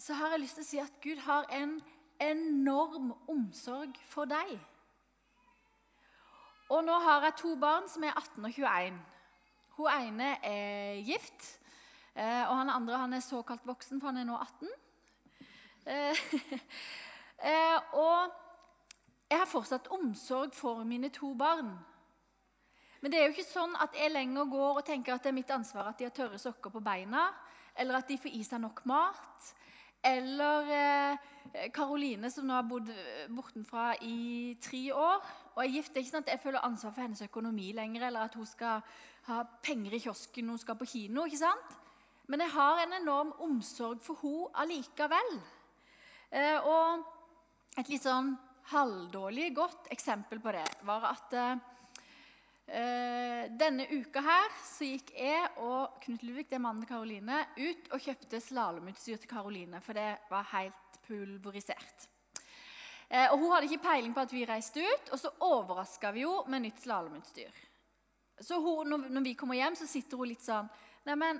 så 0.00 0.16
har 0.16 0.32
jeg 0.32 0.42
lyst 0.44 0.58
til 0.58 0.64
å 0.64 0.70
si 0.70 0.80
at 0.80 0.96
Gud 1.04 1.20
har 1.26 1.48
en 1.52 1.76
enorm 2.22 3.12
omsorg 3.28 3.98
for 4.08 4.28
deg. 4.28 4.56
Og 6.72 6.80
nå 6.84 6.96
har 7.04 7.28
jeg 7.28 7.38
to 7.42 7.52
barn 7.60 7.86
som 7.92 8.04
er 8.08 8.16
18 8.16 8.40
og 8.40 8.56
21. 8.56 8.96
Hun 9.76 9.90
ene 9.92 10.30
er 10.40 11.02
gift, 11.04 11.58
eh, 12.14 12.44
og 12.48 12.54
han 12.56 12.70
andre 12.72 12.96
han 12.96 13.12
er 13.12 13.20
såkalt 13.20 13.66
voksen, 13.68 14.00
for 14.00 14.08
han 14.08 14.22
er 14.22 14.24
nå 14.24 14.36
18. 14.40 14.70
Eh, 15.86 16.22
eh, 17.50 17.76
og 17.92 18.32
jeg 19.28 19.38
har 19.38 19.50
fortsatt 19.50 19.90
omsorg 19.92 20.54
for 20.56 20.80
mine 20.84 21.10
to 21.12 21.34
barn. 21.34 21.74
Men 23.02 23.12
det 23.12 23.20
er 23.20 23.26
jo 23.26 23.34
ikke 23.34 23.44
sånn 23.44 23.76
at 23.84 23.98
jeg 24.00 24.14
lenger 24.14 24.48
går 24.48 24.80
og 24.80 24.86
tenker 24.86 25.12
at 25.12 25.26
det 25.26 25.28
er 25.34 25.36
mitt 25.36 25.52
ansvar 25.52 25.90
at 25.90 26.00
de 26.00 26.06
har 26.08 26.14
tørre 26.16 26.40
sokker 26.40 26.72
på 26.72 26.80
beina, 26.80 27.26
eller 27.76 27.98
at 27.98 28.08
de 28.08 28.16
får 28.16 28.32
i 28.32 28.40
seg 28.48 28.62
nok 28.62 28.80
mat, 28.88 29.50
eller 30.06 30.70
Karoline, 31.74 32.30
som 32.32 32.46
nå 32.48 32.54
har 32.56 32.64
bodd 32.64 32.88
bortenfra 33.34 33.90
i 34.06 34.56
tre 34.62 34.80
år 34.94 35.20
og 35.52 35.60
er 35.62 35.72
gift. 35.74 35.92
Det 35.92 36.00
er 36.00 36.06
ikke 36.06 36.14
sånn 36.14 36.24
at 36.24 36.32
jeg 36.32 36.42
føler 36.46 36.64
ansvar 36.64 36.94
for 36.94 37.04
hennes 37.04 37.24
økonomi 37.26 37.72
lenger, 37.76 38.06
eller 38.08 38.30
at 38.30 38.38
hun 38.38 38.48
skal 38.48 38.80
ha 39.26 39.42
penger 39.62 39.96
i 39.96 40.00
kiosken 40.04 40.46
når 40.46 40.56
hun 40.56 40.62
skal 40.62 40.78
på 40.80 40.88
kino. 40.90 41.26
ikke 41.26 41.42
sant? 41.42 41.76
Men 42.26 42.42
jeg 42.42 42.54
har 42.56 42.74
en 42.82 42.96
enorm 43.00 43.30
omsorg 43.46 43.98
for 44.02 44.18
henne 44.22 44.50
allikevel. 44.62 45.30
Eh, 46.30 46.58
og 46.66 47.04
et 47.78 47.88
litt 47.92 48.02
sånn 48.02 48.34
halvdårlig 48.72 49.52
godt 49.54 49.86
eksempel 49.94 50.40
på 50.42 50.50
det 50.56 50.66
var 50.88 51.04
at 51.12 51.34
eh, 51.38 51.56
denne 53.54 53.86
uka 53.92 54.20
her 54.26 54.48
så 54.66 54.88
gikk 54.88 55.12
jeg 55.14 55.52
og 55.62 56.00
Knut 56.02 56.24
Ludvig, 56.26 56.48
det 56.50 56.58
er 56.58 56.64
mannen 56.64 56.82
til 56.82 56.90
Karoline, 56.90 57.44
ut 57.60 57.92
og 57.94 58.02
kjøpte 58.02 58.42
slalåmutstyr 58.42 59.18
til 59.22 59.30
Karoline, 59.30 59.78
for 59.84 59.94
det 59.94 60.16
var 60.32 60.50
helt 60.56 60.98
pulverisert. 61.06 62.08
Eh, 63.08 63.30
og 63.30 63.38
Hun 63.38 63.52
hadde 63.54 63.70
ikke 63.70 63.86
peiling 63.86 64.12
på 64.16 64.24
at 64.26 64.34
vi 64.34 64.42
reiste 64.48 64.82
ut, 64.82 65.14
og 65.14 65.18
så 65.22 65.30
overraska 65.46 66.10
vi 66.16 66.26
henne 66.26 66.50
med 66.50 66.66
nytt 66.66 66.82
slalåmutstyr. 66.82 67.54
Så 68.44 68.58
hun, 68.60 68.88
når, 68.90 69.22
vi 69.24 69.36
kommer 69.38 69.56
hjem, 69.56 69.76
så 69.78 69.86
sitter 69.88 70.20
hun 70.20 70.28
litt 70.28 70.44
sånn 70.44 70.68
Neimen, 71.06 71.38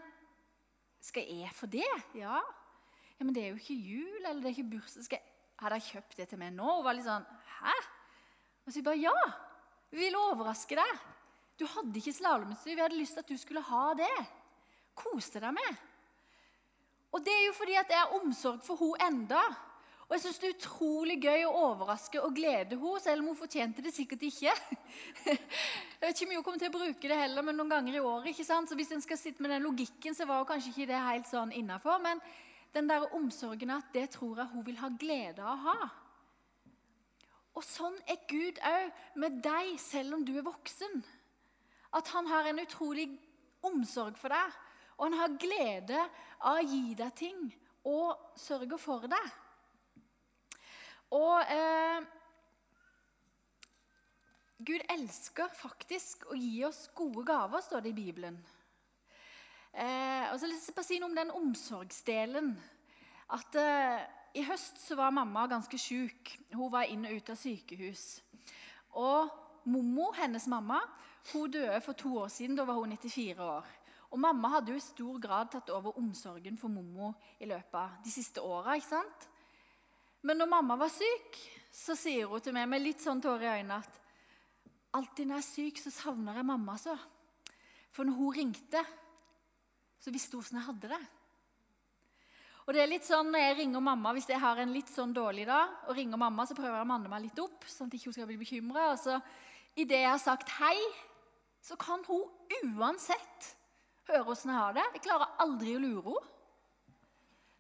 skal 1.02 1.26
jeg 1.28 1.50
få 1.54 1.68
det? 1.68 1.88
Ja. 2.16 2.38
ja. 2.38 3.24
Men 3.24 3.34
det 3.34 3.42
er 3.42 3.50
jo 3.52 3.60
ikke 3.60 3.76
jul, 3.76 4.20
eller 4.22 4.40
det 4.40 4.50
er 4.50 4.54
ikke 4.54 4.76
bursdag. 4.76 5.18
Har 5.60 5.72
dere 5.72 5.84
kjøpt 5.84 6.16
det 6.20 6.28
til 6.30 6.40
meg 6.40 6.54
nå? 6.54 6.68
Hun 6.78 6.84
var 6.84 6.96
litt 6.96 7.06
sånn 7.06 7.26
Hæ? 7.58 7.74
Og 8.66 8.72
så 8.72 8.80
jeg 8.80 8.86
bare 8.86 9.02
Ja! 9.02 9.18
Vi 9.90 10.00
ville 10.02 10.22
overraske 10.32 10.76
deg. 10.76 11.04
Du 11.56 11.64
hadde 11.70 12.00
ikke 12.00 12.12
slalåmutstyr. 12.12 12.74
Vi 12.74 12.82
hadde 12.82 12.98
lyst 12.98 13.14
til 13.16 13.22
at 13.22 13.30
du 13.30 13.38
skulle 13.40 13.62
ha 13.64 13.84
det. 13.96 14.16
Kose 14.98 15.40
deg 15.40 15.54
med. 15.56 15.84
Og 17.14 17.22
det 17.24 17.32
er 17.32 17.44
jo 17.46 17.54
fordi 17.56 17.76
at 17.78 17.92
jeg 17.92 18.02
har 18.02 18.16
omsorg 18.18 18.58
for 18.66 18.82
henne 18.82 19.06
enda. 19.06 19.42
Og 20.06 20.14
jeg 20.14 20.22
syns 20.22 20.36
det 20.38 20.48
er 20.48 20.54
utrolig 20.54 21.16
gøy 21.18 21.44
å 21.48 21.54
overraske 21.64 22.20
og 22.22 22.34
glede 22.36 22.76
henne, 22.78 23.00
selv 23.02 23.24
om 23.24 23.32
hun 23.32 23.38
fortjente 23.38 23.82
det 23.82 23.90
sikkert 23.94 24.22
ikke. 24.28 24.52
Jeg 25.26 26.02
vet 26.02 26.20
ikke 26.20 26.28
om 26.28 26.34
hun 26.36 26.44
kommer 26.46 26.60
til 26.62 26.70
å 26.70 26.76
bruke 26.76 27.08
det 27.10 27.16
heller, 27.18 27.42
men 27.42 27.56
noen 27.58 27.72
ganger 27.72 27.96
i 27.96 28.02
året. 28.04 28.28
ikke 28.30 28.44
sant? 28.46 28.70
Så 28.70 28.78
Hvis 28.78 28.92
en 28.94 29.02
skal 29.02 29.18
sitte 29.18 29.42
med 29.42 29.50
den 29.50 29.64
logikken, 29.66 30.14
så 30.14 30.28
var 30.28 30.38
hun 30.38 30.46
kanskje 30.46 30.70
ikke 30.70 30.86
det 30.92 31.00
helt 31.02 31.26
sånn 31.26 31.54
innafor. 31.56 31.98
Men 32.04 32.20
den 32.76 32.90
der 32.90 33.08
omsorgen 33.16 33.72
at 33.74 33.88
det 33.96 34.04
tror 34.14 34.38
jeg 34.38 34.52
hun 34.52 34.66
vil 34.68 34.78
ha 34.78 34.90
glede 35.00 35.42
av 35.42 35.56
å 35.56 35.62
ha. 35.64 35.88
Og 37.56 37.64
sånn 37.64 37.96
er 38.06 38.20
Gud 38.28 38.60
òg 38.68 38.92
med 39.18 39.40
deg, 39.42 39.72
selv 39.80 40.18
om 40.18 40.22
du 40.28 40.36
er 40.36 40.46
voksen. 40.46 41.00
At 41.96 42.12
han 42.12 42.28
har 42.30 42.46
en 42.46 42.60
utrolig 42.62 43.08
omsorg 43.66 44.20
for 44.20 44.30
deg, 44.30 44.54
og 45.00 45.08
han 45.08 45.18
har 45.18 45.34
glede 45.40 45.98
av 46.38 46.60
å 46.60 46.68
gi 46.68 46.94
deg 46.94 47.18
ting 47.18 47.42
og 47.88 48.38
sørge 48.38 48.78
for 48.78 49.08
deg. 49.10 49.34
Og 51.14 51.42
eh, 51.52 52.06
Gud 54.66 54.82
elsker 54.90 55.52
faktisk 55.54 56.26
å 56.32 56.38
gi 56.38 56.64
oss 56.66 56.86
gode 56.96 57.22
gaver, 57.28 57.62
står 57.62 57.84
det 57.84 57.92
i 57.92 57.98
Bibelen. 57.98 58.38
Eh, 59.76 60.26
og 60.32 60.38
så 60.40 60.46
vil 60.48 60.56
jeg 60.56 60.86
si 60.88 60.98
noe 60.98 61.10
om 61.10 61.16
den 61.18 61.34
omsorgsdelen. 61.36 62.54
At 63.36 63.58
eh, 63.60 64.06
I 64.40 64.44
høst 64.48 64.80
så 64.82 64.96
var 64.98 65.14
mamma 65.14 65.46
ganske 65.50 65.78
sjuk. 65.78 66.32
Hun 66.56 66.72
var 66.72 66.90
inn 66.90 67.06
og 67.06 67.18
ut 67.20 67.30
av 67.34 67.38
sykehus. 67.40 68.06
Og 68.96 69.30
Mommo, 69.66 70.12
hennes 70.14 70.46
mamma, 70.46 70.78
hun 71.32 71.50
døde 71.50 71.80
for 71.82 71.98
to 71.98 72.12
år 72.22 72.30
siden. 72.30 72.56
Da 72.56 72.64
var 72.64 72.78
hun 72.80 72.94
94 72.94 73.42
år. 73.42 73.70
Og 74.14 74.20
Mamma 74.22 74.48
hadde 74.54 74.72
jo 74.72 74.78
i 74.78 74.84
stor 74.84 75.18
grad 75.20 75.50
tatt 75.52 75.70
over 75.74 75.98
omsorgen 75.98 76.56
for 76.56 76.70
Mommo 76.72 77.12
i 77.42 77.48
løpet 77.50 77.74
av 77.76 77.96
de 78.04 78.12
siste 78.14 78.40
åra. 78.40 78.76
Men 80.26 80.40
når 80.42 80.50
mamma 80.50 80.74
var 80.80 80.90
syk, 80.90 81.36
så 81.70 81.94
sier 81.98 82.26
hun 82.26 82.42
til 82.42 82.54
meg 82.56 82.66
med 82.70 82.82
litt 82.82 83.02
sånn 83.04 83.20
tårer 83.22 83.46
i 83.46 83.58
øynene 83.60 83.78
at 83.78 84.00
alltid 84.96 85.28
når 85.28 85.38
jeg 85.38 85.44
er 85.44 85.50
syk, 85.50 85.82
så 85.84 85.92
savner 85.94 86.40
jeg 86.40 86.48
mamma 86.48 86.74
så. 86.80 86.96
For 87.94 88.08
når 88.08 88.16
hun 88.18 88.34
ringte, 88.34 88.82
så 90.02 90.10
visste 90.14 90.34
hun 90.34 90.42
hvordan 90.42 90.58
jeg 90.58 90.68
hadde 90.70 90.90
det. 90.94 91.02
Og 92.66 92.74
det 92.74 92.80
er 92.82 92.90
litt 92.90 93.06
sånn 93.06 93.28
Når 93.30 93.42
jeg 93.44 93.56
ringer 93.60 93.82
mamma, 93.84 94.10
hvis 94.16 94.26
jeg 94.26 94.42
har 94.42 94.58
en 94.58 94.72
litt 94.74 94.88
sånn 94.90 95.12
dårlig 95.14 95.44
dag, 95.46 95.76
og 95.86 95.94
ringer 95.94 96.18
mamma, 96.18 96.48
så 96.48 96.56
prøver 96.58 96.74
jeg 96.74 96.86
å 96.88 96.90
manne 96.90 97.12
meg 97.12 97.28
litt 97.28 97.38
opp, 97.38 97.62
sånn 97.70 97.92
at 97.92 97.94
ikke 97.94 98.10
hun 98.10 98.16
skal 98.16 98.30
bli 98.32 98.40
bekymra. 98.40 98.88
Og 98.96 98.98
så 98.98 99.20
idet 99.78 100.02
jeg 100.02 100.10
har 100.10 100.22
sagt 100.22 100.50
hei, 100.56 100.74
så 101.62 101.78
kan 101.78 102.02
hun 102.08 102.26
uansett 102.74 103.52
høre 104.10 104.34
åssen 104.34 104.50
jeg 104.50 104.58
har 104.58 104.74
det. 104.74 104.88
Jeg 104.96 105.06
klarer 105.06 105.38
aldri 105.44 105.76
å 105.76 105.84
lure 105.84 106.16
henne. 106.16 106.32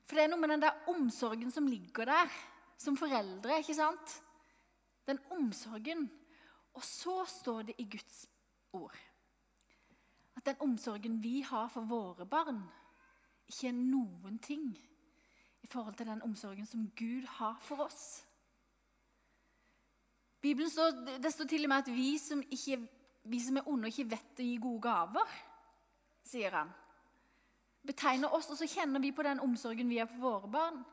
For 0.06 0.14
det 0.18 0.22
er 0.22 0.28
noe 0.30 0.38
med 0.38 0.52
den 0.54 0.62
der 0.62 0.90
omsorgen 0.90 1.50
som 1.50 1.66
ligger 1.66 2.06
der 2.06 2.34
som 2.78 2.96
foreldre. 2.96 3.58
ikke 3.58 3.74
sant? 3.74 4.22
Den 5.06 5.18
omsorgen. 5.30 6.08
Og 6.74 6.84
så 6.84 7.24
står 7.24 7.62
det 7.70 7.74
i 7.78 7.88
Guds 7.90 8.26
ord 8.72 8.96
at 10.36 10.46
den 10.46 10.56
omsorgen 10.60 11.22
vi 11.22 11.40
har 11.40 11.68
for 11.68 11.88
våre 11.88 12.26
barn, 12.26 12.60
ikke 13.48 13.68
er 13.68 13.78
noen 13.78 14.38
ting 14.42 14.68
i 15.62 15.66
forhold 15.66 15.96
til 15.96 16.06
den 16.06 16.22
omsorgen 16.22 16.66
som 16.66 16.90
Gud 16.98 17.24
har 17.38 17.56
for 17.62 17.86
oss. 17.86 18.24
Bibelen 20.40 20.70
står, 20.70 21.18
Det 21.22 21.32
står 21.32 21.44
til 21.44 21.64
og 21.64 21.68
med 21.68 21.76
at 21.76 21.94
vi 21.94 22.18
som, 22.18 22.42
ikke, 22.50 22.88
vi 23.24 23.40
som 23.40 23.56
er 23.56 23.68
onde 23.68 23.88
ikke 23.88 24.10
vet 24.10 24.42
å 24.42 24.46
gi 24.46 24.58
gode 24.62 24.82
gaver, 24.82 25.32
sier 26.22 26.54
han. 26.54 26.70
Betegner 27.86 28.34
oss, 28.34 28.50
og 28.50 28.58
så 28.58 28.66
kjenner 28.66 29.00
vi 29.00 29.12
på 29.12 29.22
den 29.22 29.40
omsorgen 29.40 29.88
vi 29.88 29.98
har 29.98 30.06
for 30.10 30.22
våre 30.22 30.50
barn. 30.50 30.84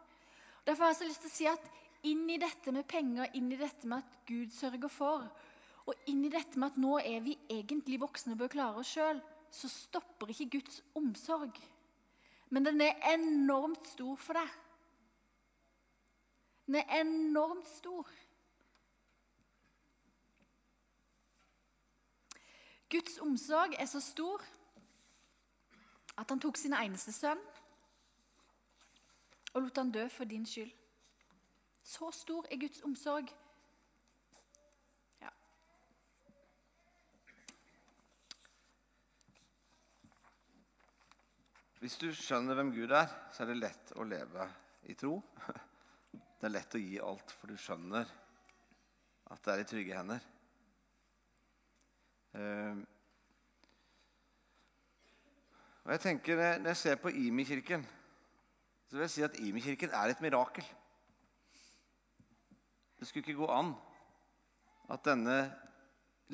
Derfor 0.68 0.84
har 0.84 0.94
jeg 0.94 1.02
så 1.02 1.08
lyst 1.08 1.26
til 1.26 1.32
å 1.32 1.36
si 1.36 1.48
at 1.52 1.72
inn 2.08 2.24
i 2.32 2.40
dette 2.40 2.72
med 2.76 2.88
penger, 2.88 3.32
inn 3.36 3.52
i 3.52 3.60
dette 3.60 3.88
med 3.88 4.04
at 4.04 4.18
Gud 4.28 4.52
sørger 4.56 4.92
for, 4.92 5.28
og 5.84 6.10
inn 6.12 6.24
i 6.24 6.32
dette 6.32 6.60
med 6.60 6.72
at 6.72 6.80
nå 6.80 6.98
er 7.04 7.24
vi 7.24 7.36
egentlig 7.52 8.00
voksne 8.00 8.36
og 8.36 8.44
bør 8.44 8.52
klare 8.56 8.84
oss 8.84 8.94
sjøl, 8.96 9.20
så 9.54 9.70
stopper 9.70 10.32
ikke 10.32 10.58
Guds 10.58 10.80
omsorg. 10.96 11.60
Men 12.50 12.68
den 12.68 12.82
er 12.86 13.00
enormt 13.14 13.88
stor 13.92 14.16
for 14.22 14.40
deg. 14.40 14.60
Den 16.68 16.80
er 16.80 17.02
enormt 17.02 17.68
stor. 17.68 18.08
Guds 22.94 23.18
omsorg 23.26 23.76
er 23.80 23.90
så 23.90 24.00
stor 24.04 24.44
at 26.22 26.30
han 26.30 26.40
tok 26.40 26.60
sin 26.62 26.76
eneste 26.78 27.12
sønn 27.16 27.42
og 29.54 29.62
lot 29.62 29.78
han 29.78 29.92
dø 29.94 30.08
for 30.10 30.30
din 30.30 30.46
skyld. 30.46 30.72
Så 31.84 32.12
stor 32.12 32.46
er 32.52 32.60
Guds 32.60 32.82
omsorg. 32.82 33.30
Ja. 35.22 35.30
Hvis 41.80 41.98
du 42.02 42.10
skjønner 42.16 42.58
hvem 42.58 42.72
Gud 42.74 42.96
er, 42.96 43.12
så 43.34 43.44
er 43.44 43.52
det 43.52 43.60
lett 43.60 43.94
å 44.00 44.08
leve 44.08 44.48
i 44.90 44.98
tro. 45.00 45.20
Det 46.44 46.50
er 46.50 46.58
lett 46.58 46.76
å 46.76 46.80
gi 46.82 46.98
alt, 47.00 47.30
for 47.40 47.48
du 47.48 47.56
skjønner 47.56 48.10
at 49.32 49.46
det 49.46 49.54
er 49.54 49.62
i 49.62 49.68
trygge 49.70 49.96
hender. 49.96 50.26
Uh, 52.36 52.82
og 55.86 55.94
jeg 55.94 56.02
tenker, 56.04 56.42
Når 56.60 56.74
jeg 56.74 56.82
ser 56.82 57.00
på 57.00 57.14
Imi-kirken, 57.16 57.88
så 58.88 58.96
vil 58.96 59.06
jeg 59.06 59.14
si 59.14 59.26
at 59.26 59.40
Imi-kirken 59.40 59.94
er 59.96 60.12
et 60.12 60.22
mirakel. 60.22 60.66
Det 63.00 63.08
skulle 63.08 63.26
ikke 63.26 63.40
gå 63.42 63.50
an 63.52 63.74
at 64.94 65.06
denne 65.06 65.38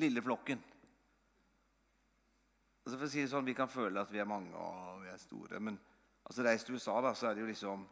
lille 0.00 0.22
flokken 0.22 0.60
altså 2.90 2.98
for 2.98 3.06
å 3.06 3.12
si 3.12 3.22
det 3.22 3.30
sånn, 3.30 3.46
Vi 3.46 3.54
kan 3.54 3.70
føle 3.70 4.02
at 4.02 4.10
vi 4.10 4.18
er 4.18 4.26
mange 4.26 4.50
og 4.58 5.02
vi 5.04 5.10
er 5.12 5.18
store. 5.22 5.60
Men 5.62 5.78
altså 6.26 6.42
reis 6.42 6.64
til 6.66 6.74
USA, 6.74 6.96
da, 7.04 7.14
så 7.14 7.28
er 7.28 7.36
det 7.36 7.44
jo 7.44 7.50
liksom 7.50 7.84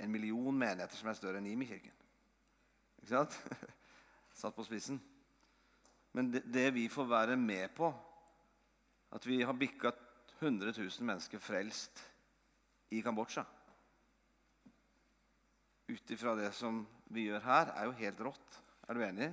en 0.00 0.12
million 0.12 0.56
menigheter 0.56 0.96
som 0.96 1.10
er 1.10 1.18
større 1.18 1.42
enn 1.42 1.48
Imi-kirken. 1.50 1.92
Ikke 3.02 3.10
sant? 3.12 3.36
Satt 4.40 4.56
på 4.56 4.64
spissen. 4.64 5.00
Men 6.16 6.30
det, 6.32 6.46
det, 6.48 6.70
vi 6.74 6.88
får 6.88 7.10
være 7.10 7.36
med 7.36 7.68
på, 7.76 7.90
at 9.12 9.26
vi 9.26 9.42
har 9.44 9.58
bikka 9.58 9.92
100 10.38 10.72
000 10.72 11.04
mennesker 11.04 11.42
frelst 11.42 12.00
i 12.96 13.02
Kambodsja 13.04 13.44
Ut 15.90 16.10
ifra 16.14 16.36
det 16.38 16.52
som 16.54 16.84
vi 17.10 17.26
gjør 17.26 17.42
her, 17.42 17.72
er 17.74 17.88
jo 17.88 17.98
helt 17.98 18.20
rått. 18.22 18.58
Er 18.86 18.94
du 18.94 19.02
enig? 19.02 19.30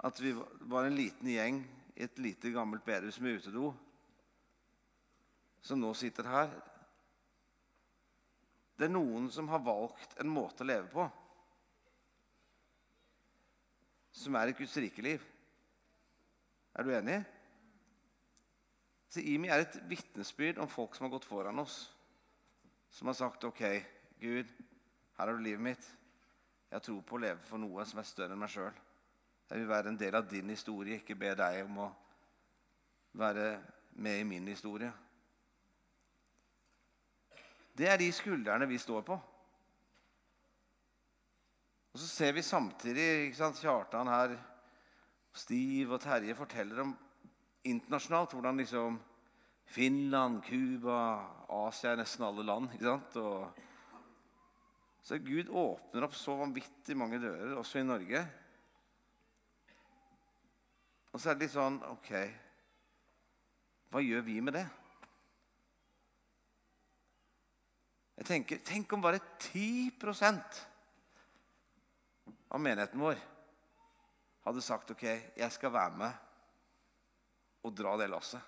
At 0.00 0.20
vi 0.20 0.32
var 0.72 0.88
en 0.88 0.96
liten 0.96 1.28
gjeng 1.28 1.60
i 1.96 2.06
et 2.06 2.18
lite, 2.22 2.52
gammelt 2.54 2.86
bedehus 2.86 3.20
med 3.20 3.40
utedo 3.40 3.74
som 5.60 5.80
nå 5.80 5.92
sitter 5.92 6.24
her. 6.24 6.52
Det 8.80 8.88
er 8.88 8.94
noen 8.94 9.28
som 9.32 9.50
har 9.52 9.60
valgt 9.60 10.16
en 10.22 10.32
måte 10.32 10.64
å 10.64 10.70
leve 10.70 10.88
på 10.88 11.04
som 14.20 14.36
er 14.36 14.50
et 14.50 14.58
Guds 14.58 14.76
rike 14.80 15.04
liv. 15.04 15.22
Er 16.76 16.84
du 16.84 16.90
enig? 16.92 17.20
Så 19.10 19.22
IMI 19.24 19.48
er 19.50 19.64
et 19.64 19.78
vitnesbyrd 19.90 20.60
om 20.62 20.68
folk 20.70 20.94
som 20.94 21.06
har 21.06 21.14
gått 21.14 21.28
foran 21.28 21.62
oss. 21.62 21.82
Som 22.94 23.08
har 23.10 23.16
sagt 23.18 23.46
OK, 23.48 23.62
Gud, 24.20 24.44
her 25.16 25.26
har 25.26 25.32
du 25.32 25.42
livet 25.42 25.62
mitt. 25.64 25.86
Jeg 26.70 26.76
har 26.76 26.84
tro 26.84 27.00
på 27.02 27.16
å 27.16 27.20
leve 27.22 27.40
for 27.48 27.58
noe 27.58 27.84
som 27.88 27.98
er 28.02 28.08
større 28.08 28.36
enn 28.36 28.40
meg 28.40 28.52
sjøl. 28.52 28.74
Jeg 29.50 29.58
vil 29.58 29.70
være 29.70 29.90
en 29.90 29.98
del 29.98 30.14
av 30.14 30.28
din 30.30 30.52
historie, 30.52 31.00
ikke 31.00 31.16
be 31.18 31.32
deg 31.34 31.64
om 31.64 31.78
å 31.86 31.88
være 33.18 33.46
med 33.98 34.20
i 34.20 34.26
min 34.28 34.46
historie. 34.52 34.92
Det 37.74 37.88
er 37.88 37.98
de 37.98 38.10
skuldrene 38.12 38.68
vi 38.68 38.78
står 38.78 39.02
på. 39.08 39.16
Og 41.90 41.98
Så 41.98 42.06
ser 42.06 42.32
vi 42.36 42.42
samtidig 42.42 43.06
ikke 43.26 43.40
sant, 43.40 43.58
Kjartan 43.58 44.12
her, 44.12 44.36
Stiv 45.34 45.90
og 45.94 46.00
Terje 46.02 46.34
forteller 46.34 46.84
om 46.84 46.92
internasjonalt 47.64 48.32
hvordan 48.34 48.60
liksom 48.62 49.00
Finland, 49.70 50.42
Cuba, 50.42 51.00
Asia 51.48 51.92
er 51.92 52.00
nesten 52.02 52.24
alle 52.26 52.46
land. 52.46 52.70
ikke 52.74 52.84
sant? 52.84 53.16
Og 53.16 53.69
så 55.02 55.18
Gud 55.18 55.48
åpner 55.48 56.04
opp 56.06 56.14
så 56.16 56.36
vanvittig 56.38 56.96
mange 56.98 57.20
dører, 57.22 57.56
også 57.58 57.80
i 57.80 57.86
Norge. 57.86 58.20
Og 61.10 61.18
så 61.18 61.30
er 61.30 61.38
det 61.38 61.46
litt 61.46 61.54
sånn 61.56 61.80
OK, 61.88 62.12
hva 63.90 64.02
gjør 64.04 64.22
vi 64.26 64.36
med 64.44 64.54
det? 64.54 64.66
Jeg 68.20 68.28
tenker, 68.28 68.60
Tenk 68.68 68.92
om 68.92 69.02
bare 69.02 69.22
10% 69.40 70.60
av 72.52 72.60
menigheten 72.60 73.00
vår 73.00 73.18
hadde 74.44 74.62
sagt 74.64 74.92
OK, 74.92 75.06
jeg 75.08 75.54
skal 75.54 75.72
være 75.72 75.96
med 76.00 76.26
og 77.64 77.74
dra 77.76 77.96
det 78.00 78.08
lasset. 78.12 78.44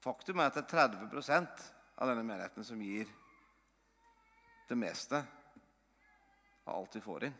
Faktum 0.00 0.40
er 0.40 0.48
at 0.48 0.56
det 0.56 0.64
er 0.64 0.72
30 0.72 1.79
av 2.00 2.08
denne 2.08 2.24
menigheten 2.24 2.64
som 2.64 2.80
gir 2.80 3.08
det 4.70 4.78
meste 4.78 5.20
av 6.64 6.74
alt 6.78 6.96
vi 6.96 7.02
får 7.04 7.26
inn. 7.28 7.36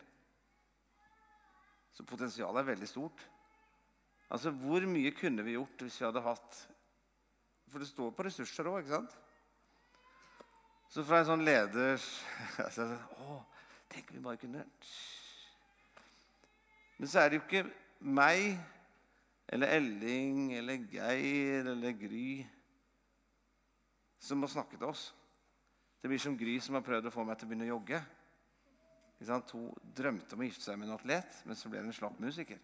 Så 1.91 2.05
potensialet 2.07 2.61
er 2.61 2.69
veldig 2.69 2.89
stort. 2.89 3.23
Altså, 4.31 4.51
Hvor 4.51 4.85
mye 4.87 5.11
kunne 5.17 5.43
vi 5.43 5.57
gjort 5.57 5.81
hvis 5.83 5.97
vi 5.99 6.07
hadde 6.07 6.23
hatt 6.23 6.61
For 7.71 7.83
det 7.83 7.87
står 7.89 8.13
på 8.15 8.23
ressurser 8.27 8.67
òg, 8.67 8.79
ikke 8.81 8.99
sant? 8.99 9.17
Så 10.91 11.03
fra 11.07 11.19
en 11.19 11.27
sånn 11.27 11.43
leder 11.47 11.97
altså, 12.65 12.87
Å, 13.25 13.41
tenk 13.91 14.11
om 14.11 14.19
vi 14.19 14.23
bare 14.23 14.39
kunne 14.39 14.63
Men 16.99 17.11
så 17.11 17.23
er 17.23 17.31
det 17.31 17.41
jo 17.41 17.45
ikke 17.47 17.65
meg 18.01 18.55
eller 19.51 19.73
Elling 19.75 20.53
eller 20.55 20.85
Geir 20.87 21.67
eller 21.73 21.95
Gry 21.99 22.45
som 24.21 24.41
må 24.41 24.49
snakke 24.49 24.77
til 24.77 24.89
oss. 24.91 25.09
Det 26.01 26.09
blir 26.09 26.21
som 26.21 26.37
Gry 26.37 26.59
som 26.61 26.77
har 26.77 26.85
prøvd 26.85 27.09
å 27.09 27.13
få 27.13 27.25
meg 27.25 27.37
til 27.37 27.47
å 27.47 27.51
begynne 27.51 27.67
å 27.69 27.75
jogge. 27.75 28.01
Hun 29.21 29.67
drømte 29.97 30.33
om 30.33 30.41
å 30.41 30.47
gifte 30.47 30.65
seg 30.65 30.79
med 30.79 30.89
en 30.89 30.95
atlet, 30.95 31.41
men 31.45 31.57
så 31.57 31.69
ble 31.69 31.81
hun 31.81 31.91
en 31.91 31.97
slapp 31.97 32.17
musiker. 32.21 32.61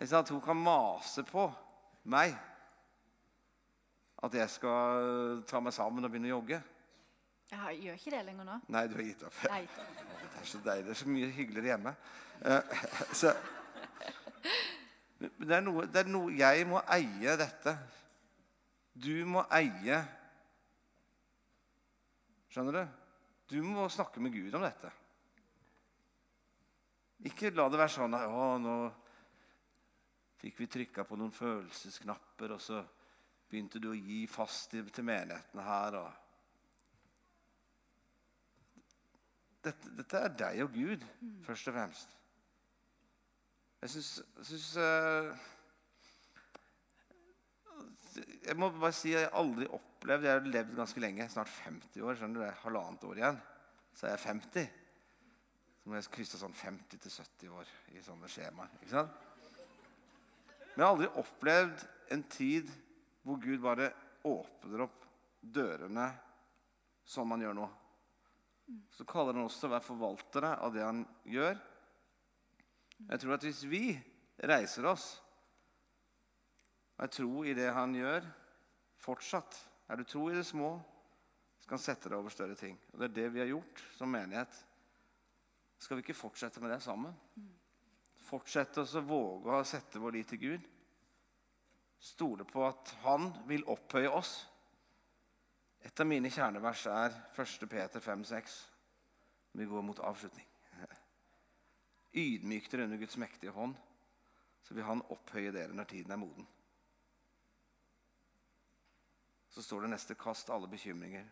Hun 0.00 0.40
kan 0.42 0.56
mase 0.58 1.22
på 1.28 1.44
meg 2.10 2.34
at 4.20 4.34
jeg 4.36 4.52
skal 4.52 5.42
ta 5.48 5.60
meg 5.62 5.74
sammen 5.76 6.04
og 6.04 6.12
begynne 6.12 6.30
å 6.32 6.38
jogge. 6.38 6.60
Jeg 7.50 7.78
gjør 7.84 7.96
ikke 7.98 8.12
det 8.14 8.24
lenger 8.26 8.46
nå. 8.46 8.56
Nei, 8.70 8.82
du 8.86 8.96
har 8.96 9.06
gitt 9.06 9.22
opp. 9.26 9.38
Det 9.42 9.54
er 10.40 10.50
så 10.50 10.60
deilig. 10.64 10.84
Det 10.86 10.92
er 10.94 11.00
så 11.00 11.08
mye 11.10 11.30
hyggeligere 11.34 11.72
hjemme. 11.72 11.94
Uh, 12.40 12.82
så, 13.20 13.32
det, 15.20 15.54
er 15.56 15.64
noe, 15.64 15.86
det 15.90 16.04
er 16.04 16.08
noe 16.08 16.32
Jeg 16.32 16.68
må 16.70 16.80
eie 16.94 17.34
dette. 17.40 17.74
Du 19.00 19.14
må 19.28 19.44
eie 19.56 20.00
Skjønner 22.50 22.74
du? 22.74 22.96
Du 23.50 23.60
må 23.62 23.84
snakke 23.90 24.20
med 24.22 24.34
Gud 24.34 24.54
om 24.58 24.64
dette. 24.64 24.90
Ikke 27.30 27.52
la 27.54 27.68
det 27.70 27.78
være 27.78 27.92
sånn 27.94 28.16
at 28.16 28.26
å, 28.26 28.46
nå 28.58 28.74
fikk 30.40 30.58
vi 30.62 30.68
trykka 30.72 31.04
på 31.06 31.18
noen 31.20 31.34
følelsesknapper, 31.36 32.54
og 32.56 32.62
så 32.64 32.80
begynte 33.50 33.82
du 33.82 33.90
å 33.90 33.98
gi 33.98 34.24
fast 34.30 34.70
til, 34.72 34.88
til 34.94 35.06
menighetene 35.06 35.66
her. 35.66 35.98
Og... 36.00 36.10
Dette, 39.60 39.92
dette, 39.98 40.24
er 40.24 40.36
deg 40.42 40.64
og 40.64 40.74
Gud, 40.74 41.04
mm. 41.20 41.38
først 41.46 41.70
og 41.70 41.76
fremst. 41.76 42.16
Jeg 43.80 43.94
syns 43.94 44.70
uh, 44.76 45.30
Jeg 48.46 48.56
må 48.56 48.70
bare 48.72 48.96
si 48.96 49.12
at 49.14 49.26
jeg 49.26 49.32
aldri 49.36 49.66
opplevd 49.68 50.24
Jeg 50.24 50.32
har 50.32 50.46
levd 50.48 50.76
ganske 50.78 51.02
lenge, 51.02 51.28
snart 51.28 51.50
50 51.64 52.04
år. 52.04 52.16
skjønner 52.16 52.38
du, 52.38 52.42
det 52.44 52.48
er 52.48 52.62
Halvannet 52.62 53.04
år 53.04 53.20
igjen, 53.20 53.40
så 53.92 54.06
er 54.06 54.14
jeg 54.14 54.24
50. 54.24 54.70
Så 55.80 55.90
må 55.90 55.98
jeg 55.98 56.12
krysse 56.14 56.40
sånn 56.40 56.56
50-70 56.56 57.52
år 57.56 57.74
i 57.96 58.04
sånne 58.04 58.30
skjemaer. 58.30 58.72
ikke 58.80 58.94
sant? 58.94 59.26
Men 60.70 60.82
jeg 60.82 60.86
har 60.86 60.94
aldri 60.94 61.10
opplevd 61.20 61.84
en 62.14 62.24
tid 62.32 62.72
hvor 63.26 63.40
Gud 63.42 63.60
bare 63.62 63.90
åpner 64.24 64.84
opp 64.86 65.06
dørene 65.40 66.08
som 67.04 67.32
han 67.34 67.44
gjør 67.44 67.56
nå. 67.58 67.68
Så 68.94 69.04
kaller 69.08 69.34
han 69.34 69.48
oss 69.48 69.58
til 69.58 69.68
å 69.68 69.74
være 69.74 69.88
forvaltere 69.88 70.52
av 70.62 70.72
det 70.74 70.84
han 70.84 71.02
gjør. 71.28 71.58
Jeg 73.00 73.22
tror 73.22 73.34
at 73.34 73.44
hvis 73.48 73.64
vi 73.68 73.84
reiser 74.46 74.86
oss 74.88 75.08
og 77.00 77.06
er 77.06 77.12
tro 77.16 77.44
i 77.48 77.54
det 77.56 77.70
han 77.72 77.94
gjør, 77.96 78.26
fortsatt 79.00 79.56
Er 79.90 79.96
du 79.98 80.04
tro 80.04 80.28
i 80.30 80.34
det 80.36 80.44
små, 80.46 80.68
skal 81.64 81.74
han 81.74 81.82
sette 81.82 82.10
deg 82.12 82.20
over 82.20 82.30
større 82.30 82.54
ting. 82.54 82.76
Og 82.92 83.00
Det 83.00 83.06
er 83.08 83.14
det 83.16 83.30
vi 83.34 83.40
har 83.40 83.48
gjort 83.48 83.80
som 83.96 84.12
menighet. 84.12 84.52
Skal 85.80 85.96
vi 85.96 86.04
ikke 86.04 86.14
fortsette 86.14 86.60
med 86.62 86.70
det 86.70 86.76
sammen? 86.84 87.16
Fortsette 88.28 88.84
å 88.84 89.02
våge 89.02 89.56
å 89.56 89.64
sette 89.66 89.98
vår 89.98 90.14
lit 90.14 90.30
til 90.30 90.42
Gud. 90.44 90.68
Stole 91.98 92.46
på 92.46 92.62
at 92.68 92.92
han 93.02 93.32
vil 93.48 93.66
opphøye 93.66 94.12
oss. 94.14 94.36
Et 95.82 96.04
av 96.04 96.06
mine 96.06 96.30
kjernevers 96.30 96.86
er 96.86 97.18
1. 97.34 97.66
Peter 97.66 98.06
5,6. 98.06 98.60
Vi 99.58 99.66
går 99.72 99.88
mot 99.88 100.04
avslutning. 100.06 100.46
Ydmyk 102.28 102.70
dere 102.70 102.86
under 102.86 103.02
Guds 103.02 103.18
mektige 103.18 103.56
hånd, 103.58 103.74
så 104.62 104.78
vil 104.78 104.86
Han 104.86 105.02
opphøye 105.10 105.50
dere 105.50 105.74
når 105.74 105.90
tiden 105.96 106.14
er 106.14 106.22
moden 106.28 106.46
så 109.50 109.62
står 109.62 109.80
det 109.80 109.90
neste 109.90 110.14
'kast 110.14 110.50
alle 110.50 110.68
bekymringer 110.68 111.26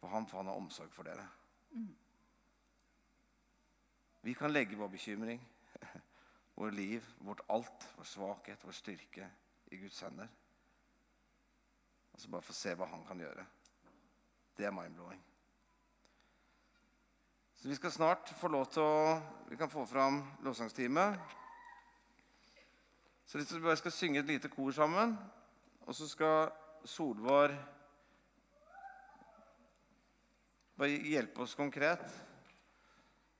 på 0.00 0.08
ham, 0.08 0.26
for 0.26 0.36
han 0.36 0.46
har 0.46 0.54
omsorg 0.54 0.92
for 0.92 1.02
dere'. 1.02 1.28
Mm. 1.70 1.96
Vi 4.22 4.34
kan 4.34 4.52
legge 4.52 4.76
vår 4.76 4.88
bekymring, 4.88 5.48
vår 6.56 6.70
liv, 6.70 7.04
vårt 7.18 7.40
alt, 7.48 7.94
vår 7.96 8.04
svakhet, 8.04 8.64
vår 8.64 8.72
styrke 8.72 9.30
i 9.66 9.76
Guds 9.76 10.00
hender. 10.00 10.28
Og 12.12 12.20
så 12.20 12.30
bare 12.30 12.42
få 12.42 12.52
se 12.52 12.74
hva 12.74 12.86
han 12.86 13.04
kan 13.06 13.18
gjøre. 13.18 13.46
Det 14.56 14.66
er 14.66 14.70
mind-blowing. 14.70 15.24
Så 17.56 17.68
vi 17.68 17.74
skal 17.74 17.92
snart 17.92 18.32
få 18.40 18.48
lov 18.48 18.66
til 18.72 18.82
å 18.82 19.20
Vi 19.50 19.56
kan 19.56 19.70
få 19.70 19.84
fram 19.86 20.22
lovsangstime. 20.40 21.20
Så 23.26 23.60
bare 23.62 23.76
skal 23.76 23.92
synge 23.92 24.20
et 24.20 24.26
lite 24.26 24.48
kor 24.48 24.70
sammen. 24.70 25.18
Og 25.80 25.94
så 25.94 26.08
skal 26.08 26.50
Solvår 26.84 27.54
bare 30.80 30.96
hjelpe 31.10 31.42
oss 31.44 31.54
konkret. 31.54 32.04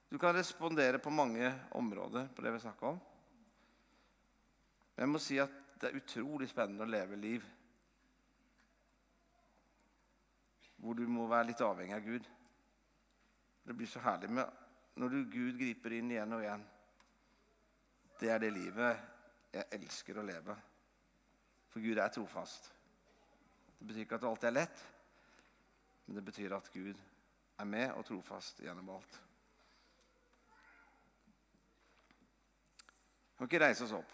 Du 0.09 0.19
kan 0.19 0.35
respondere 0.35 0.99
på 0.99 1.11
mange 1.11 1.55
områder 1.71 2.29
på 2.37 2.43
det 2.43 2.51
vi 2.53 2.61
snakker 2.61 2.87
om. 2.87 2.99
Men 4.95 5.07
jeg 5.07 5.13
må 5.13 5.21
si 5.23 5.39
at 5.41 5.55
det 5.81 5.89
er 5.89 5.97
utrolig 5.97 6.51
spennende 6.51 6.85
å 6.85 6.91
leve 6.91 7.17
liv 7.17 7.47
hvor 10.81 10.97
du 10.97 11.07
må 11.09 11.27
være 11.29 11.51
litt 11.51 11.63
avhengig 11.65 11.97
av 11.97 12.05
Gud. 12.05 12.29
Det 13.65 13.77
blir 13.77 13.89
så 13.89 14.03
herlig 14.05 14.31
med 14.33 14.99
når 15.01 15.15
du 15.15 15.19
Gud 15.33 15.57
griper 15.61 15.95
inn 15.97 16.13
igjen 16.13 16.37
og 16.37 16.45
igjen. 16.45 16.67
Det 18.21 18.29
er 18.33 18.43
det 18.43 18.53
livet 18.53 19.09
jeg 19.55 19.81
elsker 19.81 20.21
å 20.21 20.27
leve. 20.27 20.57
For 21.73 21.85
Gud 21.85 22.01
er 22.01 22.13
trofast. 22.13 22.69
Det 23.81 23.87
betyr 23.89 24.05
ikke 24.05 24.19
at 24.19 24.23
det 24.23 24.29
alltid 24.29 24.49
er 24.51 24.57
lett, 24.59 24.81
men 26.05 26.19
det 26.19 26.23
betyr 26.25 26.53
at 26.53 26.67
Gud 26.73 26.99
er 27.61 27.69
med 27.69 27.93
og 27.97 28.05
trofast 28.05 28.59
gjennom 28.61 28.91
alt. 28.93 29.15
Vi 33.31 33.39
kan 33.39 33.49
ikke 33.49 33.61
reise 33.63 33.87
oss 33.87 33.95
opp. 33.97 34.11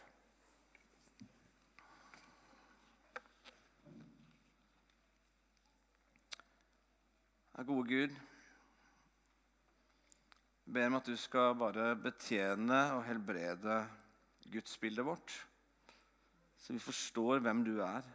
Ja, 7.57 7.65
gode 7.67 7.89
Gud, 7.89 8.15
jeg 10.67 10.75
ber 10.77 10.87
om 10.93 10.99
at 11.01 11.11
du 11.11 11.17
skal 11.19 11.59
bare 11.59 11.89
betjene 11.99 12.79
og 12.95 13.03
helbrede 13.09 13.81
gudsbildet 14.53 15.07
vårt, 15.09 15.35
så 16.63 16.77
vi 16.77 16.87
forstår 16.87 17.43
hvem 17.43 17.67
du 17.67 17.81
er. 17.83 18.07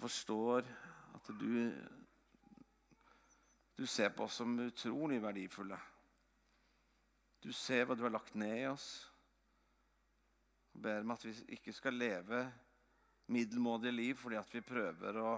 Og 0.00 0.06
forstår 0.06 0.64
at 1.12 1.26
du, 1.36 1.72
du 3.76 3.82
ser 3.84 4.14
på 4.16 4.24
oss 4.24 4.38
som 4.40 4.54
utrolig 4.64 5.18
verdifulle. 5.20 5.76
Du 7.44 7.50
ser 7.52 7.84
hva 7.84 7.92
du 7.92 8.06
har 8.06 8.14
lagt 8.14 8.32
ned 8.40 8.54
i 8.62 8.70
oss. 8.70 8.86
Jeg 10.72 10.80
ber 10.86 11.04
om 11.04 11.12
at 11.12 11.26
vi 11.26 11.34
ikke 11.52 11.74
skal 11.76 12.00
leve 12.00 12.40
middelmådige 13.28 13.92
liv 13.92 14.16
fordi 14.22 14.38
at 14.40 14.54
vi 14.56 14.62
prøver 14.64 15.20
å 15.20 15.34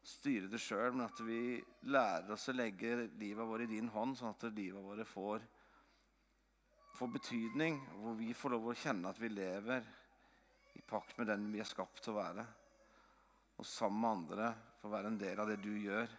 styre 0.00 0.48
det 0.48 0.62
sjøl, 0.64 0.96
men 0.96 1.04
at 1.10 1.20
vi 1.20 1.60
lærer 1.92 2.32
oss 2.32 2.48
å 2.48 2.56
legge 2.56 3.02
livet 3.20 3.52
vårt 3.52 3.66
i 3.66 3.70
din 3.74 3.92
hånd, 3.92 4.16
sånn 4.16 4.32
at 4.32 4.48
livet 4.48 4.80
vårt 4.80 5.12
får, 5.12 5.44
får 6.96 7.14
betydning, 7.20 7.82
hvor 8.00 8.16
vi 8.16 8.32
får 8.32 8.56
lov 8.56 8.72
å 8.72 8.80
kjenne 8.80 9.12
at 9.12 9.20
vi 9.20 9.28
lever 9.36 9.92
i 10.80 10.88
pakt 10.88 11.20
med 11.20 11.28
den 11.28 11.50
vi 11.52 11.60
er 11.60 11.68
skapt 11.68 12.00
til 12.00 12.16
å 12.16 12.20
være. 12.22 12.48
Og 13.62 13.66
sammen 13.70 14.00
med 14.02 14.10
andre 14.10 14.46
få 14.80 14.90
være 14.90 15.12
en 15.12 15.20
del 15.20 15.38
av 15.38 15.46
det 15.46 15.60
du 15.62 15.70
gjør. 15.78 16.10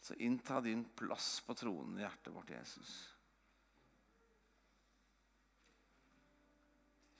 Så 0.00 0.16
innta 0.24 0.62
din 0.64 0.86
plass 0.96 1.42
på 1.44 1.52
tronen 1.60 1.98
i 1.98 2.06
hjertet 2.06 2.32
vårt, 2.32 2.52
Jesus. 2.54 2.94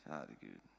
Kjære 0.06 0.38
Gud. 0.40 0.73